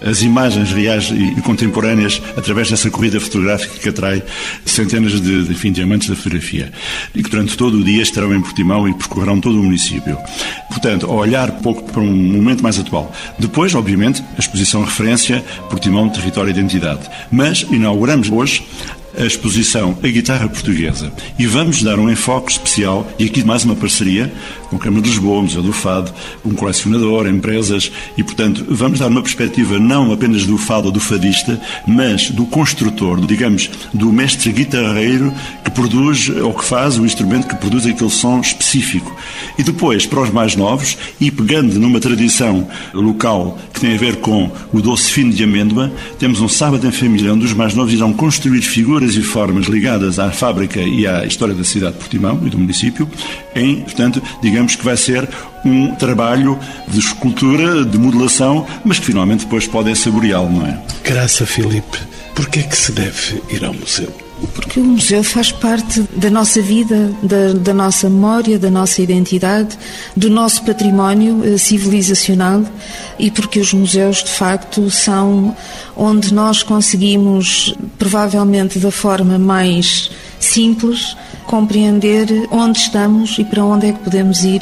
as 0.00 0.22
imagens 0.22 0.72
reais 0.72 1.10
e 1.10 1.40
contemporâneas 1.42 2.20
através 2.36 2.70
dessa 2.70 2.90
corrida 2.90 3.20
fotográfica 3.20 3.78
que 3.78 3.88
atrai 3.88 4.22
centenas 4.64 5.20
de, 5.20 5.44
de, 5.44 5.52
enfim, 5.52 5.72
de 5.72 5.82
amantes 5.82 6.08
da 6.08 6.16
fotografia 6.16 6.72
e 7.14 7.22
que 7.22 7.30
durante 7.30 7.56
todo 7.56 7.78
o 7.78 7.84
dia 7.84 8.02
estarão 8.02 8.34
em 8.34 8.40
Portimão 8.40 8.88
e 8.88 8.94
percorrerão 8.94 9.40
todo 9.40 9.60
o 9.60 9.62
município. 9.62 10.16
Portanto, 10.68 11.10
olhar 11.10 11.50
pouco 11.52 11.82
para 11.90 12.00
um 12.00 12.14
momento 12.14 12.62
mais 12.62 12.78
atual. 12.78 13.12
Depois, 13.38 13.74
obviamente, 13.74 14.22
a 14.36 14.40
exposição 14.40 14.84
referência 14.84 15.44
Portimão, 15.68 16.08
Território 16.08 16.50
e 16.50 16.52
Identidade. 16.52 17.08
Mas 17.30 17.62
inauguramos 17.62 18.30
hoje 18.30 18.64
a 19.18 19.26
exposição 19.26 19.98
A 20.02 20.06
Guitarra 20.06 20.48
Portuguesa 20.48 21.12
e 21.38 21.46
vamos 21.46 21.82
dar 21.82 21.98
um 21.98 22.08
enfoque 22.08 22.52
especial, 22.52 23.06
e 23.18 23.24
aqui 23.24 23.42
mais 23.42 23.64
uma 23.64 23.74
parceria 23.74 24.32
com 24.70 24.76
a 24.76 24.78
Câmara 24.78 25.02
de 25.02 25.08
Lisboa, 25.08 25.42
Museu 25.42 25.62
do 25.62 25.72
Fado, 25.72 26.12
um 26.44 26.54
colecionador, 26.54 27.26
empresas, 27.26 27.90
e 28.16 28.22
portanto 28.22 28.64
vamos 28.68 28.98
dar 28.98 29.08
uma 29.08 29.22
perspectiva 29.22 29.78
não 29.78 30.12
apenas 30.12 30.44
do 30.44 30.58
fado 30.58 30.86
ou 30.86 30.92
do 30.92 31.00
fadista, 31.00 31.60
mas 31.86 32.30
do 32.30 32.44
construtor, 32.46 33.18
digamos, 33.26 33.70
do 33.94 34.12
mestre 34.12 34.52
guitarreiro 34.52 35.32
que 35.64 35.70
produz 35.70 36.28
ou 36.28 36.52
que 36.52 36.64
faz 36.64 36.98
o 36.98 37.06
instrumento 37.06 37.48
que 37.48 37.56
produz 37.56 37.86
aquele 37.86 38.10
som 38.10 38.40
específico. 38.40 39.16
E 39.58 39.62
depois, 39.62 40.06
para 40.06 40.20
os 40.20 40.30
mais 40.30 40.54
novos, 40.54 40.98
e 41.20 41.30
pegando 41.30 41.78
numa 41.78 41.98
tradição 41.98 42.68
local 42.92 43.58
que 43.72 43.80
tem 43.80 43.94
a 43.94 43.98
ver 43.98 44.16
com 44.16 44.50
o 44.72 44.82
doce 44.82 45.10
fino 45.10 45.32
de 45.32 45.42
amêndoa, 45.42 45.90
temos 46.18 46.40
um 46.40 46.48
sábado 46.48 46.86
em 46.86 46.92
família 46.92 47.32
onde 47.32 47.46
os 47.46 47.54
mais 47.54 47.74
novos 47.74 47.92
irão 47.92 48.12
construir 48.12 48.62
figuras 48.62 49.07
e 49.16 49.22
formas 49.22 49.66
ligadas 49.66 50.18
à 50.18 50.30
fábrica 50.30 50.80
e 50.80 51.06
à 51.06 51.24
história 51.24 51.54
da 51.54 51.64
cidade 51.64 51.94
de 51.94 51.98
Portimão 51.98 52.40
e 52.46 52.50
do 52.50 52.58
município, 52.58 53.08
em, 53.54 53.80
portanto, 53.82 54.22
digamos 54.42 54.76
que 54.76 54.84
vai 54.84 54.96
ser 54.96 55.28
um 55.64 55.94
trabalho 55.94 56.58
de 56.86 56.98
escultura, 56.98 57.84
de 57.84 57.98
modelação, 57.98 58.66
mas 58.84 58.98
que 58.98 59.06
finalmente 59.06 59.44
depois 59.44 59.66
podem 59.66 59.94
saboreá-lo, 59.94 60.50
não 60.50 60.66
é? 60.66 60.78
Graça, 61.04 61.46
Filipe, 61.46 61.98
por 62.34 62.48
que 62.48 62.60
é 62.60 62.62
que 62.62 62.76
se 62.76 62.92
deve 62.92 63.42
ir 63.50 63.64
ao 63.64 63.74
museu? 63.74 64.27
Porque 64.54 64.80
o 64.80 64.84
museu 64.84 65.22
faz 65.24 65.50
parte 65.50 66.00
da 66.14 66.30
nossa 66.30 66.60
vida, 66.62 67.12
da, 67.22 67.52
da, 67.54 67.74
nossa 67.74 68.08
memória, 68.08 68.58
da 68.58 68.70
nossa 68.70 69.02
identidade, 69.02 69.78
do 70.16 70.30
nosso 70.30 70.62
património 70.64 71.42
eh, 71.44 71.58
civilizacional 71.58 72.64
e 73.18 73.30
porque 73.30 73.58
os 73.58 73.72
museus, 73.72 74.22
de 74.22 74.30
facto, 74.30 74.90
são 74.90 75.56
onde 75.96 76.32
nós 76.32 76.62
conseguimos, 76.62 77.74
provavelmente 77.98 78.78
da 78.78 78.90
forma 78.90 79.38
mais 79.38 80.10
simples, 80.38 81.16
compreender 81.46 82.28
onde 82.50 82.78
estamos 82.78 83.38
e 83.38 83.44
para 83.44 83.64
onde 83.64 83.86
é 83.86 83.92
que 83.92 84.00
podemos 84.00 84.44
ir 84.44 84.60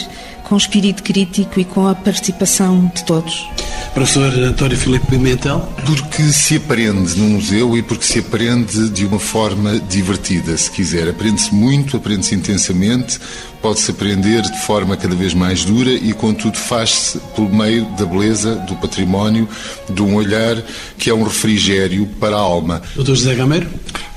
com 0.48 0.56
espírito 0.56 1.02
crítico 1.02 1.58
e 1.58 1.64
com 1.64 1.88
a 1.88 1.94
participação 1.94 2.90
de 2.94 3.04
todos. 3.04 3.48
Professor 3.92 4.32
António 4.44 4.76
Filipe 4.76 5.06
Pimentel? 5.06 5.60
Porque 5.84 6.22
se 6.24 6.56
aprende 6.56 7.18
no 7.18 7.30
museu 7.30 7.76
e 7.76 7.82
porque 7.82 8.04
se 8.04 8.20
aprende 8.20 8.88
de 8.90 9.04
uma 9.04 9.18
forma 9.18 9.80
divertida, 9.80 10.56
se 10.56 10.70
quiser. 10.70 11.08
Aprende-se 11.08 11.52
muito, 11.52 11.96
aprende-se 11.96 12.34
intensamente, 12.34 13.18
pode-se 13.60 13.90
aprender 13.90 14.42
de 14.42 14.60
forma 14.60 14.96
cada 14.96 15.16
vez 15.16 15.34
mais 15.34 15.64
dura 15.64 15.90
e, 15.90 16.12
contudo, 16.12 16.56
faz-se 16.56 17.18
pelo 17.34 17.52
meio 17.52 17.84
da 17.96 18.06
beleza, 18.06 18.54
do 18.54 18.76
património, 18.76 19.48
de 19.90 20.00
um 20.00 20.14
olhar 20.14 20.62
que 20.96 21.10
é 21.10 21.14
um 21.14 21.24
refrigério 21.24 22.06
para 22.20 22.36
a 22.36 22.40
alma. 22.40 22.82
Doutor 22.94 23.16
José 23.16 23.34
Gameiro? 23.34 23.68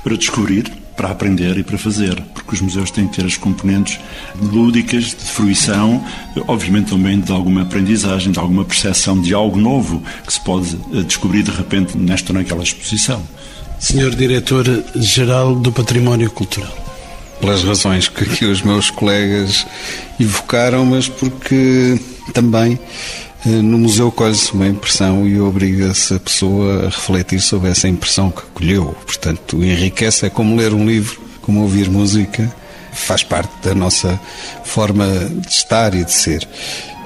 Para 0.04 0.16
descobrir 0.16 0.80
para 1.00 1.12
aprender 1.12 1.56
e 1.56 1.64
para 1.64 1.78
fazer, 1.78 2.22
porque 2.50 2.56
os 2.56 2.60
museus 2.60 2.90
têm 2.90 3.06
que 3.06 3.16
ter 3.16 3.24
as 3.24 3.36
componentes 3.36 4.00
lúdicas, 4.42 5.04
de 5.04 5.24
fruição, 5.24 6.04
obviamente 6.48 6.90
também 6.90 7.20
de 7.20 7.30
alguma 7.30 7.62
aprendizagem, 7.62 8.32
de 8.32 8.40
alguma 8.40 8.64
percepção 8.64 9.20
de 9.20 9.32
algo 9.32 9.56
novo 9.56 10.02
que 10.26 10.32
se 10.32 10.40
pode 10.40 10.76
eh, 10.92 11.02
descobrir 11.02 11.44
de 11.44 11.52
repente 11.52 11.96
nesta 11.96 12.32
ou 12.32 12.38
naquela 12.38 12.62
exposição. 12.62 13.22
Senhor 13.78 14.14
Diretor-Geral 14.14 15.54
do 15.54 15.70
Património 15.70 16.28
Cultural. 16.30 16.72
Pelas 17.40 17.62
razões 17.62 18.08
que 18.08 18.24
aqui 18.24 18.44
os 18.44 18.62
meus 18.62 18.90
colegas 18.90 19.64
evocaram, 20.18 20.84
mas 20.84 21.08
porque 21.08 22.00
também 22.34 22.78
eh, 23.46 23.48
no 23.48 23.78
museu 23.78 24.10
colhe-se 24.10 24.52
uma 24.52 24.66
impressão 24.66 25.26
e 25.26 25.40
obriga-se 25.40 26.14
a 26.14 26.18
pessoa 26.18 26.82
a 26.82 26.84
refletir 26.86 27.40
sobre 27.40 27.70
essa 27.70 27.86
impressão 27.86 28.28
que 28.28 28.42
colheu. 28.52 28.86
Portanto, 29.06 29.62
enriquece, 29.62 30.26
é 30.26 30.30
como 30.30 30.56
ler 30.56 30.74
um 30.74 30.84
livro, 30.84 31.29
como 31.50 31.62
ouvir 31.62 31.90
música, 31.90 32.48
faz 32.92 33.24
parte 33.24 33.50
da 33.64 33.74
nossa 33.74 34.20
forma 34.62 35.04
de 35.04 35.48
estar 35.48 35.92
e 35.96 36.04
de 36.04 36.12
ser. 36.12 36.46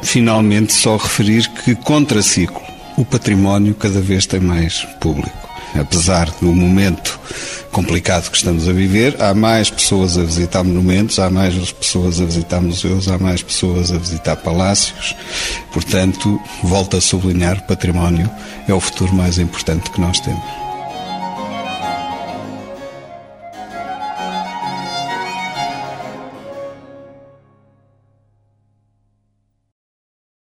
Finalmente, 0.03 0.75
só 0.75 0.99
referir 0.99 1.49
que, 1.49 1.75
contra 1.75 2.21
ciclo, 2.23 2.61
o 2.99 3.07
património 3.07 3.75
cada 3.75 4.03
vez 4.03 4.27
tem 4.27 4.41
mais 4.41 4.87
público 5.01 5.45
apesar 5.81 6.31
do 6.41 6.55
momento 6.55 7.19
complicado 7.73 8.31
que 8.31 8.37
estamos 8.37 8.69
a 8.69 8.73
viver, 8.73 9.21
há 9.21 9.35
mais 9.35 9.69
pessoas 9.69 10.17
a 10.17 10.23
visitar 10.23 10.63
monumentos, 10.63 11.19
há 11.19 11.29
mais 11.29 11.73
pessoas 11.73 12.21
a 12.21 12.25
visitar 12.25 12.61
museus, 12.61 13.09
há 13.09 13.19
mais 13.19 13.43
pessoas 13.43 13.91
a 13.91 13.99
visitar 13.99 14.37
palácios. 14.37 15.17
Portanto, 15.73 16.41
volto 16.63 16.97
a 16.97 17.01
sublinhar, 17.01 17.67
património 17.67 18.31
é 18.69 18.73
o 18.73 18.79
futuro 18.79 19.13
mais 19.13 19.39
importante 19.39 19.91
que 19.91 20.01
nós 20.01 20.21
temos. 20.21 20.64